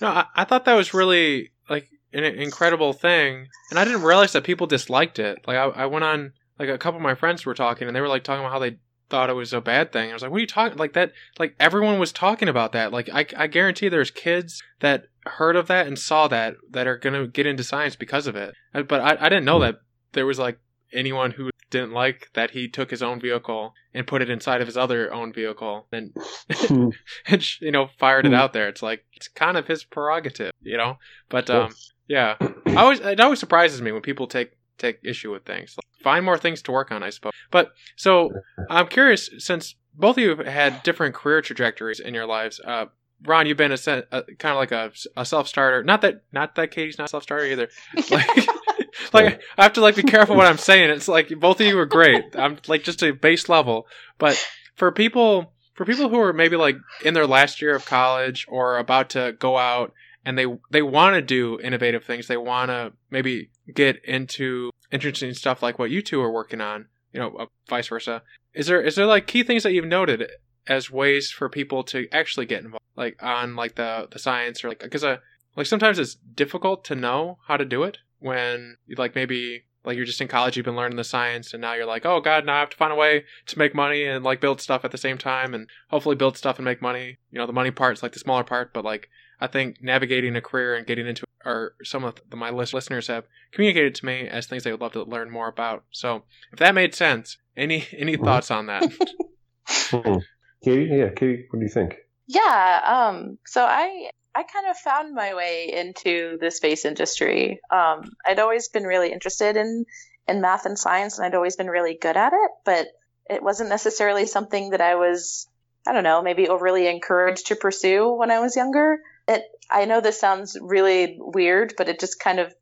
No, 0.00 0.08
I, 0.08 0.26
I 0.34 0.44
thought 0.44 0.64
that 0.64 0.74
was 0.74 0.94
really 0.94 1.50
like 1.68 1.88
an 2.12 2.24
incredible 2.24 2.92
thing, 2.92 3.48
and 3.70 3.78
I 3.78 3.84
didn't 3.84 4.02
realize 4.02 4.32
that 4.32 4.44
people 4.44 4.66
disliked 4.66 5.18
it. 5.18 5.38
Like 5.46 5.56
I, 5.56 5.64
I 5.64 5.86
went 5.86 6.04
on 6.04 6.32
like 6.58 6.68
a 6.68 6.78
couple 6.78 6.96
of 6.96 7.02
my 7.02 7.14
friends 7.14 7.46
were 7.46 7.54
talking, 7.54 7.86
and 7.86 7.96
they 7.96 8.00
were 8.00 8.08
like 8.08 8.24
talking 8.24 8.40
about 8.40 8.52
how 8.52 8.58
they 8.58 8.78
thought 9.08 9.30
it 9.30 9.34
was 9.34 9.52
a 9.52 9.60
bad 9.60 9.92
thing. 9.92 10.10
I 10.10 10.12
was 10.12 10.22
like, 10.22 10.30
"What 10.30 10.38
are 10.38 10.40
you 10.40 10.46
talking 10.46 10.78
like 10.78 10.92
that?" 10.94 11.12
Like 11.38 11.54
everyone 11.60 11.98
was 11.98 12.12
talking 12.12 12.48
about 12.48 12.72
that. 12.72 12.92
Like 12.92 13.08
I, 13.12 13.26
I 13.36 13.46
guarantee 13.46 13.88
there's 13.88 14.10
kids 14.10 14.62
that 14.80 15.06
heard 15.26 15.56
of 15.56 15.66
that 15.66 15.86
and 15.86 15.98
saw 15.98 16.28
that 16.28 16.56
that 16.70 16.86
are 16.86 16.96
gonna 16.96 17.26
get 17.26 17.46
into 17.46 17.64
science 17.64 17.96
because 17.96 18.26
of 18.26 18.36
it. 18.36 18.54
Uh, 18.74 18.82
but 18.82 19.00
I, 19.00 19.26
I 19.26 19.28
didn't 19.28 19.44
know 19.44 19.60
that 19.60 19.80
there 20.12 20.26
was 20.26 20.38
like 20.38 20.58
anyone 20.92 21.32
who 21.32 21.50
didn't 21.70 21.92
like 21.92 22.28
that 22.34 22.50
he 22.50 22.68
took 22.68 22.90
his 22.90 23.02
own 23.02 23.20
vehicle 23.20 23.74
and 23.94 24.06
put 24.06 24.22
it 24.22 24.28
inside 24.28 24.60
of 24.60 24.66
his 24.66 24.76
other 24.76 25.12
own 25.12 25.32
vehicle 25.32 25.86
and, 25.92 26.12
hmm. 26.50 26.88
and 27.26 27.60
you 27.60 27.70
know 27.70 27.88
fired 27.98 28.26
it 28.26 28.30
hmm. 28.30 28.34
out 28.34 28.52
there. 28.52 28.68
It's 28.68 28.82
like 28.82 29.04
it's 29.12 29.28
kind 29.28 29.56
of 29.56 29.66
his 29.66 29.84
prerogative, 29.84 30.52
you 30.60 30.76
know. 30.76 30.98
But 31.28 31.48
um, 31.48 31.70
yeah, 32.10 32.34
I 32.66 32.74
always 32.74 32.98
it 32.98 33.20
always 33.20 33.38
surprises 33.38 33.80
me 33.80 33.92
when 33.92 34.02
people 34.02 34.26
take 34.26 34.50
take 34.78 34.98
issue 35.04 35.30
with 35.30 35.44
things. 35.44 35.76
Like, 35.76 36.02
find 36.02 36.24
more 36.24 36.36
things 36.36 36.60
to 36.62 36.72
work 36.72 36.90
on, 36.90 37.04
I 37.04 37.10
suppose. 37.10 37.32
But 37.52 37.70
so 37.94 38.30
I'm 38.68 38.88
curious 38.88 39.30
since 39.38 39.76
both 39.94 40.16
of 40.18 40.24
you 40.24 40.30
have 40.30 40.44
had 40.44 40.82
different 40.82 41.14
career 41.14 41.40
trajectories 41.40 42.00
in 42.00 42.12
your 42.12 42.26
lives. 42.26 42.60
Uh, 42.66 42.86
Ron, 43.24 43.46
you've 43.46 43.56
been 43.56 43.70
a, 43.70 43.78
a 44.10 44.22
kind 44.38 44.52
of 44.52 44.56
like 44.56 44.72
a, 44.72 44.90
a 45.16 45.24
self 45.24 45.46
starter. 45.46 45.84
Not 45.84 46.00
that 46.00 46.24
not 46.32 46.56
that 46.56 46.72
Katie's 46.72 46.98
not 46.98 47.04
a 47.04 47.08
self 47.08 47.22
starter 47.22 47.46
either. 47.46 47.68
Like 48.10 48.48
like 49.12 49.42
I 49.56 49.62
have 49.62 49.74
to 49.74 49.80
like 49.80 49.94
be 49.94 50.02
careful 50.02 50.34
what 50.34 50.46
I'm 50.46 50.58
saying. 50.58 50.90
It's 50.90 51.06
like 51.06 51.28
both 51.38 51.60
of 51.60 51.66
you 51.68 51.78
are 51.78 51.86
great. 51.86 52.24
I'm 52.34 52.58
like 52.66 52.82
just 52.82 53.04
a 53.04 53.12
base 53.12 53.48
level, 53.48 53.86
but 54.18 54.36
for 54.74 54.90
people 54.90 55.52
for 55.74 55.84
people 55.84 56.08
who 56.08 56.18
are 56.18 56.32
maybe 56.32 56.56
like 56.56 56.76
in 57.04 57.14
their 57.14 57.28
last 57.28 57.62
year 57.62 57.76
of 57.76 57.86
college 57.86 58.46
or 58.48 58.78
about 58.78 59.10
to 59.10 59.36
go 59.38 59.56
out 59.56 59.92
and 60.24 60.36
they 60.38 60.46
they 60.70 60.82
want 60.82 61.14
to 61.14 61.22
do 61.22 61.60
innovative 61.60 62.04
things, 62.04 62.26
they 62.26 62.36
want 62.36 62.70
to 62.70 62.92
maybe 63.10 63.50
get 63.72 64.04
into 64.04 64.70
interesting 64.90 65.34
stuff 65.34 65.62
like 65.62 65.78
what 65.78 65.90
you 65.90 66.02
two 66.02 66.20
are 66.20 66.32
working 66.32 66.60
on, 66.60 66.86
you 67.12 67.20
know, 67.20 67.36
uh, 67.38 67.46
vice 67.68 67.88
versa. 67.88 68.22
Is 68.54 68.66
there 68.66 68.80
is 68.80 68.96
there 68.96 69.06
like 69.06 69.26
key 69.26 69.42
things 69.42 69.62
that 69.62 69.72
you've 69.72 69.84
noted 69.86 70.30
as 70.66 70.90
ways 70.90 71.30
for 71.30 71.48
people 71.48 71.82
to 71.84 72.08
actually 72.12 72.46
get 72.46 72.62
involved, 72.62 72.84
like 72.96 73.20
on 73.22 73.56
like 73.56 73.76
the 73.76 74.08
the 74.10 74.18
science 74.18 74.62
or 74.64 74.68
like 74.68 74.80
because 74.80 75.04
uh, 75.04 75.18
like 75.56 75.66
sometimes 75.66 75.98
it's 75.98 76.14
difficult 76.14 76.84
to 76.84 76.94
know 76.94 77.38
how 77.46 77.56
to 77.56 77.64
do 77.64 77.82
it 77.82 77.98
when 78.18 78.76
like 78.96 79.14
maybe 79.14 79.64
like 79.84 79.96
you're 79.96 80.04
just 80.04 80.20
in 80.20 80.28
college 80.28 80.56
you've 80.56 80.66
been 80.66 80.76
learning 80.76 80.96
the 80.96 81.04
science 81.04 81.52
and 81.52 81.60
now 81.60 81.72
you're 81.72 81.86
like 81.86 82.04
oh 82.04 82.20
god 82.20 82.44
now 82.44 82.56
i 82.56 82.60
have 82.60 82.70
to 82.70 82.76
find 82.76 82.92
a 82.92 82.96
way 82.96 83.24
to 83.46 83.58
make 83.58 83.74
money 83.74 84.04
and 84.04 84.24
like 84.24 84.40
build 84.40 84.60
stuff 84.60 84.84
at 84.84 84.90
the 84.90 84.98
same 84.98 85.16
time 85.16 85.54
and 85.54 85.68
hopefully 85.88 86.14
build 86.14 86.36
stuff 86.36 86.58
and 86.58 86.64
make 86.64 86.82
money 86.82 87.18
you 87.30 87.38
know 87.38 87.46
the 87.46 87.52
money 87.52 87.70
part's 87.70 88.02
like 88.02 88.12
the 88.12 88.18
smaller 88.18 88.44
part 88.44 88.74
but 88.74 88.84
like 88.84 89.08
i 89.40 89.46
think 89.46 89.82
navigating 89.82 90.36
a 90.36 90.40
career 90.40 90.74
and 90.74 90.86
getting 90.86 91.06
into 91.06 91.24
or 91.44 91.74
some 91.82 92.04
of 92.04 92.16
the, 92.28 92.36
my 92.36 92.50
listeners 92.50 93.06
have 93.06 93.24
communicated 93.52 93.94
to 93.94 94.04
me 94.04 94.28
as 94.28 94.46
things 94.46 94.64
they 94.64 94.70
would 94.70 94.80
love 94.80 94.92
to 94.92 95.02
learn 95.02 95.30
more 95.30 95.48
about 95.48 95.84
so 95.90 96.22
if 96.52 96.58
that 96.58 96.74
made 96.74 96.94
sense 96.94 97.38
any 97.56 97.86
any 97.96 98.14
mm-hmm. 98.14 98.24
thoughts 98.24 98.50
on 98.50 98.66
that 98.66 98.82
hmm. 99.68 100.18
katie 100.62 100.90
yeah 100.90 101.08
katie 101.08 101.46
what 101.50 101.58
do 101.58 101.64
you 101.64 101.70
think 101.70 101.96
yeah 102.26 103.08
um 103.10 103.38
so 103.46 103.64
i 103.64 104.10
I 104.34 104.44
kind 104.44 104.68
of 104.68 104.76
found 104.76 105.14
my 105.14 105.34
way 105.34 105.72
into 105.72 106.38
the 106.40 106.50
space 106.50 106.84
industry. 106.84 107.60
Um, 107.70 108.12
I'd 108.24 108.38
always 108.38 108.68
been 108.68 108.84
really 108.84 109.12
interested 109.12 109.56
in 109.56 109.86
in 110.28 110.40
math 110.40 110.66
and 110.66 110.78
science, 110.78 111.18
and 111.18 111.26
I'd 111.26 111.34
always 111.34 111.56
been 111.56 111.66
really 111.66 111.98
good 112.00 112.16
at 112.16 112.32
it, 112.32 112.50
but 112.64 112.86
it 113.28 113.42
wasn't 113.42 113.70
necessarily 113.70 114.26
something 114.26 114.70
that 114.70 114.80
I 114.80 114.94
was, 114.94 115.48
I 115.86 115.92
don't 115.92 116.04
know, 116.04 116.22
maybe 116.22 116.48
overly 116.48 116.86
encouraged 116.86 117.48
to 117.48 117.56
pursue 117.56 118.12
when 118.12 118.30
I 118.30 118.38
was 118.38 118.54
younger. 118.54 119.00
It, 119.30 119.44
I 119.70 119.84
know 119.84 120.00
this 120.00 120.18
sounds 120.18 120.56
really 120.60 121.16
weird, 121.20 121.74
but 121.78 121.88
it 121.88 122.00
just 122.00 122.18
kind 122.18 122.40
of 122.40 122.52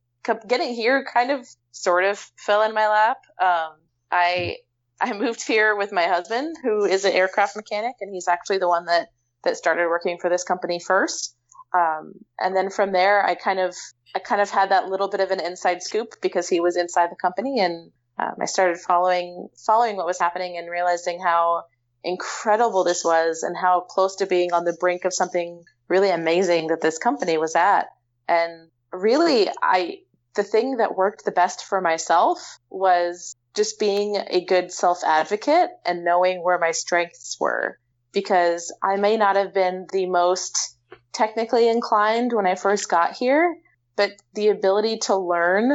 getting 0.46 0.74
here 0.74 1.07
kind 1.12 1.31
of 1.31 1.48
sort 1.72 2.04
of 2.04 2.18
fell 2.37 2.62
in 2.62 2.74
my 2.74 2.88
lap. 2.88 3.18
Um, 3.40 3.78
I 4.11 4.57
I 5.00 5.12
moved 5.14 5.46
here 5.46 5.76
with 5.76 5.92
my 5.92 6.04
husband, 6.04 6.57
who 6.62 6.85
is 6.85 7.07
an 7.07 7.12
aircraft 7.12 7.57
mechanic, 7.57 7.94
and 8.00 8.12
he's 8.12 8.28
actually 8.28 8.59
the 8.59 8.68
one 8.68 8.85
that 8.85 9.09
that 9.44 9.57
started 9.57 9.88
working 9.88 10.18
for 10.20 10.28
this 10.28 10.44
company 10.44 10.78
first. 10.78 11.35
Um, 11.72 12.12
and 12.38 12.54
then 12.54 12.68
from 12.68 12.92
there, 12.92 13.24
I 13.24 13.34
kind 13.34 13.61
of 13.61 13.74
I 14.14 14.18
kind 14.18 14.42
of 14.42 14.51
had 14.51 14.70
that 14.70 14.88
little 14.88 15.09
bit 15.09 15.20
of 15.20 15.30
an 15.30 15.40
inside 15.40 15.82
scoop 15.82 16.16
because 16.20 16.49
he 16.49 16.61
was 16.61 16.76
inside 16.76 17.11
the 17.11 17.16
company, 17.16 17.61
and 17.61 17.90
um, 18.18 18.34
I 18.40 18.45
started 18.47 18.78
following 18.78 19.49
following 19.66 19.97
what 19.97 20.07
was 20.07 20.18
happening 20.18 20.59
and 20.59 20.70
realizing 20.70 21.18
how 21.20 21.64
incredible 22.05 22.84
this 22.84 23.05
was 23.05 23.42
and 23.42 23.57
how 23.57 23.80
close 23.80 24.16
to 24.16 24.26
being 24.26 24.53
on 24.53 24.64
the 24.64 24.76
brink 24.78 25.05
of 25.05 25.14
something 25.14 25.64
really 25.89 26.11
amazing 26.11 26.68
that 26.68 26.80
this 26.80 26.99
company 26.99 27.39
was 27.39 27.57
at. 27.57 27.86
And 28.28 28.68
really, 28.93 29.49
I 29.62 29.99
the 30.34 30.45
thing 30.45 30.76
that 30.76 30.97
worked 30.97 31.24
the 31.24 31.32
best 31.32 31.64
for 31.64 31.80
myself 31.80 32.59
was 32.70 33.34
just 33.55 33.80
being 33.80 34.16
a 34.28 34.45
good 34.45 34.70
self 34.70 35.03
advocate 35.05 35.70
and 35.84 36.05
knowing 36.05 36.43
where 36.43 36.59
my 36.59 36.70
strengths 36.70 37.36
were 37.41 37.78
because 38.12 38.72
I 38.82 38.97
may 38.97 39.16
not 39.16 39.36
have 39.36 39.53
been 39.53 39.86
the 39.93 40.07
most 40.07 40.76
technically 41.12 41.68
inclined 41.68 42.32
when 42.32 42.47
I 42.47 42.55
first 42.55 42.89
got 42.89 43.16
here, 43.16 43.57
but 43.97 44.12
the 44.34 44.49
ability 44.49 44.99
to 45.07 45.16
learn 45.16 45.72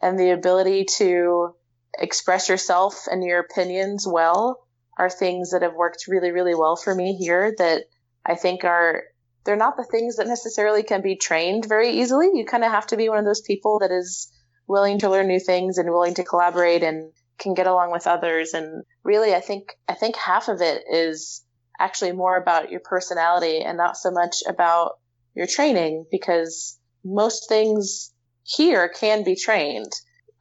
and 0.00 0.18
the 0.18 0.30
ability 0.30 0.86
to 0.96 1.54
express 1.98 2.48
yourself 2.48 3.06
and 3.10 3.22
your 3.22 3.40
opinions 3.40 4.06
well 4.08 4.66
are 4.98 5.10
things 5.10 5.50
that 5.50 5.62
have 5.62 5.74
worked 5.74 6.06
really, 6.08 6.30
really 6.30 6.54
well 6.54 6.76
for 6.76 6.94
me 6.94 7.16
here 7.16 7.54
that 7.58 7.82
I 8.24 8.34
think 8.34 8.64
are 8.64 9.02
they're 9.46 9.56
not 9.56 9.76
the 9.76 9.84
things 9.84 10.16
that 10.16 10.26
necessarily 10.26 10.82
can 10.82 11.00
be 11.00 11.16
trained 11.16 11.64
very 11.66 12.00
easily. 12.00 12.30
You 12.34 12.44
kind 12.44 12.64
of 12.64 12.72
have 12.72 12.88
to 12.88 12.96
be 12.96 13.08
one 13.08 13.18
of 13.18 13.24
those 13.24 13.40
people 13.40 13.78
that 13.78 13.92
is 13.92 14.30
willing 14.66 14.98
to 14.98 15.08
learn 15.08 15.28
new 15.28 15.40
things 15.40 15.78
and 15.78 15.88
willing 15.88 16.14
to 16.14 16.24
collaborate 16.24 16.82
and 16.82 17.12
can 17.38 17.54
get 17.54 17.66
along 17.66 17.92
with 17.92 18.06
others. 18.06 18.52
And 18.52 18.84
really, 19.04 19.34
I 19.34 19.40
think 19.40 19.72
I 19.88 19.94
think 19.94 20.16
half 20.16 20.48
of 20.48 20.60
it 20.60 20.82
is 20.90 21.44
actually 21.78 22.12
more 22.12 22.36
about 22.36 22.70
your 22.70 22.80
personality 22.80 23.60
and 23.60 23.78
not 23.78 23.96
so 23.96 24.10
much 24.10 24.42
about 24.48 24.92
your 25.34 25.46
training 25.46 26.06
because 26.10 26.78
most 27.04 27.48
things 27.48 28.12
here 28.42 28.88
can 28.88 29.22
be 29.22 29.36
trained. 29.36 29.92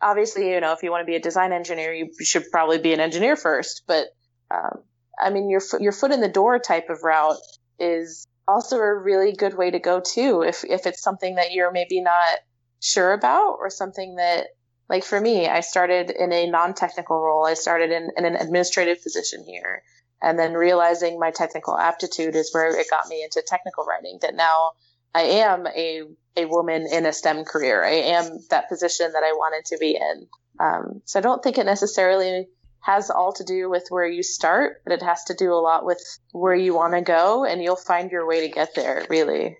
Obviously, 0.01 0.49
you 0.49 0.59
know, 0.59 0.73
if 0.73 0.83
you 0.83 0.91
want 0.91 1.01
to 1.01 1.11
be 1.11 1.15
a 1.15 1.21
design 1.21 1.51
engineer, 1.51 1.93
you 1.93 2.09
should 2.21 2.49
probably 2.51 2.79
be 2.79 2.93
an 2.93 2.99
engineer 2.99 3.35
first. 3.35 3.83
But 3.87 4.07
um, 4.49 4.83
I 5.21 5.29
mean, 5.29 5.49
your 5.49 5.61
your 5.79 5.91
foot 5.91 6.11
in 6.11 6.21
the 6.21 6.27
door 6.27 6.57
type 6.59 6.89
of 6.89 7.03
route 7.03 7.37
is 7.77 8.25
also 8.47 8.77
a 8.77 8.93
really 8.93 9.33
good 9.33 9.57
way 9.57 9.71
to 9.71 9.79
go 9.79 9.99
too. 9.99 10.41
If 10.41 10.63
if 10.63 10.85
it's 10.85 11.01
something 11.01 11.35
that 11.35 11.51
you're 11.51 11.71
maybe 11.71 12.01
not 12.01 12.39
sure 12.81 13.13
about 13.13 13.57
or 13.59 13.69
something 13.69 14.15
that 14.15 14.47
like 14.89 15.03
for 15.03 15.19
me, 15.19 15.47
I 15.47 15.61
started 15.61 16.11
in 16.11 16.31
a 16.31 16.47
non-technical 16.47 17.19
role. 17.19 17.45
I 17.45 17.55
started 17.55 17.91
in, 17.91 18.11
in 18.17 18.25
an 18.25 18.35
administrative 18.35 19.01
position 19.01 19.43
here 19.43 19.81
and 20.21 20.37
then 20.37 20.53
realizing 20.53 21.19
my 21.19 21.31
technical 21.31 21.77
aptitude 21.77 22.35
is 22.35 22.53
where 22.53 22.79
it 22.79 22.89
got 22.89 23.07
me 23.07 23.23
into 23.23 23.43
technical 23.45 23.85
writing 23.85 24.19
that 24.21 24.35
now 24.35 24.71
I 25.13 25.21
am 25.21 25.65
a, 25.67 26.03
a 26.35 26.45
woman 26.45 26.87
in 26.91 27.05
a 27.05 27.13
STEM 27.13 27.45
career. 27.45 27.83
I 27.83 28.17
am 28.17 28.39
that 28.49 28.69
position 28.69 29.11
that 29.13 29.23
I 29.23 29.31
wanted 29.33 29.65
to 29.65 29.77
be 29.77 29.95
in. 29.95 30.27
Um, 30.59 31.01
so 31.05 31.19
I 31.19 31.21
don't 31.21 31.43
think 31.43 31.57
it 31.57 31.65
necessarily 31.65 32.47
has 32.85 33.09
all 33.09 33.33
to 33.33 33.43
do 33.43 33.67
with 33.67 33.87
where 33.89 34.07
you 34.07 34.21
start, 34.21 34.81
but 34.83 34.93
it 34.93 35.01
has 35.01 35.23
to 35.23 35.33
do 35.33 35.51
a 35.51 35.57
lot 35.57 35.85
with 35.85 35.99
where 36.33 36.55
you 36.55 36.75
want 36.75 36.93
to 36.93 37.01
go, 37.01 37.43
and 37.43 37.61
you'll 37.61 37.75
find 37.75 38.11
your 38.11 38.27
way 38.27 38.47
to 38.47 38.53
get 38.53 38.75
there. 38.75 39.05
Really. 39.09 39.57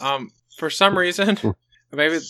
Um, 0.00 0.30
for 0.56 0.70
some 0.70 0.96
reason, 0.96 1.38
maybe 1.92 2.20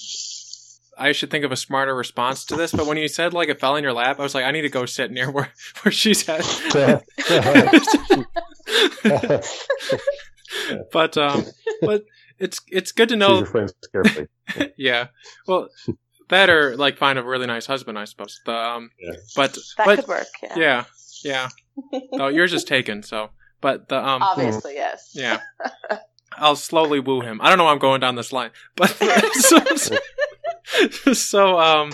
I 0.97 1.13
should 1.13 1.31
think 1.31 1.45
of 1.45 1.53
a 1.53 1.57
smarter 1.57 1.95
response 1.95 2.47
to 2.47 2.57
this. 2.57 2.73
But 2.73 2.87
when 2.87 2.97
you 2.97 3.09
said 3.09 3.35
like 3.35 3.51
it 3.51 3.61
fell 3.61 3.77
in 3.77 3.85
your 3.85 3.93
lap, 3.93 4.19
I 4.19 4.23
was 4.23 4.35
like, 4.35 4.47
I 4.47 4.53
need 4.53 4.63
to 4.63 4.71
go 4.71 4.87
sit 4.87 5.11
near 5.11 5.31
where 5.33 5.53
where 5.83 5.93
she's 5.93 6.27
at. 6.29 6.45
but 10.93 11.19
um, 11.19 11.45
but 11.83 12.05
it's 12.39 12.61
it's 12.69 12.93
good 12.93 13.11
to 13.11 13.17
know. 13.17 13.39
Your 13.39 13.47
friends 13.47 13.75
yeah, 14.79 15.09
well, 15.47 15.69
that 16.29 16.51
or 16.51 16.77
like 16.77 16.99
find 16.99 17.19
a 17.19 17.23
really 17.23 17.47
nice 17.47 17.67
husband, 17.67 17.99
I 17.99 18.05
suppose. 18.05 18.41
The, 18.45 18.53
um, 18.55 18.91
Yeah. 18.99 19.13
but 19.35 19.55
That 19.77 19.87
but 19.87 19.99
could 20.01 20.09
work. 20.09 20.27
Yeah. 20.43 20.55
yeah, 20.57 20.85
yeah. 21.25 21.49
Oh, 22.13 22.29
yours 22.29 22.53
is 22.53 22.65
taken. 22.65 23.03
So, 23.03 23.31
but 23.61 23.89
the 23.89 23.97
um, 23.97 24.23
Obviously, 24.23 24.75
yes. 24.75 25.13
yeah. 25.15 25.41
I'll 26.39 26.57
slowly 26.57 27.01
woo 27.01 27.21
him. 27.21 27.41
I 27.43 27.49
don't 27.49 27.59
know 27.59 27.65
why 27.65 27.73
I'm 27.73 27.79
going 27.79 28.01
down 28.01 28.15
this 28.15 28.33
line, 28.33 28.51
but 28.77 28.91
so, 29.35 29.59
so, 29.77 29.97
so, 31.13 31.59
um, 31.59 31.93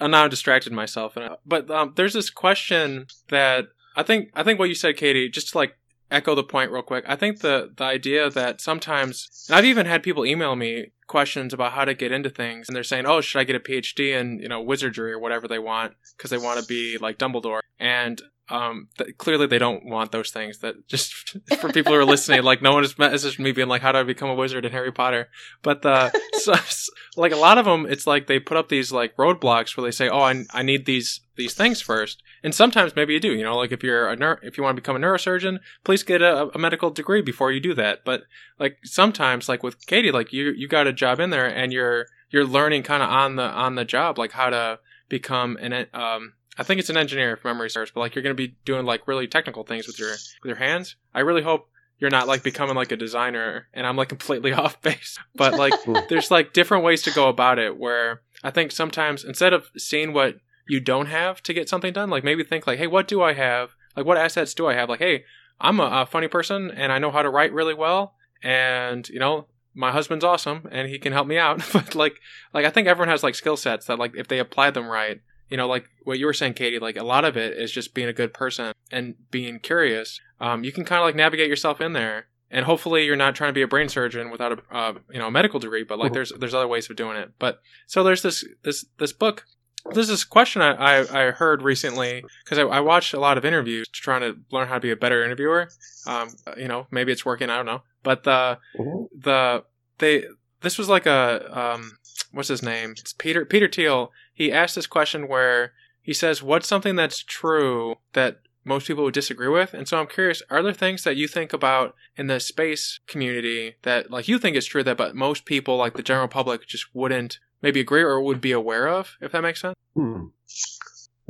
I'm 0.00 0.10
now 0.10 0.28
distracted 0.28 0.72
myself. 0.72 1.16
And 1.16 1.30
but 1.44 1.70
um, 1.70 1.92
there's 1.96 2.12
this 2.14 2.30
question 2.30 3.06
that 3.30 3.66
I 3.96 4.02
think 4.02 4.30
I 4.34 4.42
think 4.42 4.58
what 4.58 4.68
you 4.68 4.74
said, 4.74 4.96
Katie, 4.96 5.28
just 5.28 5.50
to 5.52 5.58
like 5.58 5.76
echo 6.10 6.34
the 6.34 6.44
point 6.44 6.70
real 6.70 6.82
quick. 6.82 7.04
I 7.08 7.16
think 7.16 7.40
the 7.40 7.72
the 7.76 7.84
idea 7.84 8.30
that 8.30 8.60
sometimes, 8.60 9.46
and 9.48 9.56
I've 9.56 9.64
even 9.64 9.86
had 9.86 10.02
people 10.02 10.24
email 10.24 10.56
me 10.56 10.92
questions 11.08 11.52
about 11.52 11.72
how 11.72 11.84
to 11.84 11.94
get 11.94 12.12
into 12.12 12.30
things, 12.30 12.68
and 12.68 12.76
they're 12.76 12.84
saying, 12.84 13.06
"Oh, 13.06 13.20
should 13.20 13.40
I 13.40 13.44
get 13.44 13.56
a 13.56 13.60
PhD 13.60 14.18
in 14.18 14.38
you 14.38 14.48
know 14.48 14.60
wizardry 14.60 15.12
or 15.12 15.18
whatever 15.18 15.48
they 15.48 15.58
want 15.58 15.94
because 16.16 16.30
they 16.30 16.38
want 16.38 16.60
to 16.60 16.66
be 16.66 16.98
like 16.98 17.18
Dumbledore?" 17.18 17.60
And 17.80 18.22
um, 18.50 18.88
th- 18.98 19.16
clearly 19.18 19.46
they 19.46 19.58
don't 19.58 19.84
want 19.84 20.12
those 20.12 20.30
things. 20.30 20.58
That 20.58 20.86
just 20.88 21.36
for 21.60 21.72
people 21.72 21.92
who 21.92 21.98
are 21.98 22.04
listening, 22.04 22.42
like 22.42 22.62
no 22.62 22.72
one 22.72 22.82
has 22.82 22.94
messaged 22.94 23.38
me 23.38 23.52
being 23.52 23.68
like, 23.68 23.82
"How 23.82 23.92
do 23.92 23.98
I 23.98 24.02
become 24.02 24.30
a 24.30 24.34
wizard 24.34 24.64
in 24.64 24.72
Harry 24.72 24.92
Potter?" 24.92 25.28
But 25.62 25.82
the 25.82 26.10
so, 26.34 26.54
so- 26.54 26.92
like 27.16 27.32
a 27.32 27.36
lot 27.36 27.58
of 27.58 27.64
them, 27.64 27.86
it's 27.86 28.06
like 28.06 28.26
they 28.26 28.38
put 28.38 28.56
up 28.56 28.68
these 28.68 28.92
like 28.92 29.16
roadblocks 29.16 29.76
where 29.76 29.84
they 29.84 29.90
say, 29.90 30.08
"Oh, 30.08 30.20
I, 30.20 30.44
I 30.52 30.62
need 30.62 30.86
these 30.86 31.20
these 31.38 31.54
things 31.54 31.80
first. 31.80 32.22
And 32.42 32.54
sometimes 32.54 32.94
maybe 32.94 33.14
you 33.14 33.20
do. 33.20 33.32
You 33.32 33.44
know, 33.44 33.56
like 33.56 33.72
if 33.72 33.82
you're 33.82 34.10
a 34.10 34.16
neur- 34.16 34.38
if 34.42 34.58
you 34.58 34.64
want 34.64 34.76
to 34.76 34.82
become 34.82 34.96
a 34.96 34.98
neurosurgeon, 34.98 35.58
please 35.84 36.02
get 36.02 36.20
a, 36.20 36.50
a 36.54 36.58
medical 36.58 36.90
degree 36.90 37.22
before 37.22 37.50
you 37.52 37.60
do 37.60 37.74
that. 37.74 38.04
But 38.04 38.22
like 38.58 38.78
sometimes, 38.84 39.48
like 39.48 39.62
with 39.62 39.86
Katie, 39.86 40.12
like 40.12 40.32
you 40.32 40.50
you 40.56 40.68
got 40.68 40.86
a 40.86 40.92
job 40.92 41.20
in 41.20 41.30
there 41.30 41.46
and 41.46 41.72
you're 41.72 42.06
you're 42.30 42.44
learning 42.44 42.82
kind 42.82 43.02
of 43.02 43.08
on 43.08 43.36
the 43.36 43.44
on 43.44 43.76
the 43.76 43.84
job, 43.84 44.18
like 44.18 44.32
how 44.32 44.50
to 44.50 44.80
become 45.08 45.56
an 45.60 45.86
um. 45.94 46.34
I 46.58 46.64
think 46.64 46.80
it's 46.80 46.90
an 46.90 46.96
engineer 46.96 47.34
if 47.34 47.44
memory 47.44 47.70
serves, 47.70 47.90
but 47.90 48.00
like 48.00 48.14
you're 48.14 48.22
going 48.22 48.36
to 48.36 48.48
be 48.48 48.56
doing 48.64 48.84
like 48.84 49.06
really 49.06 49.26
technical 49.26 49.64
things 49.64 49.86
with 49.86 49.98
your 49.98 50.10
with 50.10 50.44
your 50.44 50.56
hands. 50.56 50.96
I 51.14 51.20
really 51.20 51.42
hope 51.42 51.68
you're 51.98 52.10
not 52.10 52.28
like 52.28 52.42
becoming 52.42 52.76
like 52.76 52.92
a 52.92 52.96
designer 52.96 53.68
and 53.72 53.86
I'm 53.86 53.96
like 53.96 54.08
completely 54.08 54.52
off 54.54 54.80
base. 54.82 55.18
But 55.34 55.54
like 55.54 55.74
there's 56.08 56.30
like 56.30 56.52
different 56.52 56.84
ways 56.84 57.02
to 57.02 57.10
go 57.10 57.28
about 57.28 57.58
it 57.58 57.78
where 57.78 58.22
I 58.42 58.50
think 58.50 58.72
sometimes 58.72 59.24
instead 59.24 59.52
of 59.52 59.70
seeing 59.76 60.12
what 60.12 60.36
you 60.66 60.80
don't 60.80 61.06
have 61.06 61.42
to 61.44 61.54
get 61.54 61.68
something 61.68 61.92
done, 61.92 62.10
like 62.10 62.24
maybe 62.24 62.44
think 62.44 62.66
like, 62.66 62.78
hey, 62.78 62.86
what 62.86 63.08
do 63.08 63.22
I 63.22 63.32
have? 63.32 63.70
Like 63.96 64.06
what 64.06 64.18
assets 64.18 64.54
do 64.54 64.66
I 64.66 64.74
have? 64.74 64.88
Like, 64.88 65.00
hey, 65.00 65.24
I'm 65.60 65.80
a, 65.80 66.02
a 66.02 66.06
funny 66.06 66.28
person 66.28 66.70
and 66.70 66.92
I 66.92 66.98
know 66.98 67.10
how 67.10 67.22
to 67.22 67.30
write 67.30 67.52
really 67.52 67.74
well 67.74 68.14
and 68.42 69.08
you 69.08 69.18
know 69.18 69.46
my 69.74 69.90
husband's 69.92 70.24
awesome 70.24 70.68
and 70.70 70.88
he 70.88 70.98
can 70.98 71.12
help 71.12 71.26
me 71.26 71.38
out 71.38 71.62
but 71.72 71.94
like 71.94 72.20
like 72.54 72.64
i 72.64 72.70
think 72.70 72.86
everyone 72.86 73.08
has 73.08 73.22
like 73.22 73.34
skill 73.34 73.56
sets 73.56 73.86
that 73.86 73.98
like 73.98 74.14
if 74.16 74.28
they 74.28 74.38
apply 74.38 74.70
them 74.70 74.86
right 74.86 75.20
you 75.50 75.56
know 75.56 75.66
like 75.66 75.88
what 76.04 76.18
you 76.18 76.26
were 76.26 76.32
saying 76.32 76.54
katie 76.54 76.78
like 76.78 76.96
a 76.96 77.04
lot 77.04 77.24
of 77.24 77.36
it 77.36 77.56
is 77.56 77.70
just 77.72 77.94
being 77.94 78.08
a 78.08 78.12
good 78.12 78.32
person 78.34 78.72
and 78.90 79.14
being 79.30 79.58
curious 79.58 80.20
um, 80.40 80.62
you 80.64 80.72
can 80.72 80.84
kind 80.84 81.00
of 81.00 81.06
like 81.06 81.16
navigate 81.16 81.48
yourself 81.48 81.80
in 81.80 81.92
there 81.92 82.26
and 82.50 82.64
hopefully 82.64 83.04
you're 83.04 83.16
not 83.16 83.34
trying 83.34 83.48
to 83.50 83.54
be 83.54 83.62
a 83.62 83.68
brain 83.68 83.88
surgeon 83.88 84.30
without 84.30 84.52
a 84.52 84.74
uh, 84.76 84.94
you 85.12 85.18
know 85.18 85.26
a 85.28 85.30
medical 85.30 85.60
degree 85.60 85.84
but 85.84 85.98
like 85.98 86.12
there's 86.12 86.32
there's 86.38 86.54
other 86.54 86.68
ways 86.68 86.88
of 86.90 86.96
doing 86.96 87.16
it 87.16 87.32
but 87.38 87.60
so 87.86 88.02
there's 88.02 88.22
this 88.22 88.44
this 88.62 88.84
this 88.98 89.12
book 89.12 89.44
there's 89.92 90.08
this 90.08 90.24
question 90.24 90.60
I, 90.60 90.72
I, 90.74 91.28
I 91.28 91.30
heard 91.30 91.62
recently 91.62 92.22
because 92.44 92.58
I, 92.58 92.62
I 92.62 92.80
watched 92.80 93.14
a 93.14 93.20
lot 93.20 93.38
of 93.38 93.44
interviews 93.44 93.86
trying 93.88 94.20
to 94.20 94.36
learn 94.50 94.68
how 94.68 94.74
to 94.74 94.80
be 94.80 94.90
a 94.90 94.96
better 94.96 95.24
interviewer. 95.24 95.70
Um, 96.06 96.28
you 96.58 96.68
know, 96.68 96.86
maybe 96.90 97.10
it's 97.12 97.24
working. 97.24 97.48
I 97.48 97.56
don't 97.56 97.64
know. 97.64 97.82
But 98.02 98.24
the 98.24 98.58
Mhm. 98.78 99.06
the 99.16 99.64
they 99.98 100.24
this 100.60 100.76
was 100.76 100.90
like 100.90 101.06
a 101.06 101.48
um, 101.58 101.92
what's 102.32 102.48
his 102.48 102.62
name? 102.62 102.90
It's 102.98 103.14
Peter 103.14 103.46
Peter 103.46 103.68
Thiel. 103.68 104.10
He 104.38 104.52
asked 104.52 104.76
this 104.76 104.86
question 104.86 105.26
where 105.26 105.72
he 106.00 106.12
says, 106.12 106.44
"What's 106.44 106.68
something 106.68 106.94
that's 106.94 107.24
true 107.24 107.96
that 108.12 108.38
most 108.64 108.86
people 108.86 109.02
would 109.02 109.14
disagree 109.14 109.48
with?" 109.48 109.74
And 109.74 109.88
so 109.88 109.98
I'm 109.98 110.06
curious: 110.06 110.42
Are 110.48 110.62
there 110.62 110.72
things 110.72 111.02
that 111.02 111.16
you 111.16 111.26
think 111.26 111.52
about 111.52 111.96
in 112.16 112.28
the 112.28 112.38
space 112.38 113.00
community 113.08 113.74
that 113.82 114.12
like 114.12 114.28
you 114.28 114.38
think 114.38 114.56
is 114.56 114.64
true 114.64 114.84
that 114.84 114.96
but 114.96 115.16
most 115.16 115.44
people, 115.44 115.76
like 115.76 115.94
the 115.94 116.04
general 116.04 116.28
public, 116.28 116.68
just 116.68 116.94
wouldn't 116.94 117.40
maybe 117.62 117.80
agree 117.80 118.02
or 118.02 118.22
would 118.22 118.40
be 118.40 118.52
aware 118.52 118.86
of? 118.86 119.16
If 119.20 119.32
that 119.32 119.42
makes 119.42 119.60
sense. 119.60 119.74
Hmm. 119.94 120.26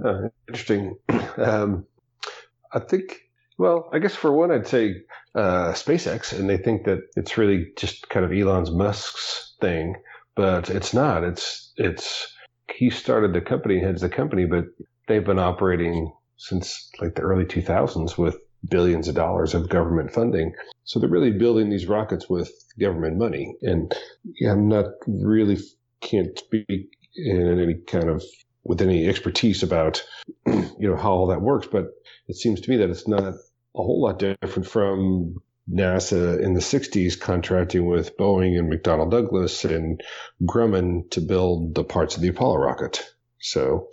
Uh, 0.05 0.29
interesting. 0.47 0.97
Um, 1.39 1.87
I 2.73 2.81
think, 2.81 3.21
well, 3.59 3.89
I 3.93 4.01
guess 4.01 4.17
for 4.17 4.33
one, 4.33 4.51
I'd 4.51 4.67
say 4.67 4.97
uh, 5.37 5.73
SpaceX, 5.73 6.37
and 6.37 6.51
they 6.51 6.57
think 6.57 6.85
that 6.87 6.99
it's 7.15 7.39
really 7.39 7.69
just 7.77 8.09
kind 8.09 8.27
of 8.27 8.33
Elon 8.33 8.77
Musk's 8.77 9.55
thing, 9.61 9.95
but 10.35 10.69
it's 10.69 10.93
not. 10.93 11.23
It's 11.23 11.73
it's 11.77 12.27
he 12.73 12.91
started 12.91 13.33
the 13.33 13.41
company, 13.41 13.81
heads 13.81 14.03
the 14.03 14.09
company, 14.09 14.45
but 14.45 14.64
they've 15.07 15.25
been 15.25 15.39
operating 15.39 16.12
since 16.37 16.91
like 17.01 17.14
the 17.14 17.23
early 17.23 17.45
2000s 17.45 18.16
with 18.16 18.37
billions 18.69 19.09
of 19.09 19.14
dollars 19.14 19.55
of 19.55 19.69
government 19.69 20.12
funding. 20.12 20.53
So 20.85 20.99
they're 20.99 21.09
really 21.09 21.33
building 21.33 21.71
these 21.71 21.87
rockets 21.87 22.29
with 22.29 22.51
government 22.79 23.19
money, 23.19 23.55
and 23.62 23.93
I'm 24.49 24.69
not 24.69 24.87
really 25.07 25.59
can't 26.01 26.39
speak 26.39 26.91
in 27.16 27.59
any 27.59 27.75
kind 27.87 28.09
of 28.09 28.23
with 28.64 28.81
any 28.81 29.09
expertise 29.09 29.62
about 29.62 30.03
you 30.47 30.89
know 30.89 30.97
how 30.97 31.11
all 31.11 31.27
that 31.27 31.41
works 31.41 31.66
but 31.71 31.87
it 32.29 32.37
seems 32.37 32.61
to 32.61 32.71
me 32.71 32.77
that 32.77 32.91
it's 32.91 33.09
not 33.09 33.23
a 33.23 33.35
whole 33.75 34.03
lot 34.03 34.19
different 34.19 34.69
from 34.69 35.35
NASA 35.73 36.41
in 36.41 36.55
the 36.55 36.61
60s 36.61 37.19
contracting 37.19 37.87
with 37.87 38.16
Boeing 38.16 38.59
and 38.59 38.73
McDonnell 38.73 39.11
Douglas 39.11 39.64
and 39.64 40.01
Grumman 40.43 41.11
to 41.11 41.21
build 41.21 41.75
the 41.75 41.85
parts 41.85 42.16
of 42.16 42.23
the 42.23 42.29
Apollo 42.29 42.57
rocket. 42.57 43.05
So 43.41 43.89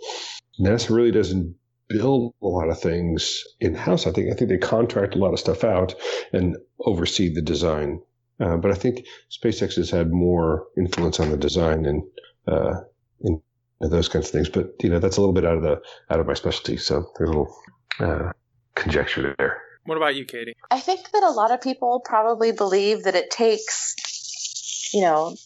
NASA 0.60 0.90
really 0.90 1.10
doesn't 1.10 1.54
build 1.88 2.34
a 2.42 2.46
lot 2.46 2.68
of 2.68 2.80
things 2.80 3.44
in 3.60 3.74
house. 3.74 4.06
I 4.06 4.12
think 4.12 4.32
I 4.32 4.34
think 4.34 4.50
they 4.50 4.58
contract 4.58 5.14
a 5.14 5.18
lot 5.18 5.32
of 5.32 5.38
stuff 5.38 5.64
out 5.64 5.94
and 6.32 6.56
oversee 6.80 7.32
the 7.32 7.42
design. 7.42 8.00
Uh, 8.40 8.56
but 8.56 8.70
I 8.70 8.74
think 8.74 9.06
SpaceX 9.30 9.76
has 9.76 9.90
had 9.90 10.12
more 10.12 10.66
influence 10.76 11.20
on 11.20 11.30
the 11.30 11.36
design 11.36 11.86
and 11.86 12.02
uh, 12.46 12.80
those 13.80 14.08
kinds 14.08 14.26
of 14.26 14.32
things. 14.32 14.48
But 14.48 14.72
you 14.82 14.88
know, 14.88 14.98
that's 14.98 15.16
a 15.16 15.20
little 15.20 15.34
bit 15.34 15.44
out 15.44 15.56
of 15.56 15.62
the 15.62 15.80
out 16.10 16.20
of 16.20 16.26
my 16.26 16.34
specialty. 16.34 16.76
So 16.76 17.10
there's 17.16 17.30
a 17.30 17.32
little 17.32 17.56
uh, 18.00 18.32
conjecture 18.74 19.34
there. 19.38 19.60
What 19.86 19.96
about 19.96 20.16
you, 20.16 20.24
Katie? 20.24 20.54
I 20.70 20.80
think 20.80 21.10
that 21.12 21.22
a 21.22 21.30
lot 21.30 21.52
of 21.52 21.60
people 21.60 22.00
probably 22.04 22.52
believe 22.52 23.04
that 23.04 23.14
it 23.14 23.30
takes, 23.30 23.94
you 24.92 25.00
know, 25.00 25.36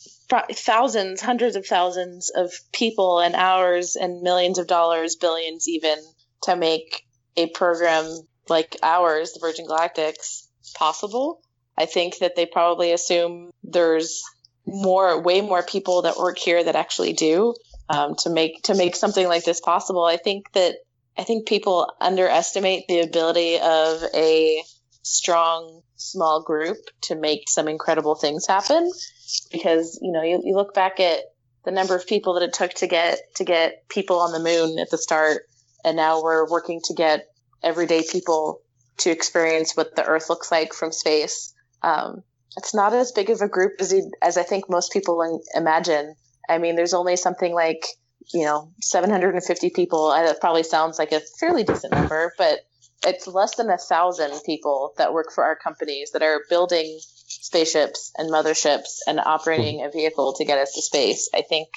thousands, 0.52 1.20
hundreds 1.20 1.56
of 1.56 1.66
thousands 1.66 2.30
of 2.30 2.52
people 2.72 3.20
and 3.20 3.34
hours 3.34 3.96
and 3.96 4.22
millions 4.22 4.58
of 4.58 4.66
dollars, 4.66 5.16
billions 5.16 5.68
even, 5.68 5.98
to 6.44 6.56
make 6.56 7.06
a 7.36 7.48
program 7.48 8.06
like 8.48 8.76
ours, 8.82 9.32
the 9.32 9.40
Virgin 9.40 9.66
Galactics, 9.66 10.46
possible. 10.74 11.42
I 11.76 11.86
think 11.86 12.18
that 12.18 12.36
they 12.36 12.46
probably 12.46 12.92
assume 12.92 13.50
there's 13.62 14.24
more, 14.66 15.20
way 15.20 15.40
more 15.40 15.62
people 15.62 16.02
that 16.02 16.16
work 16.16 16.38
here 16.38 16.62
that 16.62 16.76
actually 16.76 17.12
do 17.12 17.54
um, 17.88 18.14
to 18.20 18.30
make 18.30 18.62
to 18.64 18.74
make 18.74 18.94
something 18.96 19.26
like 19.26 19.44
this 19.44 19.60
possible. 19.60 20.04
I 20.04 20.16
think 20.16 20.52
that 20.52 20.76
I 21.18 21.24
think 21.24 21.46
people 21.46 21.92
underestimate 22.00 22.86
the 22.88 23.00
ability 23.00 23.58
of 23.58 24.02
a 24.14 24.62
strong 25.02 25.82
small 25.96 26.42
group 26.42 26.78
to 27.02 27.14
make 27.14 27.48
some 27.48 27.68
incredible 27.68 28.14
things 28.14 28.46
happen. 28.46 28.90
Because 29.52 29.98
you 30.02 30.12
know 30.12 30.22
you, 30.22 30.42
you 30.44 30.54
look 30.54 30.74
back 30.74 30.98
at 30.98 31.20
the 31.64 31.70
number 31.70 31.94
of 31.94 32.06
people 32.06 32.34
that 32.34 32.42
it 32.42 32.52
took 32.52 32.72
to 32.74 32.86
get 32.86 33.20
to 33.36 33.44
get 33.44 33.88
people 33.88 34.20
on 34.20 34.32
the 34.32 34.40
moon 34.40 34.78
at 34.78 34.90
the 34.90 34.98
start. 34.98 35.42
And 35.84 35.96
now 35.96 36.22
we're 36.22 36.48
working 36.48 36.80
to 36.84 36.94
get 36.94 37.26
everyday 37.62 38.02
people 38.02 38.60
to 38.98 39.10
experience 39.10 39.76
what 39.76 39.96
the 39.96 40.04
earth 40.04 40.28
looks 40.28 40.50
like 40.50 40.74
from 40.74 40.92
space. 40.92 41.54
Um, 41.82 42.22
it's 42.56 42.74
not 42.74 42.92
as 42.92 43.12
big 43.12 43.30
of 43.30 43.40
a 43.40 43.48
group 43.48 43.72
as, 43.80 43.94
as 44.20 44.36
i 44.36 44.42
think 44.42 44.68
most 44.68 44.92
people 44.92 45.40
imagine. 45.54 46.14
I 46.48 46.58
mean 46.58 46.76
there's 46.76 46.94
only 46.94 47.16
something 47.16 47.54
like 47.54 47.86
you 48.32 48.44
know 48.44 48.72
750 48.80 49.70
people 49.70 50.10
that 50.10 50.40
probably 50.40 50.62
sounds 50.62 50.98
like 50.98 51.12
a 51.12 51.20
fairly 51.38 51.64
decent 51.64 51.92
number 51.92 52.32
but 52.38 52.60
it's 53.06 53.26
less 53.26 53.56
than 53.56 53.70
a 53.70 53.78
thousand 53.78 54.40
people 54.44 54.92
that 54.98 55.12
work 55.12 55.32
for 55.34 55.44
our 55.44 55.56
companies 55.56 56.10
that 56.12 56.22
are 56.22 56.42
building 56.50 56.98
spaceships 57.30 58.12
and 58.16 58.30
motherships 58.30 58.98
and 59.06 59.20
operating 59.20 59.82
a 59.82 59.90
vehicle 59.90 60.34
to 60.34 60.44
get 60.44 60.58
us 60.58 60.74
to 60.74 60.82
space. 60.82 61.30
I 61.34 61.42
think 61.42 61.68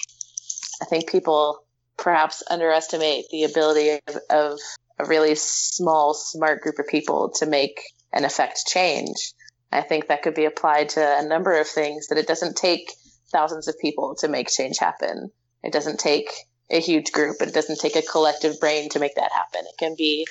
I 0.82 0.86
think 0.86 1.10
people 1.10 1.64
perhaps 1.97 2.43
underestimate 2.49 3.26
the 3.32 3.43
ability 3.43 3.99
of, 4.08 4.18
of 4.30 4.60
a 4.99 5.06
really 5.06 5.36
small, 5.36 6.14
smart 6.14 6.62
group 6.62 6.80
of 6.80 6.88
people 6.88 7.32
to 7.38 7.45
make 7.45 7.80
and 8.12 8.26
affect 8.26 8.66
change. 8.68 9.34
I 9.72 9.82
think 9.82 10.08
that 10.08 10.24
could 10.24 10.36
be 10.36 10.45
applied 10.45 10.89
to 10.89 11.20
a 11.20 11.26
number 11.26 11.60
of 11.60 11.68
things 11.68 12.08
that 12.08 12.18
it 12.18 12.28
doesn't 12.28 12.58
take 12.58 12.91
thousands 13.32 13.68
of 13.68 13.80
people 13.80 14.16
to 14.20 14.28
make 14.28 14.49
change 14.49 14.78
happen. 14.78 15.32
It 15.64 15.74
doesn't 15.74 15.99
take 15.99 16.30
a 16.70 16.80
huge 16.80 17.11
group. 17.11 17.38
It 17.41 17.53
doesn't 17.53 17.80
take 17.80 17.95
a 17.95 18.01
collective 18.01 18.59
brain 18.59 18.89
to 18.89 18.99
make 18.99 19.16
that 19.16 19.32
happen. 19.32 19.61
It 19.61 19.78
can 19.78 19.95
be 19.97 20.28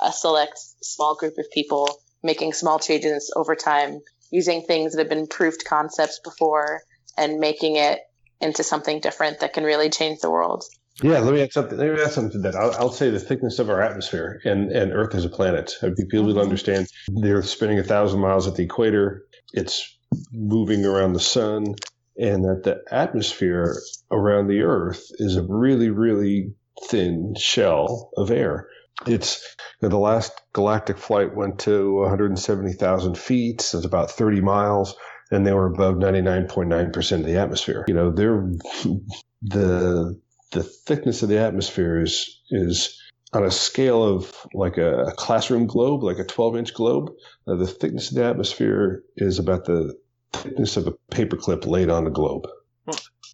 a 0.00 0.12
select 0.12 0.58
small 0.82 1.16
group 1.16 1.38
of 1.38 1.50
people 1.50 2.00
making 2.22 2.52
small 2.52 2.78
changes 2.78 3.32
over 3.34 3.54
time, 3.54 4.00
using 4.30 4.62
things 4.62 4.92
that 4.92 5.00
have 5.00 5.08
been 5.08 5.26
proved 5.26 5.64
concepts 5.64 6.20
before 6.22 6.82
and 7.16 7.38
making 7.38 7.76
it 7.76 8.00
into 8.40 8.62
something 8.62 9.00
different 9.00 9.40
that 9.40 9.54
can 9.54 9.64
really 9.64 9.88
change 9.88 10.20
the 10.20 10.30
world. 10.30 10.64
Yeah, 11.02 11.18
let 11.20 11.34
me 11.34 11.42
add 11.42 11.52
something. 11.52 11.78
Let 11.78 11.94
me 11.94 12.02
add 12.02 12.12
something 12.12 12.32
to 12.32 12.38
that. 12.50 12.56
I'll, 12.56 12.72
I'll 12.72 12.92
say 12.92 13.10
the 13.10 13.20
thickness 13.20 13.58
of 13.58 13.68
our 13.68 13.82
atmosphere 13.82 14.40
and, 14.44 14.72
and 14.72 14.92
Earth 14.92 15.14
as 15.14 15.24
a 15.24 15.28
planet. 15.28 15.74
I 15.82 15.90
think 15.90 16.10
people 16.10 16.26
mm-hmm. 16.26 16.38
understand 16.38 16.88
the 17.08 17.32
Earth 17.32 17.48
spinning 17.48 17.78
a 17.78 17.84
thousand 17.84 18.20
miles 18.20 18.46
at 18.46 18.54
the 18.54 18.64
equator. 18.64 19.26
It's 19.52 19.94
moving 20.32 20.86
around 20.86 21.12
the 21.12 21.20
sun, 21.20 21.74
and 22.18 22.44
that 22.44 22.62
the 22.64 22.82
atmosphere 22.90 23.76
around 24.10 24.48
the 24.48 24.62
Earth 24.62 25.10
is 25.18 25.36
a 25.36 25.42
really, 25.42 25.90
really 25.90 26.52
thin 26.88 27.34
shell 27.36 28.10
of 28.16 28.30
air 28.30 28.68
it's 29.06 29.42
you 29.80 29.86
know, 29.86 29.88
the 29.90 29.98
last 29.98 30.32
galactic 30.52 30.98
flight 30.98 31.34
went 31.34 31.58
to 31.60 31.96
170,000 31.96 33.18
feet. 33.18 33.60
So 33.60 33.78
it's 33.78 33.86
about 33.86 34.10
30 34.10 34.40
miles, 34.40 34.94
and 35.30 35.46
they 35.46 35.52
were 35.52 35.66
above 35.66 35.96
99.9% 35.96 37.12
of 37.12 37.24
the 37.24 37.36
atmosphere. 37.36 37.84
You 37.88 37.94
know, 37.94 38.10
they're 38.10 38.50
the 39.42 40.20
the 40.52 40.62
thickness 40.62 41.22
of 41.22 41.28
the 41.28 41.38
atmosphere 41.38 42.00
is 42.00 42.40
is 42.50 42.98
on 43.32 43.44
a 43.44 43.50
scale 43.50 44.02
of 44.02 44.32
like 44.54 44.78
a, 44.78 45.12
classroom 45.16 45.66
globe, 45.66 46.02
like 46.02 46.18
a 46.18 46.24
12 46.24 46.56
inch 46.56 46.74
globe. 46.74 47.10
Uh, 47.46 47.56
the 47.56 47.66
thickness 47.66 48.10
of 48.10 48.16
the 48.16 48.24
atmosphere 48.24 49.02
is 49.16 49.38
about 49.38 49.64
the 49.64 49.94
thickness 50.32 50.76
of 50.76 50.86
a 50.88 50.92
paperclip 51.12 51.66
laid 51.66 51.90
on 51.90 52.06
a 52.06 52.10
globe. 52.10 52.46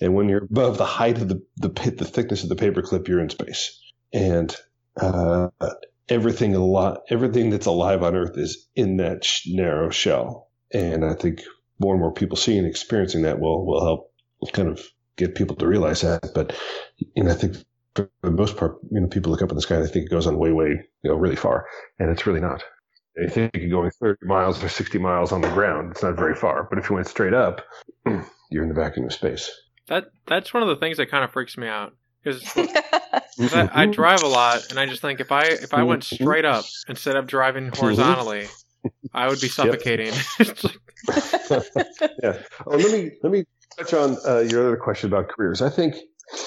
And 0.01 0.15
when 0.15 0.29
you're 0.29 0.45
above 0.45 0.79
the 0.79 0.87
height 0.87 1.19
of 1.19 1.29
the, 1.29 1.43
the 1.59 1.69
the 1.99 2.07
thickness 2.07 2.45
of 2.45 2.51
the 2.51 2.57
paperclip, 2.57 3.09
you're 3.09 3.21
in 3.21 3.31
space. 3.31 3.81
And 4.13 4.55
uh, 5.01 5.49
everything 6.09 6.57
a 6.57 6.65
lot, 6.65 7.03
everything 7.11 7.51
that's 7.51 7.67
alive 7.67 8.05
on 8.05 8.17
Earth 8.17 8.39
is 8.39 8.69
in 8.77 8.99
that 8.99 9.25
sh- 9.25 9.49
narrow 9.49 9.91
shell, 9.91 10.51
and 10.75 11.05
I 11.05 11.15
think 11.15 11.43
more 11.81 11.95
and 11.95 12.03
more 12.03 12.15
people 12.15 12.39
seeing 12.39 12.61
and 12.61 12.69
experiencing 12.69 13.25
that 13.25 13.41
will 13.41 13.67
will 13.67 13.85
help 13.85 14.13
kind 14.55 14.69
of 14.69 14.83
get 15.17 15.37
people 15.37 15.57
to 15.59 15.69
realize 15.69 16.03
that. 16.03 16.33
But 16.35 16.57
and 17.17 17.31
I 17.31 17.35
think 17.35 17.57
for 17.97 18.11
the 18.23 18.33
most 18.33 18.57
part, 18.57 18.79
you 18.91 19.01
know, 19.01 19.09
people 19.09 19.33
look 19.33 19.43
up 19.43 19.51
in 19.51 19.57
the 19.57 19.63
sky 19.63 19.77
and 19.77 19.85
they 19.85 19.91
think 19.91 20.07
it 20.07 20.13
goes 20.13 20.29
on 20.29 20.39
way, 20.39 20.53
way, 20.53 20.69
you 21.03 21.11
know, 21.11 21.17
really 21.17 21.37
far, 21.37 21.67
and 21.99 22.11
it's 22.11 22.27
really 22.27 22.41
not. 22.43 22.63
They 23.17 23.29
think 23.29 23.51
you're 23.55 23.69
going 23.69 23.91
30 23.91 24.27
miles 24.27 24.63
or 24.63 24.69
60 24.69 24.99
miles 24.99 25.33
on 25.33 25.43
the 25.43 25.51
ground. 25.51 25.93
It's 25.93 26.03
not 26.03 26.17
very 26.17 26.35
far. 26.35 26.67
But 26.69 26.79
if 26.79 26.89
you 26.89 26.95
went 26.95 27.07
straight 27.07 27.35
up, 27.35 27.61
you're 28.51 28.63
in 28.63 28.69
the 28.69 28.75
vacuum 28.75 29.07
of 29.07 29.13
space. 29.13 29.51
That 29.89 30.07
that's 30.27 30.55
one 30.55 30.63
of 30.63 30.69
the 30.69 30.77
things 30.77 30.97
that 30.97 31.11
kind 31.11 31.25
of 31.25 31.33
freaks 31.33 31.59
me 31.59 31.67
out 31.67 31.95
because 32.23 32.43
I, 32.57 33.69
I, 33.73 33.87
drive 33.87 34.23
a 34.23 34.29
lot, 34.29 34.71
and 34.71 34.79
I 34.79 34.87
just 34.87 35.03
think 35.03 35.21
if 35.21 35.33
I 35.33 35.43
if 35.43 35.75
I 35.75 35.83
went 35.83 36.05
straight 36.05 36.45
up 36.45 36.65
instead 36.89 37.17
of 37.17 37.27
driving 37.27 37.71
horizontally, 37.75 38.47
I 39.13 39.29
would 39.29 39.41
be 39.41 39.49
suffocating. 39.49 40.13
yeah. 42.23 42.39
Oh, 42.67 42.77
let 42.77 42.93
me 42.93 43.11
let 43.23 43.33
me 43.33 43.45
touch 43.77 43.93
on 43.95 44.17
uh, 44.27 44.41
your 44.41 44.67
other 44.67 44.77
question 44.77 45.13
about 45.13 45.29
careers. 45.29 45.63
I 45.63 45.71
think, 45.71 45.97
I 45.97 46.39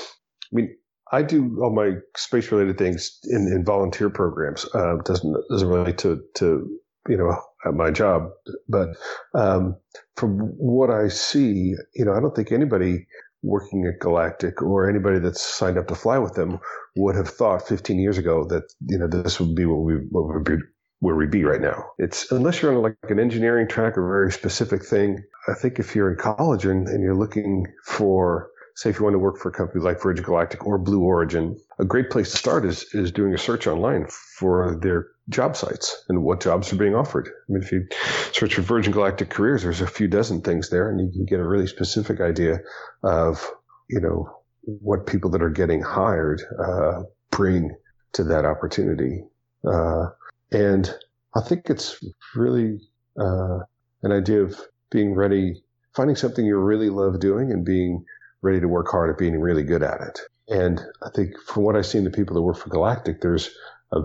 mean, 0.52 0.76
I 1.12 1.22
do 1.22 1.60
all 1.62 1.74
my 1.74 1.94
space 2.18 2.52
related 2.52 2.78
things 2.78 3.20
in, 3.26 3.48
in 3.48 3.64
volunteer 3.64 4.10
programs. 4.10 4.66
Uh, 4.74 4.96
doesn't 5.06 5.36
doesn't 5.50 5.68
relate 5.68 5.98
to 6.00 6.22
to 6.36 6.68
you 7.08 7.18
know 7.18 7.40
my 7.74 7.92
job, 7.92 8.30
but 8.68 8.90
um, 9.34 9.76
from 10.16 10.40
what 10.58 10.90
I 10.90 11.08
see, 11.08 11.76
you 11.96 12.06
know, 12.06 12.14
I 12.14 12.20
don't 12.20 12.36
think 12.36 12.52
anybody 12.52 13.08
working 13.44 13.86
at 13.86 14.00
Galactic 14.00 14.62
or 14.62 14.90
anybody 14.90 15.20
that's 15.20 15.42
signed 15.42 15.78
up 15.78 15.88
to 15.88 15.96
fly 15.96 16.18
with 16.18 16.34
them 16.34 16.60
would 16.96 17.16
have 17.16 17.30
thought 17.30 17.68
15 17.68 18.00
years 18.00 18.18
ago 18.18 18.44
that 18.46 18.64
you 18.88 18.98
know 18.98 19.08
this 19.08 19.40
would 19.40 19.56
be 19.56 19.66
what 19.66 19.82
we 19.84 19.96
what 20.10 20.28
would 20.28 20.44
be 20.44 20.58
where 21.00 21.16
we 21.16 21.28
be 21.28 21.44
right 21.44 21.62
now. 21.62 21.86
It's 22.00 22.32
unless 22.32 22.62
you're 22.62 22.76
on 22.76 22.82
like 22.82 22.98
an 23.10 23.20
engineering 23.20 23.68
track 23.68 23.98
or 23.98 24.06
a 24.06 24.22
very 24.24 24.32
specific 24.32 24.84
thing. 24.84 25.24
I 25.48 25.54
think 25.54 25.78
if 25.78 25.96
you're 25.96 26.12
in 26.12 26.18
college 26.18 26.66
and, 26.66 26.88
and 26.88 27.04
you're 27.04 27.16
looking 27.16 27.68
for 27.86 28.50
say 28.76 28.90
if 28.90 29.00
you 29.00 29.04
want 29.04 29.14
to 29.14 29.20
work 29.20 29.38
for 29.38 29.50
a 29.50 29.54
company 29.54 29.82
like 29.84 30.02
Virgin 30.02 30.24
Galactic 30.24 30.66
or 30.66 30.78
Blue 30.78 31.02
Origin, 31.02 31.58
a 31.80 31.86
great 31.86 32.10
place 32.10 32.32
to 32.32 32.38
start 32.38 32.66
is 32.66 32.86
is 32.94 33.12
doing 33.12 33.34
a 33.34 33.38
search 33.38 33.68
online 33.68 34.06
for 34.08 34.78
their 34.82 35.08
job 35.30 35.56
sites 35.56 36.04
and 36.10 36.24
what 36.24 36.42
jobs 36.42 36.72
are 36.72 36.76
being 36.76 36.94
offered. 36.94 37.28
I 37.28 37.52
mean, 37.52 37.64
if 37.64 37.72
you 37.72 37.88
search 38.32 38.56
for 38.56 38.62
Virgin 38.62 38.92
Galactic 38.92 39.30
careers, 39.30 39.64
there's 39.64 39.82
a 39.82 39.88
few 39.88 40.08
dozen 40.08 40.42
things 40.42 40.70
there, 40.70 40.90
and 40.90 41.00
you 41.00 41.12
can 41.12 41.26
get 41.26 41.40
a 41.40 41.48
really 41.48 41.68
specific 41.68 42.20
idea 42.20 42.60
of 43.04 43.50
you 43.90 44.02
know 44.02 44.30
what 44.64 45.08
people 45.08 45.30
that 45.32 45.42
are 45.42 45.50
getting 45.50 45.82
hired 45.82 46.42
uh, 46.60 47.04
bring 47.32 47.76
to 48.14 48.24
that 48.24 48.46
opportunity. 48.46 49.24
Uh, 49.66 50.08
and 50.52 50.94
I 51.36 51.42
think 51.42 51.70
it's 51.70 52.04
really 52.36 52.80
uh, 53.20 53.60
an 54.04 54.12
idea 54.12 54.44
of 54.44 54.60
being 54.90 55.14
ready, 55.14 55.64
finding 55.96 56.16
something 56.16 56.46
you 56.46 56.58
really 56.58 56.90
love 56.90 57.20
doing, 57.20 57.52
and 57.52 57.66
being 57.66 58.06
ready 58.42 58.60
to 58.60 58.68
work 58.68 58.88
hard 58.90 59.10
at 59.10 59.18
being 59.18 59.40
really 59.40 59.64
good 59.64 59.84
at 59.84 60.02
it. 60.02 60.20
And 60.48 60.80
I 61.04 61.10
think 61.16 61.32
from 61.48 61.64
what 61.64 61.76
I've 61.76 61.86
seen 61.86 62.04
the 62.04 62.12
people 62.12 62.36
that 62.36 62.42
work 62.42 62.58
for 62.58 62.70
Galactic, 62.70 63.22
there's 63.22 63.50
a 63.92 64.02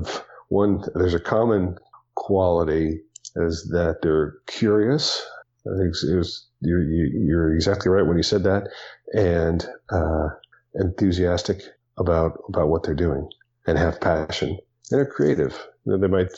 one, 0.49 0.83
there's 0.95 1.15
a 1.15 1.21
common 1.21 1.77
quality 2.15 3.01
is 3.37 3.69
that 3.73 3.99
they're 4.03 4.39
curious. 4.47 5.25
I 5.67 5.77
think 5.79 5.95
it 6.11 6.17
was, 6.17 6.49
you're, 6.61 6.83
you're 6.83 7.55
exactly 7.55 7.91
right 7.91 8.07
when 8.07 8.17
you 8.17 8.23
said 8.23 8.45
that, 8.45 8.69
and 9.15 9.67
uh, 9.91 10.29
enthusiastic 10.75 11.63
about 11.99 12.39
about 12.49 12.69
what 12.69 12.83
they're 12.83 12.95
doing, 12.95 13.29
and 13.67 13.77
have 13.79 14.01
passion, 14.01 14.49
and 14.49 14.59
they're 14.91 15.07
creative. 15.07 15.53
You 15.85 15.93
know, 15.93 15.99
they 15.99 16.09
might, 16.09 16.33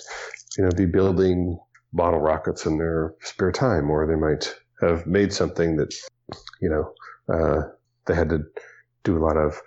you 0.58 0.64
know, 0.64 0.70
be 0.76 0.86
building 0.86 1.58
bottle 1.92 2.20
rockets 2.20 2.66
in 2.66 2.78
their 2.78 3.14
spare 3.20 3.52
time, 3.52 3.90
or 3.90 4.06
they 4.06 4.16
might 4.16 4.54
have 4.80 5.06
made 5.06 5.32
something 5.32 5.76
that, 5.76 5.94
you 6.60 6.68
know, 6.68 6.92
uh, 7.32 7.68
they 8.06 8.14
had 8.14 8.28
to 8.30 8.44
do 9.04 9.16
a 9.16 9.22
lot 9.24 9.36
of 9.36 9.60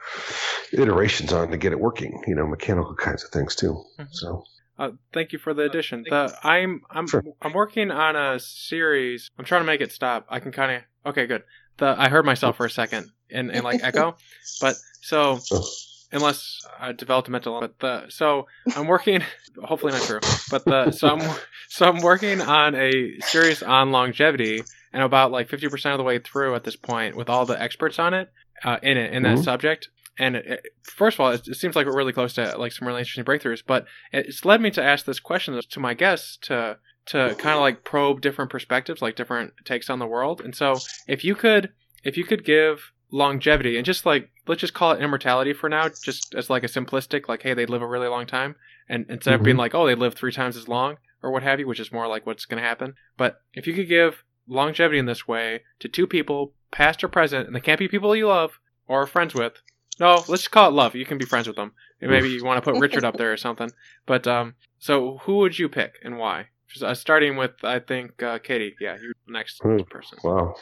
iterations 0.72 1.34
on 1.34 1.50
to 1.52 1.58
get 1.58 1.72
it 1.72 1.80
working. 1.80 2.24
You 2.28 2.36
know, 2.36 2.48
mechanical 2.48 2.96
kinds 2.96 3.24
of 3.24 3.32
things 3.32 3.56
too. 3.56 3.84
Mm-hmm. 4.00 4.04
So. 4.12 4.44
Uh, 4.78 4.92
thank 5.14 5.32
you 5.32 5.40
for 5.40 5.54
the 5.54 5.64
addition. 5.64 6.04
The 6.10 6.38
I'm 6.44 6.82
I'm 6.90 7.08
sure. 7.08 7.24
I'm 7.42 7.54
working 7.54 7.92
on 7.92 8.16
a 8.16 8.40
series. 8.40 9.30
I'm 9.40 9.46
trying 9.46 9.62
to 9.62 9.66
make 9.66 9.82
it 9.82 9.92
stop. 9.92 10.26
I 10.30 10.40
can 10.40 10.52
kind 10.52 10.78
of 11.06 11.12
okay, 11.12 11.28
good. 11.28 11.44
The 11.78 11.96
I 11.98 12.10
heard 12.10 12.26
myself 12.26 12.58
for 12.58 12.66
a 12.66 12.70
second 12.70 13.10
and, 13.32 13.52
and 13.52 13.64
like 13.64 13.82
echo, 13.84 14.18
but 14.62 14.76
so 15.02 15.40
oh. 15.52 15.66
unless 16.12 16.62
I 16.78 16.92
developed 16.92 17.30
a 17.30 17.32
mental, 17.32 17.58
but 17.60 17.80
the 17.80 18.10
so 18.10 18.48
I'm 18.76 18.88
working. 18.88 19.24
hopefully 19.64 19.94
not 19.94 20.02
true, 20.02 20.20
but 20.52 20.66
the 20.66 20.92
so 20.92 21.08
I'm 21.08 21.36
so 21.70 21.86
I'm 21.86 22.02
working 22.02 22.42
on 22.42 22.76
a 22.76 23.18
series 23.22 23.64
on 23.64 23.92
longevity 23.92 24.62
and 24.96 25.04
about 25.04 25.30
like 25.32 25.48
50% 25.50 25.91
of 25.91 25.98
the 25.98 26.04
way 26.04 26.18
through 26.20 26.56
at 26.56 26.64
this 26.64 26.76
point 26.78 27.16
with 27.16 27.30
all 27.30 27.46
the 27.46 27.62
experts 27.62 28.00
on 28.00 28.14
it 28.14 28.32
uh, 28.64 28.78
in 28.82 28.98
it 28.98 29.14
in 29.14 29.24
that 29.24 29.38
Mhm. 29.38 29.43
subject. 29.43 29.89
And 30.18 30.38
it, 30.38 30.46
it- 30.48 30.66
first 30.84 31.16
of 31.18 31.20
all, 31.20 31.32
it, 31.32 31.46
it 31.48 31.56
seems 31.56 31.76
like 31.76 31.86
we're 31.86 31.96
really 31.98 32.14
close 32.14 32.34
to 32.36 32.58
like 32.58 32.72
some 32.72 32.88
really 32.88 33.02
interesting 33.02 33.26
breakthroughs. 33.26 33.62
But 33.68 33.86
it's 34.14 34.46
led 34.46 34.62
me 34.62 34.72
to 34.72 34.82
ask 34.82 35.06
this 35.06 35.20
question 35.20 35.60
to 35.62 35.80
my 35.80 35.93
guests 35.93 36.38
to 36.43 36.78
to 37.08 37.36
kind 37.38 37.54
of 37.56 37.62
like 37.62 37.84
probe 37.84 38.22
different 38.22 38.50
perspectives, 38.50 39.00
like 39.02 39.16
different 39.16 39.54
takes 39.66 39.89
on 39.91 40.00
the 40.00 40.08
world. 40.08 40.41
And 40.41 40.56
so, 40.56 40.80
if 41.08 41.24
you 41.26 41.36
could 41.36 41.72
if 42.06 42.16
you 42.18 42.24
could 42.24 42.46
give 42.46 42.91
longevity 43.12 43.76
and 43.78 43.86
just 43.86 44.06
like 44.06 44.30
let's 44.48 44.62
just 44.62 44.74
call 44.74 44.91
it 44.93 45.02
immortality 45.02 45.52
for 45.54 45.68
now, 45.70 45.89
just 45.89 46.34
as 46.36 46.50
like 46.50 46.64
a 46.64 46.68
simplistic 46.68 47.28
like, 47.28 47.41
hey, 47.43 47.54
they 47.54 47.66
live 47.66 47.82
a 47.82 47.88
really 47.88 48.08
long 48.08 48.26
time, 48.26 48.56
and 48.88 49.06
instead 49.10 49.34
of 49.34 49.43
being 49.43 49.56
Mhm. 49.58 49.60
like, 49.60 49.76
oh, 49.76 49.86
they 49.86 49.96
live 49.96 50.14
three 50.14 50.32
times 50.32 50.56
as 50.56 50.68
long 50.70 50.98
or 51.22 51.32
what 51.32 51.43
have 51.43 51.60
you, 51.60 51.68
which 51.68 51.80
is 51.80 51.91
more 51.91 52.08
like 52.08 52.26
what's 52.26 52.46
going 52.46 52.62
to 52.62 52.68
happen. 52.68 52.93
But 53.18 53.41
if 53.54 53.66
you 53.68 53.74
could 53.74 53.89
give 53.89 54.24
longevity 54.48 55.00
in 55.00 55.06
this 55.06 55.28
way 55.28 55.62
to 55.80 55.88
two 55.88 56.08
people, 56.08 56.54
past 56.72 57.04
or 57.04 57.08
present, 57.08 57.48
and 57.48 57.56
they 57.56 57.60
can't 57.62 57.80
be 57.80 57.88
people 57.88 58.16
you 58.16 58.28
love 58.28 58.60
or 58.88 59.04
are 59.04 59.08
friends 59.08 59.34
with. 59.34 59.54
No, 60.00 60.16
let's 60.28 60.43
just 60.43 60.52
call 60.52 60.70
it 60.70 60.74
love. 60.74 60.96
You 60.96 61.06
can 61.06 61.18
be 61.18 61.26
friends 61.26 61.48
with 61.48 61.56
them. 61.56 61.72
And 62.02 62.12
Maybe 62.12 62.30
you 62.30 62.43
want 62.43 62.64
to 62.64 62.72
put 62.72 62.80
Richard 62.80 63.06
up 63.06 63.18
there 63.18 63.32
or 63.32 63.38
something. 63.38 63.72
But 64.06 64.28
um, 64.28 64.56
so 64.78 65.20
who 65.24 65.38
would 65.38 65.58
you 65.58 65.70
pick 65.70 65.93
and 66.04 66.18
why? 66.18 66.48
Just, 66.68 66.84
uh, 66.84 66.93
starting 66.93 67.38
with, 67.38 67.52
I 67.64 67.80
think, 67.80 68.22
uh, 68.22 68.39
Katie. 68.39 68.76
Yeah, 68.80 68.98
you're 69.02 69.14
next 69.28 69.62
Hmm. 69.62 69.80
person. 69.89 70.18
Wow. 70.24 70.56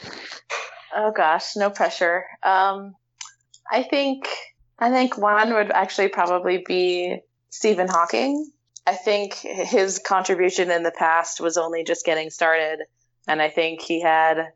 Oh 0.95 1.11
gosh, 1.11 1.55
no 1.55 1.69
pressure. 1.71 2.25
Um, 2.43 2.95
I 3.71 3.83
think 3.83 4.27
I 4.77 4.91
think 4.91 5.17
one 5.17 5.53
would 5.53 5.71
actually 5.71 6.09
probably 6.09 6.63
be 6.67 7.19
Stephen 7.49 7.87
Hawking. 7.87 8.51
I 8.85 8.95
think 8.95 9.33
his 9.35 9.97
contribution 9.97 10.69
in 10.69 10.83
the 10.83 10.91
past 10.91 11.39
was 11.39 11.57
only 11.57 11.83
just 11.83 12.05
getting 12.05 12.29
started, 12.29 12.79
and 13.27 13.41
I 13.41 13.49
think 13.49 13.81
he 13.81 14.01
had 14.01 14.51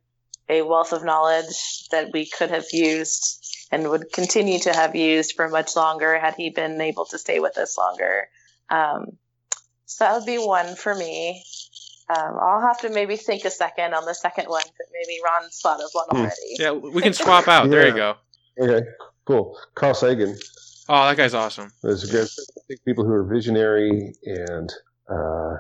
a 0.50 0.62
wealth 0.62 0.94
of 0.94 1.04
knowledge 1.04 1.88
that 1.92 2.10
we 2.14 2.26
could 2.26 2.52
have 2.52 2.66
used 2.72 3.44
and 3.72 3.90
would 3.90 4.12
continue 4.14 4.60
to 4.60 4.74
have 4.74 4.96
used 4.96 5.34
for 5.36 5.50
much 5.50 5.76
longer 5.76 6.18
had 6.18 6.36
he 6.36 6.50
been 6.50 6.80
able 6.80 7.06
to 7.06 7.18
stay 7.18 7.40
with 7.40 7.58
us 7.58 7.78
longer. 7.78 8.28
Um, 8.70 9.18
so 9.86 10.06
that 10.06 10.16
would 10.16 10.26
be 10.26 10.38
one 10.38 10.76
for 10.76 10.96
me. 10.96 11.44
Um, 12.10 12.38
I'll 12.42 12.62
have 12.62 12.80
to 12.82 12.90
maybe 12.90 13.18
think 13.18 13.44
a 13.44 13.50
second 13.50 13.94
on 13.94 14.06
the 14.06 14.14
second 14.14 14.46
one, 14.48 14.64
but 14.64 14.88
maybe 14.94 15.20
Ron's 15.24 15.60
thought 15.62 15.82
of 15.82 15.90
one 15.92 16.06
Hmm. 16.10 16.18
already. 16.18 16.56
Yeah, 16.58 16.72
we 16.72 17.02
can 17.02 17.14
swap 17.14 17.48
out. 17.50 17.70
There 17.70 17.86
you 17.88 17.94
go. 17.94 18.16
Okay, 18.60 18.88
cool. 19.26 19.58
Carl 19.76 19.94
Sagan 19.94 20.38
Oh, 20.90 21.06
that 21.06 21.18
guy's 21.18 21.34
awesome. 21.34 21.74
is 21.84 22.08
a 22.08 22.12
good. 22.12 22.28
I 22.28 22.62
think 22.70 22.80
people 22.86 23.04
who 23.04 23.12
are 23.12 23.24
visionary 23.26 24.16
and 24.24 24.72
uh, 25.10 25.58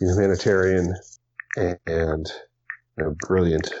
humanitarian 0.00 0.94
and, 1.56 2.30
you 2.98 3.04
know, 3.04 3.14
brilliant 3.26 3.72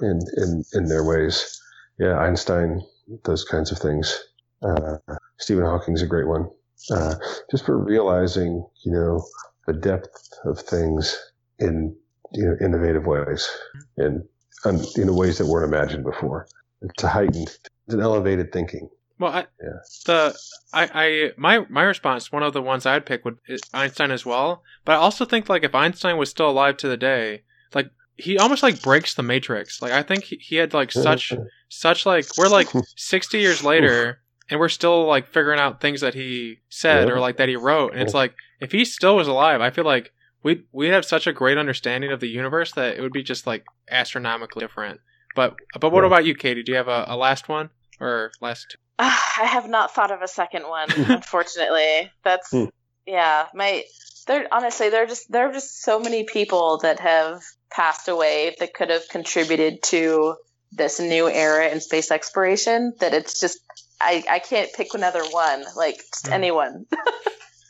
in, 0.00 0.20
in 0.36 0.64
in 0.72 0.86
their 0.86 1.04
ways. 1.04 1.60
Yeah, 1.98 2.18
Einstein, 2.18 2.82
those 3.24 3.44
kinds 3.44 3.70
of 3.70 3.78
things. 3.78 4.22
Uh, 4.62 4.96
Stephen 5.38 5.64
Hawking's 5.64 6.02
a 6.02 6.06
great 6.06 6.26
one. 6.26 6.48
Uh, 6.90 7.14
just 7.50 7.64
for 7.64 7.78
realizing, 7.78 8.66
you 8.84 8.92
know, 8.92 9.24
the 9.66 9.72
depth 9.72 10.28
of 10.44 10.58
things 10.58 11.16
in 11.58 11.94
you 12.32 12.44
know 12.44 12.56
innovative 12.64 13.06
ways 13.06 13.48
and 13.96 14.24
um, 14.64 14.80
in 14.96 15.14
ways 15.14 15.38
that 15.38 15.46
weren't 15.46 15.72
imagined 15.72 16.04
before. 16.04 16.46
It's 16.80 17.04
a 17.04 17.08
heightened, 17.08 17.48
it's 17.48 17.94
an 17.94 18.00
elevated 18.00 18.52
thinking. 18.52 18.88
Well, 19.18 19.32
I, 19.32 19.46
Yeah. 19.62 19.78
the 20.06 20.36
I, 20.72 20.90
I 20.94 21.30
my 21.36 21.64
my 21.68 21.82
response, 21.82 22.32
one 22.32 22.42
of 22.42 22.52
the 22.52 22.62
ones 22.62 22.86
I'd 22.86 23.06
pick 23.06 23.24
would 23.24 23.38
is 23.46 23.60
Einstein 23.72 24.10
as 24.10 24.24
well. 24.26 24.62
But 24.84 24.92
I 24.92 24.96
also 24.96 25.24
think 25.24 25.48
like 25.48 25.64
if 25.64 25.74
Einstein 25.74 26.16
was 26.16 26.30
still 26.30 26.50
alive 26.50 26.76
to 26.78 26.88
the 26.88 26.96
day, 26.96 27.42
like 27.74 27.90
he 28.16 28.38
almost 28.38 28.62
like 28.62 28.82
breaks 28.82 29.14
the 29.14 29.22
matrix. 29.22 29.80
Like 29.82 29.92
I 29.92 30.02
think 30.02 30.24
he, 30.24 30.36
he 30.36 30.56
had 30.56 30.74
like 30.74 30.90
such 30.92 31.32
such 31.68 32.04
like 32.06 32.26
we're 32.36 32.48
like 32.48 32.68
60 32.96 33.38
years 33.38 33.62
later 33.64 34.20
and 34.50 34.60
we're 34.60 34.68
still 34.68 35.06
like 35.06 35.26
figuring 35.28 35.58
out 35.60 35.80
things 35.80 36.00
that 36.02 36.14
he 36.14 36.58
said 36.68 37.08
Yeah. 37.08 37.14
or 37.14 37.20
like 37.20 37.36
that 37.38 37.48
he 37.48 37.56
wrote 37.56 37.92
and 37.92 38.02
it's 38.02 38.12
like 38.14 38.34
if 38.60 38.72
he 38.72 38.84
still 38.84 39.16
was 39.16 39.26
alive 39.26 39.62
i 39.62 39.70
feel 39.70 39.84
like 39.86 40.12
we'd 40.42 40.64
we'd 40.72 40.88
have 40.90 41.06
such 41.06 41.26
a 41.26 41.32
great 41.32 41.56
understanding 41.56 42.12
of 42.12 42.20
the 42.20 42.28
universe 42.28 42.72
that 42.72 42.96
it 42.98 43.00
would 43.00 43.12
be 43.12 43.22
just 43.22 43.46
like 43.46 43.64
astronomically 43.90 44.60
different 44.60 45.00
but 45.34 45.54
but 45.80 45.90
what 45.92 46.02
Yeah. 46.02 46.08
about 46.08 46.26
you 46.26 46.34
katie 46.34 46.62
do 46.62 46.72
you 46.72 46.76
have 46.76 46.88
a, 46.88 47.04
a 47.08 47.16
last 47.16 47.48
one 47.48 47.70
or 48.00 48.32
last 48.42 48.66
two? 48.72 48.78
Ah, 48.98 49.32
I 49.40 49.46
have 49.46 49.68
not 49.68 49.94
thought 49.94 50.10
of 50.10 50.22
a 50.22 50.28
second 50.28 50.68
one, 50.68 50.90
unfortunately. 51.08 52.10
That's 52.24 52.50
Hmm. 52.50 52.64
yeah, 53.06 53.46
my 53.54 53.84
there 54.26 54.46
honestly 54.52 54.90
there 54.90 55.02
are 55.02 55.06
just 55.06 55.30
there 55.30 55.48
are 55.48 55.52
just 55.52 55.82
so 55.82 55.98
many 55.98 56.24
people 56.24 56.78
that 56.82 57.00
have 57.00 57.40
passed 57.70 58.08
away 58.08 58.54
that 58.60 58.74
could 58.74 58.90
have 58.90 59.08
contributed 59.08 59.82
to 59.84 60.34
this 60.72 61.00
new 61.00 61.28
era 61.28 61.68
in 61.68 61.80
space 61.80 62.10
exploration 62.10 62.92
that 63.00 63.12
it's 63.14 63.40
just 63.40 63.58
I, 64.00 64.24
I 64.28 64.38
can't 64.40 64.72
pick 64.72 64.94
another 64.94 65.22
one, 65.30 65.64
like 65.76 65.96
just 65.96 66.26
Hmm. 66.28 66.34
anyone. 66.34 66.86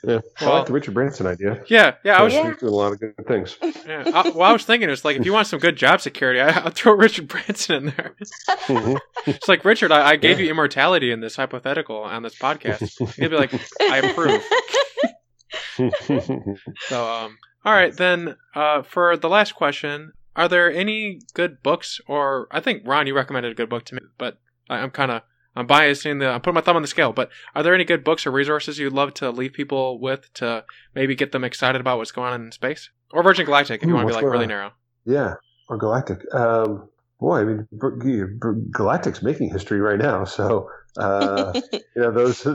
Yeah, 0.05 0.19
I 0.41 0.45
Well- 0.45 0.55
like 0.59 0.67
the 0.67 0.73
Richard 0.73 0.95
Branson 0.95 1.27
idea. 1.27 1.63
yeah 1.69 1.95
yeah 2.05 2.17
i 2.19 2.23
was 2.23 2.33
Yeah. 2.35 2.55
Doing 2.59 2.73
a 2.73 2.77
lot 2.77 2.93
of 2.93 2.99
good 3.01 3.15
things. 3.29 3.57
yeah, 3.87 4.03
I, 4.13 4.31
well 4.31 4.43
i 4.43 4.53
was 4.53 4.65
thinking 4.65 4.91
it's 4.91 5.05
like 5.05 5.17
if 5.17 5.25
you 5.25 5.33
want 5.33 5.47
some 5.47 5.61
good 5.61 5.77
job 5.77 6.01
security 6.01 6.41
I, 6.41 6.49
i'll 6.61 6.71
throw 6.71 6.93
richard 6.95 7.29
branson 7.29 7.77
in 7.77 7.85
there 7.97 8.15
Mhm. 8.67 8.99
it's 9.27 9.49
like 9.49 9.65
richard 9.65 9.93
i, 9.93 10.11
I 10.11 10.17
gave 10.17 10.39
Yeah. 10.39 10.47
you 10.47 10.51
immortality 10.51 11.13
in 11.13 11.21
this 11.21 11.37
hypothetical 11.37 11.99
on 11.99 12.23
this 12.25 12.35
podcast 12.37 13.15
he'd 13.21 13.29
be 13.29 13.37
like 13.37 13.53
i 13.81 13.99
approve 13.99 14.43
So, 16.89 17.09
um, 17.11 17.39
all 17.65 17.73
right, 17.73 17.95
then, 17.97 18.37
uh, 18.55 18.83
for 18.83 19.17
the 19.17 19.29
last 19.29 19.55
question, 19.55 20.13
are 20.35 20.49
there 20.49 20.73
any 20.73 21.21
good 21.35 21.63
books, 21.63 22.01
or 22.07 22.49
I 22.51 22.61
think 22.61 22.83
Ron, 22.87 23.07
you 23.07 23.15
recommended 23.15 23.53
a 23.53 23.55
good 23.55 23.69
book 23.69 23.85
to 23.87 23.95
me, 23.95 24.01
but 24.19 24.39
I, 24.69 24.79
I'm 24.79 24.91
kind 24.91 25.11
of 25.11 25.23
I'm 25.55 25.67
biasing 25.67 26.21
the 26.21 26.29
I'm 26.29 26.41
putting 26.41 26.55
my 26.55 26.61
thumb 26.61 26.77
on 26.77 26.83
the 26.83 26.89
scale. 26.89 27.13
But 27.13 27.31
are 27.55 27.63
there 27.63 27.75
any 27.75 27.85
good 27.85 28.05
books 28.05 28.27
or 28.27 28.31
resources 28.31 28.79
you'd 28.79 28.93
love 28.93 29.15
to 29.15 29.31
leave 29.31 29.53
people 29.53 30.01
with 30.01 30.33
to 30.35 30.65
maybe 30.95 31.15
get 31.15 31.33
them 31.33 31.45
excited 31.45 31.81
about 31.81 31.99
what's 31.99 32.13
going 32.13 32.33
on 32.33 32.45
in 32.45 32.53
space, 32.53 32.91
or 33.13 33.23
Virgin 33.23 33.45
Galactic 33.45 33.83
if 33.83 33.89
you 33.89 33.95
Ooh, 33.95 33.97
want 33.97 34.09
to 34.09 34.13
be 34.13 34.15
like 34.15 34.25
really 34.25 34.45
on? 34.45 34.49
narrow? 34.49 34.73
yeah, 35.05 35.35
or 35.69 35.77
Galactic. 35.77 36.21
Um, 36.35 36.89
boy, 37.21 37.41
I 37.41 37.45
mean, 37.45 37.69
Br- 37.73 37.97
Br- 38.39 38.61
Galactic's 38.73 39.23
making 39.23 39.51
history 39.51 39.81
right 39.81 39.99
now. 39.99 40.25
So, 40.25 40.69
uh, 40.97 41.53
you 41.73 41.81
know, 41.97 42.13
those 42.13 42.43
the 42.45 42.53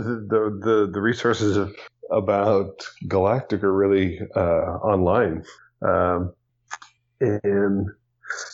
the, 0.63 0.89
the 0.91 1.01
resources 1.01 1.57
of, 1.57 1.75
about 2.11 2.87
Galactic 3.07 3.63
are 3.63 3.73
really 3.73 4.19
uh, 4.35 4.39
online. 4.39 5.43
Um, 5.81 6.33
and 7.19 7.87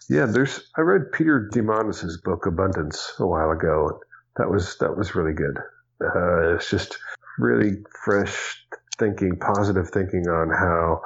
yeah, 0.10 0.26
there's 0.26 0.70
I 0.78 0.82
read 0.82 1.12
Peter 1.12 1.50
Diamandis's 1.52 2.20
book 2.22 2.46
Abundance 2.46 3.14
a 3.20 3.28
while 3.28 3.52
ago. 3.52 4.00
That 4.38 4.50
was 4.50 4.78
that 4.80 4.98
was 4.98 5.16
really 5.16 5.34
good. 5.34 5.58
Uh, 6.04 6.56
it's 6.56 6.70
just 6.70 6.98
really 7.38 7.78
fresh 8.04 8.66
thinking, 8.98 9.38
positive 9.38 9.90
thinking 9.90 10.28
on 10.28 10.50
how 10.50 11.02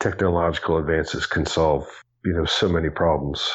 technological 0.00 0.78
advances 0.78 1.26
can 1.26 1.46
solve 1.46 1.86
you 2.24 2.32
know 2.32 2.44
so 2.44 2.68
many 2.68 2.90
problems 2.90 3.48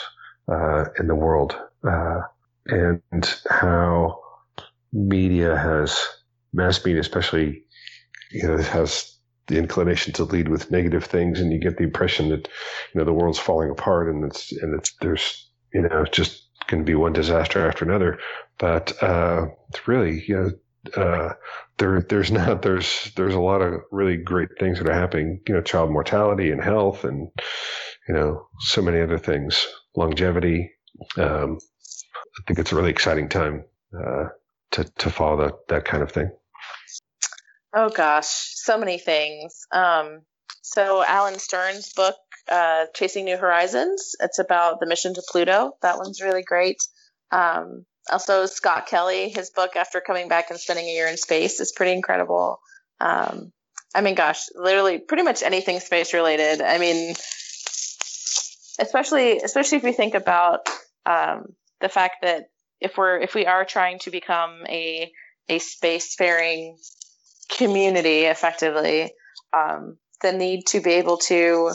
uh, 0.52 0.86
in 1.00 1.08
the 1.08 1.16
world, 1.16 1.56
uh, 1.88 2.22
and 2.68 3.40
how 3.50 4.20
media 4.94 5.56
has 5.56 6.00
mass 6.54 6.84
media, 6.86 7.02
especially 7.02 7.64
you 8.32 8.48
know, 8.48 8.58
has 8.58 9.18
the 9.48 9.58
inclination 9.58 10.14
to 10.14 10.24
lead 10.24 10.50
with 10.50 10.72
negative 10.72 11.06
things, 11.06 11.40
and 11.40 11.52
you 11.52 11.60
get 11.60 11.78
the 11.78 11.84
impression 11.84 12.30
that 12.30 12.48
you 12.94 13.00
know 13.00 13.06
the 13.06 13.14
world's 13.14 13.40
falling 13.40 13.70
apart, 13.70 14.10
and 14.10 14.24
it's 14.26 14.52
and 14.52 14.74
it's 14.78 14.94
there's 15.02 15.50
you 15.74 15.82
know 15.82 16.04
it's 16.04 16.18
just 16.18 16.44
going 16.68 16.84
to 16.84 16.86
be 16.86 16.96
one 16.96 17.14
disaster 17.14 17.68
after 17.68 17.86
another. 17.86 18.20
But 18.60 19.02
uh, 19.02 19.48
really 19.86 20.24
you 20.28 20.36
know 20.36 20.52
uh, 20.96 21.34
there 21.78 22.02
there's 22.02 22.32
not 22.40 22.62
there's 22.62 23.12
there's 23.16 23.34
a 23.34 23.40
lot 23.40 23.62
of 23.62 23.82
really 23.92 24.18
great 24.18 24.50
things 24.60 24.80
that 24.80 24.90
are 24.90 24.94
happening. 24.94 25.42
You 25.48 25.56
know, 25.56 25.62
child 25.62 25.92
mortality 25.92 26.52
and 26.52 26.64
health, 26.64 27.04
and 27.04 27.30
you 28.08 28.16
know 28.16 28.48
so 28.60 28.82
many 28.82 29.02
other 29.02 29.18
things, 29.18 29.68
longevity. 29.96 30.72
Um, 31.18 31.58
I 32.14 32.42
think 32.48 32.60
it's 32.60 32.72
a 32.72 32.76
really 32.76 32.92
exciting 32.92 33.30
time 33.30 33.66
uh, 33.98 34.26
to 34.72 34.84
to 34.84 35.10
follow 35.10 35.38
that 35.46 35.68
that 35.70 35.86
kind 35.86 36.04
of 36.04 36.12
thing. 36.12 36.32
Oh 37.74 37.90
gosh, 37.90 38.28
so 38.28 38.78
many 38.78 38.98
things. 38.98 39.66
Um, 39.72 40.22
so 40.62 41.04
Alan 41.04 41.40
Stern's 41.40 41.94
book, 41.94 42.16
uh, 42.50 42.86
Chasing 42.94 43.26
New 43.26 43.38
Horizons, 43.38 44.16
it's 44.20 44.40
about 44.40 44.80
the 44.80 44.86
mission 44.86 45.14
to 45.14 45.24
Pluto. 45.30 45.74
That 45.82 45.98
one's 45.98 46.22
really 46.22 46.44
great. 46.44 46.78
Um, 47.32 47.86
also 48.12 48.46
Scott 48.46 48.88
Kelly, 48.88 49.30
his 49.30 49.50
book 49.50 49.76
after 49.76 50.02
coming 50.02 50.28
back 50.28 50.50
and 50.50 50.60
spending 50.60 50.86
a 50.86 50.94
year 50.94 51.08
in 51.08 51.18
space 51.18 51.60
is 51.60 51.72
pretty 51.72 51.94
incredible. 51.94 52.60
Um, 53.00 53.52
I 53.96 54.02
mean, 54.02 54.16
gosh, 54.16 54.46
literally 54.56 55.00
pretty 55.00 55.24
much 55.24 55.44
anything 55.44 55.80
space 55.80 56.14
related. 56.14 56.62
I 56.62 56.78
mean, 56.78 57.16
especially 58.80 59.38
especially 59.38 59.78
if 59.78 59.84
we 59.84 59.94
think 59.94 60.14
about 60.14 60.68
um, 61.06 61.48
the 61.82 61.90
fact 61.90 62.18
that 62.22 62.46
if 62.80 62.98
we're 62.98 63.20
if 63.20 63.34
we 63.34 63.46
are 63.46 63.66
trying 63.66 64.00
to 64.00 64.12
become 64.12 64.64
a 64.68 65.12
a 65.50 65.60
spacefaring 65.60 66.76
community 67.58 68.26
effectively 68.26 69.10
um, 69.54 69.98
the 70.22 70.32
need 70.32 70.66
to 70.68 70.82
be 70.82 70.92
able 70.92 71.18
to 71.18 71.72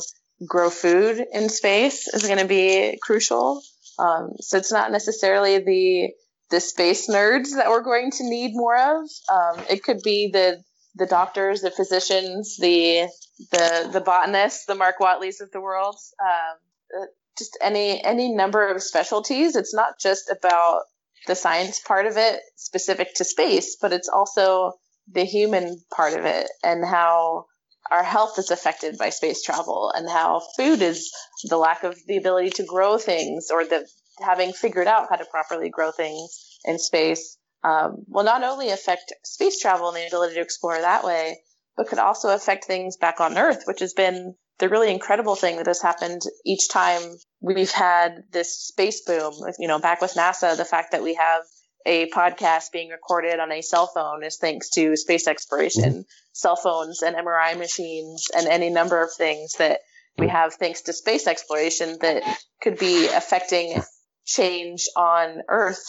grow 0.47 0.71
food 0.71 1.25
in 1.33 1.49
space 1.49 2.09
is 2.09 2.27
going 2.27 2.39
to 2.39 2.47
be 2.47 2.99
crucial. 3.01 3.63
Um, 3.99 4.33
so 4.41 4.59
it's 4.59 4.73
not 4.73 4.91
necessarily 4.91 5.59
the 5.59 6.13
the 6.53 6.61
space 6.61 7.09
nerds 7.09 7.57
that 7.57 7.71
we're 7.71 7.83
going 7.83 8.11
to 8.13 8.25
need 8.25 8.53
more 8.55 8.77
of. 8.77 9.09
Um, 9.33 9.65
it 9.69 9.83
could 9.83 10.03
be 10.05 10.31
the 10.33 10.63
the 10.95 11.07
doctors, 11.07 11.63
the 11.63 11.71
physicians, 11.71 12.59
the 12.59 13.09
the 13.51 13.89
the 13.93 14.01
botanists, 14.01 14.67
the 14.67 14.75
Mark 14.75 14.97
Watneys 15.01 15.41
of 15.41 15.51
the 15.51 15.61
world. 15.61 15.97
Um, 16.23 17.01
uh, 17.01 17.07
just 17.39 17.57
any 17.61 18.05
any 18.05 18.33
number 18.33 18.69
of 18.69 18.83
specialties. 18.83 19.57
It's 19.57 19.75
not 19.75 19.99
just 19.99 20.31
about 20.31 20.83
the 21.27 21.35
science 21.35 21.81
part 21.81 22.07
of 22.07 22.19
it 22.19 22.41
specific 22.57 23.15
to 23.15 23.25
space, 23.25 23.77
but 23.81 23.93
it's 23.93 24.09
also 24.09 24.75
the 25.11 25.25
human 25.25 25.83
part 25.97 26.13
of 26.13 26.27
it 26.27 26.49
and 26.63 26.85
how 26.85 27.47
our 27.91 28.05
health 28.05 28.39
is 28.39 28.51
affected 28.51 28.99
by 28.99 29.09
space 29.09 29.43
travel 29.43 29.93
and 29.95 30.09
how 30.09 30.43
food 30.57 30.83
is 30.83 31.11
the 31.49 31.57
lack 31.57 31.83
of 31.83 31.97
the 32.07 32.17
ability 32.19 32.51
to 32.51 32.65
grow 32.65 32.99
things 32.99 33.49
or 33.51 33.65
the 33.65 33.87
having 34.23 34.53
figured 34.53 34.87
out 34.87 35.09
how 35.11 35.17
to 35.17 35.25
properly 35.25 35.69
grow 35.69 35.91
things 35.91 36.59
in 36.65 36.79
space 36.79 37.39
um, 37.65 38.05
will 38.09 38.25
not 38.25 38.43
only 38.43 38.71
affect 38.71 39.13
space 39.25 39.61
travel 39.61 39.89
and 39.89 39.97
the 39.97 40.07
ability 40.07 40.35
to 40.35 40.41
explore 40.41 40.79
that 40.79 41.05
way, 41.05 41.39
but 41.77 41.89
could 41.89 41.99
also 41.99 42.35
affect 42.35 42.65
things 42.65 42.97
back 42.97 43.21
on 43.21 43.39
Earth, 43.39 43.63
which 43.67 43.81
has 43.81 43.95
been 43.95 44.35
the 44.59 44.69
really 44.69 44.91
incredible 44.91 45.35
thing 45.35 45.57
that 45.57 45.67
has 45.67 45.81
happened 45.81 46.23
each 46.45 46.69
time 46.69 47.03
we've 47.41 47.71
had 47.71 48.23
this 48.31 48.57
space 48.57 49.03
boom. 49.05 49.33
You 49.59 49.69
know, 49.69 49.79
back 49.79 50.01
with 50.01 50.15
NASA, 50.15 50.57
the 50.57 50.65
fact 50.65 50.93
that 50.93 51.03
we 51.03 51.15
have 51.15 51.43
a 51.87 52.09
podcast 52.11 52.73
being 52.73 52.91
recorded 52.91 53.41
on 53.41 53.51
a 53.51 53.63
cell 53.63 53.91
phone 53.93 54.23
is 54.23 54.39
thanks 54.39 54.71
to 54.71 54.97
space 54.97 55.27
exploration, 55.27 55.83
mm-hmm. 55.83 56.01
cell 56.33 56.57
phones 56.57 57.03
and 57.03 57.17
MRI 57.17 57.59
machines 57.59 58.29
and 58.37 58.47
any 58.47 58.71
number 58.71 59.03
of 59.03 59.13
things 59.13 59.55
that 59.59 59.81
we 60.19 60.27
mm-hmm. 60.27 60.37
have 60.37 60.55
thanks 60.55 60.83
to 60.83 60.93
space 60.93 61.27
exploration 61.27 61.99
that 62.01 62.23
could 62.61 62.79
be 62.79 63.07
affecting 63.09 63.83
change 64.25 64.87
on 64.97 65.43
Earth 65.49 65.85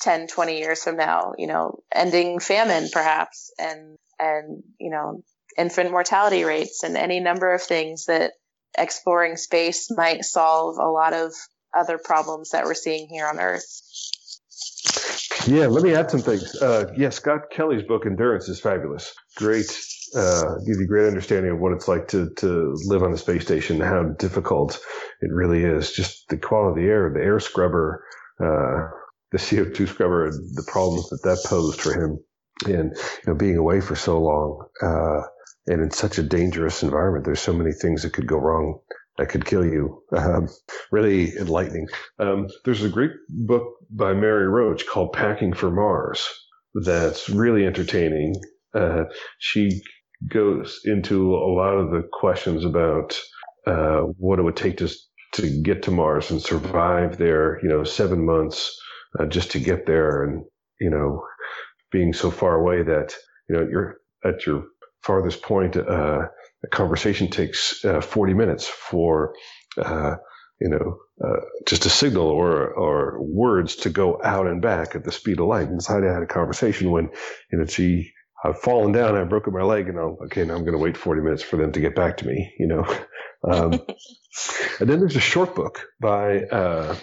10, 0.00 0.28
20 0.28 0.58
years 0.58 0.82
from 0.82 0.96
now, 0.96 1.32
you 1.38 1.46
know, 1.46 1.80
ending 1.94 2.38
famine 2.38 2.88
perhaps 2.92 3.52
and, 3.58 3.96
and, 4.18 4.62
you 4.78 4.90
know, 4.90 5.22
infant 5.56 5.90
mortality 5.90 6.44
rates 6.44 6.82
and 6.82 6.96
any 6.96 7.20
number 7.20 7.52
of 7.54 7.62
things 7.62 8.06
that 8.06 8.32
exploring 8.76 9.36
space 9.36 9.88
might 9.90 10.24
solve 10.24 10.76
a 10.78 10.88
lot 10.88 11.14
of 11.14 11.32
other 11.76 11.98
problems 11.98 12.50
that 12.50 12.64
we're 12.64 12.74
seeing 12.74 13.08
here 13.08 13.26
on 13.26 13.38
Earth. 13.38 13.64
Yeah, 15.46 15.66
let 15.66 15.82
me 15.82 15.94
add 15.94 16.10
some 16.10 16.20
things. 16.20 16.56
Uh, 16.56 16.92
yeah, 16.96 17.10
Scott 17.10 17.50
Kelly's 17.50 17.84
book 17.84 18.04
Endurance 18.04 18.48
is 18.48 18.60
fabulous. 18.60 19.14
Great, 19.36 19.70
uh, 20.14 20.56
gives 20.66 20.78
you 20.78 20.86
great 20.86 21.08
understanding 21.08 21.52
of 21.52 21.58
what 21.58 21.72
it's 21.72 21.88
like 21.88 22.08
to 22.08 22.30
to 22.38 22.74
live 22.86 23.02
on 23.02 23.12
the 23.12 23.18
space 23.18 23.42
station, 23.42 23.80
how 23.80 24.04
difficult 24.18 24.78
it 25.20 25.30
really 25.32 25.64
is. 25.64 25.92
Just 25.92 26.28
the 26.28 26.36
quality 26.36 26.82
of 26.82 26.86
the 26.86 26.90
air, 26.92 27.12
the 27.14 27.22
air 27.22 27.40
scrubber, 27.40 28.04
uh, 28.40 28.88
the 29.32 29.38
CO2 29.38 29.88
scrubber, 29.88 30.30
the 30.30 30.64
problems 30.66 31.08
that 31.10 31.22
that 31.24 31.44
posed 31.46 31.80
for 31.80 31.92
him, 31.92 32.18
and 32.66 32.96
you 32.96 33.22
know, 33.26 33.34
being 33.34 33.56
away 33.56 33.80
for 33.80 33.96
so 33.96 34.20
long, 34.20 34.66
uh, 34.82 35.26
and 35.66 35.82
in 35.82 35.90
such 35.90 36.18
a 36.18 36.22
dangerous 36.22 36.82
environment. 36.82 37.24
There's 37.24 37.40
so 37.40 37.52
many 37.52 37.72
things 37.72 38.02
that 38.02 38.12
could 38.12 38.26
go 38.26 38.38
wrong 38.38 38.78
that 39.18 39.28
could 39.28 39.44
kill 39.44 39.64
you. 39.64 40.02
Um, 40.16 40.48
really 40.90 41.36
enlightening. 41.36 41.86
Um, 42.18 42.48
there's 42.64 42.82
a 42.82 42.88
great 42.88 43.12
book 43.28 43.64
by 43.90 44.12
Mary 44.12 44.48
Roach 44.48 44.86
called 44.86 45.12
Packing 45.12 45.54
for 45.54 45.70
Mars 45.70 46.28
that's 46.84 47.28
really 47.28 47.66
entertaining. 47.66 48.34
Uh, 48.74 49.04
she 49.38 49.82
goes 50.28 50.80
into 50.84 51.34
a 51.34 51.52
lot 51.52 51.74
of 51.74 51.90
the 51.90 52.08
questions 52.12 52.64
about 52.64 53.18
uh, 53.66 54.00
what 54.18 54.38
it 54.38 54.42
would 54.42 54.56
take 54.56 54.78
to 54.78 54.90
to 55.34 55.62
get 55.62 55.84
to 55.84 55.90
Mars 55.90 56.30
and 56.30 56.42
survive 56.42 57.18
there. 57.18 57.60
You 57.62 57.68
know, 57.68 57.84
seven 57.84 58.24
months 58.24 58.76
uh, 59.18 59.26
just 59.26 59.52
to 59.52 59.60
get 59.60 59.86
there, 59.86 60.24
and 60.24 60.44
you 60.80 60.90
know, 60.90 61.24
being 61.92 62.12
so 62.12 62.30
far 62.30 62.54
away 62.56 62.82
that 62.84 63.14
you 63.48 63.56
know 63.56 63.68
you're 63.70 63.98
at 64.24 64.46
your 64.46 64.64
farthest 65.02 65.42
point. 65.42 65.76
Uh, 65.76 66.26
a 66.64 66.68
conversation 66.68 67.30
takes 67.30 67.84
uh, 67.84 68.00
40 68.00 68.34
minutes 68.34 68.66
for 68.68 69.34
uh, 69.78 70.16
you 70.60 70.68
know 70.70 70.98
uh, 71.24 71.40
just 71.66 71.86
a 71.86 71.90
signal 71.90 72.26
or 72.28 72.68
or 72.74 73.22
words 73.22 73.76
to 73.76 73.90
go 73.90 74.20
out 74.24 74.46
and 74.46 74.62
back 74.62 74.94
at 74.96 75.04
the 75.04 75.12
speed 75.12 75.40
of 75.40 75.46
light. 75.46 75.68
And 75.68 75.82
so 75.82 75.94
I 75.98 76.12
had 76.12 76.22
a 76.22 76.26
conversation 76.26 76.90
when 76.90 77.10
you 77.52 77.58
know 77.58 77.66
she 77.66 78.12
I've 78.44 78.60
fallen 78.60 78.92
down, 78.92 79.16
I've 79.16 79.28
broken 79.28 79.52
my 79.52 79.62
leg, 79.62 79.88
and 79.88 79.98
I'm 79.98 80.16
okay. 80.26 80.44
Now 80.44 80.54
I'm 80.54 80.62
going 80.62 80.72
to 80.72 80.78
wait 80.78 80.96
40 80.96 81.22
minutes 81.22 81.42
for 81.42 81.56
them 81.56 81.72
to 81.72 81.80
get 81.80 81.94
back 81.94 82.18
to 82.18 82.26
me. 82.26 82.52
You 82.58 82.68
know. 82.68 82.86
Um, 83.48 83.72
and 84.80 84.88
then 84.88 84.98
there's 84.98 85.14
a 85.14 85.20
short 85.20 85.54
book 85.54 85.86
by 86.00 86.40
uh, 86.44 86.96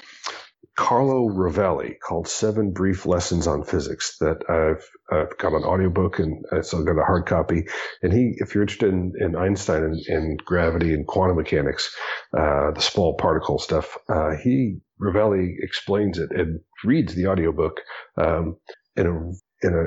Carlo 0.76 1.30
Rovelli 1.30 2.00
called 2.00 2.28
Seven 2.28 2.72
Brief 2.72 3.06
Lessons 3.06 3.46
on 3.46 3.64
Physics 3.64 4.18
that 4.20 4.50
I've, 4.50 4.90
I've 5.12 5.38
got 5.38 5.54
an 5.54 5.64
audiobook 5.64 6.18
and 6.20 6.44
I 6.52 6.62
still 6.62 6.84
got 6.84 7.00
a 7.00 7.06
hard 7.06 7.28
copy. 7.28 7.68
And 8.02 8.12
he, 8.12 8.34
if 8.38 8.54
you're 8.56 8.64
interested 8.64 8.92
in, 8.92 9.14
in 9.20 9.36
Einstein 9.36 9.84
and, 9.84 10.00
and, 10.08 10.44
gravity 10.44 10.94
and 10.94 11.06
quantum 11.06 11.38
mechanics, 11.38 11.96
uh, 12.36 12.72
the 12.72 12.82
small 12.82 13.14
particle 13.16 13.60
stuff, 13.60 13.98
uh, 14.10 14.32
he, 14.44 14.80
Rovelli 15.00 15.54
explains 15.60 16.18
it 16.18 16.32
and 16.32 16.60
reads 16.84 17.14
the 17.14 17.28
audiobook, 17.28 17.80
um, 18.18 18.58
in 18.96 19.06
a, 19.06 19.68
in 19.68 19.74
a, 19.76 19.86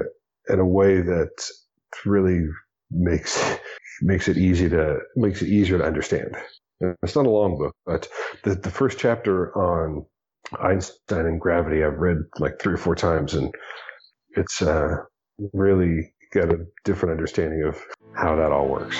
in 0.48 0.60
a 0.60 0.66
way 0.66 1.00
that 1.00 1.30
really 2.04 2.46
makes, 2.90 3.56
makes 4.02 4.28
it 4.28 4.36
easy 4.36 4.68
to, 4.68 4.98
makes 5.16 5.42
it 5.42 5.48
easier 5.48 5.78
to 5.78 5.84
understand. 5.84 6.36
It's 7.02 7.16
not 7.16 7.26
a 7.26 7.30
long 7.30 7.58
book, 7.58 7.74
but 7.86 8.08
the, 8.42 8.54
the 8.54 8.70
first 8.70 8.98
chapter 8.98 9.56
on 9.56 10.04
Einstein 10.60 11.26
and 11.26 11.40
Gravity 11.40 11.82
I've 11.82 11.98
read 11.98 12.18
like 12.38 12.60
three 12.60 12.74
or 12.74 12.78
four 12.78 12.94
times, 12.94 13.34
and 13.34 13.52
it's 14.36 14.62
uh, 14.62 14.96
really 15.52 16.12
got 16.32 16.50
a 16.50 16.66
different 16.84 17.12
understanding 17.12 17.62
of 17.66 17.80
how 18.14 18.36
that 18.36 18.52
all 18.52 18.68
works. 18.68 18.98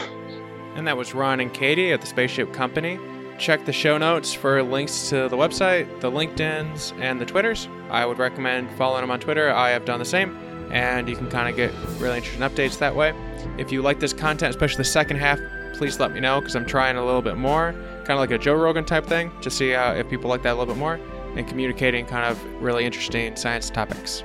And 0.74 0.86
that 0.86 0.96
was 0.96 1.14
Ron 1.14 1.40
and 1.40 1.52
Katie 1.52 1.92
at 1.92 2.00
the 2.00 2.06
Spaceship 2.06 2.52
Company. 2.52 2.98
Check 3.38 3.66
the 3.66 3.72
show 3.72 3.98
notes 3.98 4.32
for 4.32 4.62
links 4.62 5.10
to 5.10 5.28
the 5.28 5.36
website, 5.36 6.00
the 6.00 6.10
LinkedIn's, 6.10 6.92
and 6.98 7.20
the 7.20 7.26
Twitters. 7.26 7.68
I 7.90 8.06
would 8.06 8.18
recommend 8.18 8.70
following 8.78 9.02
them 9.02 9.10
on 9.10 9.20
Twitter. 9.20 9.50
I 9.50 9.70
have 9.70 9.84
done 9.84 9.98
the 9.98 10.06
same, 10.06 10.36
and 10.70 11.08
you 11.08 11.16
can 11.16 11.30
kind 11.30 11.48
of 11.48 11.56
get 11.56 11.72
really 11.98 12.16
interesting 12.16 12.42
updates 12.42 12.78
that 12.78 12.94
way. 12.94 13.14
If 13.58 13.72
you 13.72 13.82
like 13.82 14.00
this 14.00 14.12
content, 14.12 14.50
especially 14.50 14.78
the 14.78 14.84
second 14.84 15.16
half, 15.18 15.38
please 15.74 16.00
let 16.00 16.12
me 16.12 16.20
know 16.20 16.40
because 16.40 16.56
I'm 16.56 16.66
trying 16.66 16.96
a 16.96 17.04
little 17.04 17.22
bit 17.22 17.36
more, 17.36 17.72
kind 18.04 18.10
of 18.10 18.18
like 18.18 18.30
a 18.30 18.38
Joe 18.38 18.54
Rogan 18.54 18.84
type 18.84 19.06
thing, 19.06 19.30
to 19.42 19.50
see 19.50 19.74
uh, 19.74 19.94
if 19.94 20.08
people 20.08 20.30
like 20.30 20.42
that 20.42 20.54
a 20.54 20.56
little 20.58 20.74
bit 20.74 20.78
more 20.78 20.98
and 21.36 21.46
communicating 21.46 22.06
kind 22.06 22.24
of 22.24 22.42
really 22.62 22.84
interesting 22.84 23.36
science 23.36 23.68
topics. 23.70 24.24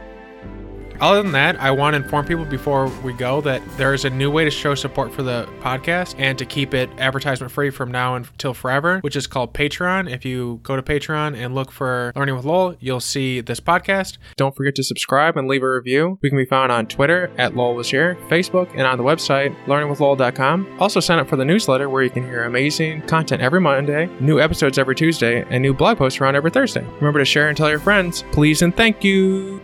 Other 1.02 1.24
than 1.24 1.32
that, 1.32 1.60
I 1.60 1.72
want 1.72 1.96
to 1.96 2.04
inform 2.04 2.28
people 2.28 2.46
before 2.46 2.88
we 3.04 3.12
go 3.14 3.42
that 3.42 3.62
there 3.76 3.96
is 3.96 4.06
a 4.06 4.10
new 4.10 4.30
way 4.30 4.46
to 4.46 4.52
show 4.52 4.76
support 4.76 5.12
for 5.12 5.24
the 5.24 5.50
podcast 5.62 6.14
and 6.20 6.38
to 6.38 6.46
keep 6.46 6.76
it 6.76 6.90
advertisement 7.00 7.52
free 7.52 7.72
from 7.72 7.90
now 7.92 8.16
until 8.16 8.54
forever, 8.54 9.00
which 9.00 9.16
is 9.16 9.26
called 9.26 9.54
Patreon. 9.54 10.12
If 10.12 10.26
you 10.26 10.60
go 10.62 10.76
to 10.76 10.84
Patreon 10.84 11.36
and 11.36 11.56
look 11.56 11.72
for 11.72 12.12
Learning 12.16 12.36
with 12.36 12.46
Lowell, 12.46 12.76
you'll 12.80 13.00
see 13.00 13.42
this 13.42 13.60
podcast. 13.60 14.20
Don't 14.38 14.56
forget 14.56 14.76
to 14.76 14.84
subscribe 14.84 15.38
and 15.38 15.48
leave 15.48 15.64
a 15.64 15.72
review. 15.72 16.20
We 16.22 16.30
can 16.30 16.38
be 16.38 16.46
found 16.46 16.72
on 16.72 16.86
Twitter 16.86 17.32
at 17.38 17.56
Lowell 17.56 17.76
was 17.76 17.90
here, 17.90 18.16
Facebook, 18.30 18.70
and 18.72 18.82
on 18.82 18.98
the 18.98 19.04
website 19.04 19.56
learningwithlowell.com. 19.66 20.78
Also, 20.80 21.00
sign 21.00 21.18
up 21.18 21.28
for 21.28 21.36
the 21.36 21.46
newsletter 21.46 21.90
where 21.90 22.04
you 22.04 22.10
can 22.10 22.24
hear 22.24 22.44
amazing 22.44 23.02
content 23.04 23.42
every 23.42 23.60
Monday, 23.60 24.06
new 24.20 24.40
episodes 24.40 24.78
every 24.78 24.96
Tuesday, 24.96 25.46
and 25.50 25.62
new 25.62 25.74
blog 25.74 25.98
posts 25.98 26.22
around 26.22 26.36
every 26.36 26.52
Thursday. 26.52 26.86
Remember 26.98 27.20
to 27.20 27.26
share 27.26 27.48
and 27.48 27.58
tell 27.58 27.70
your 27.70 27.80
friends. 27.80 28.24
Please 28.32 28.62
and 28.62 28.76
thank 28.76 29.04
you. 29.04 29.61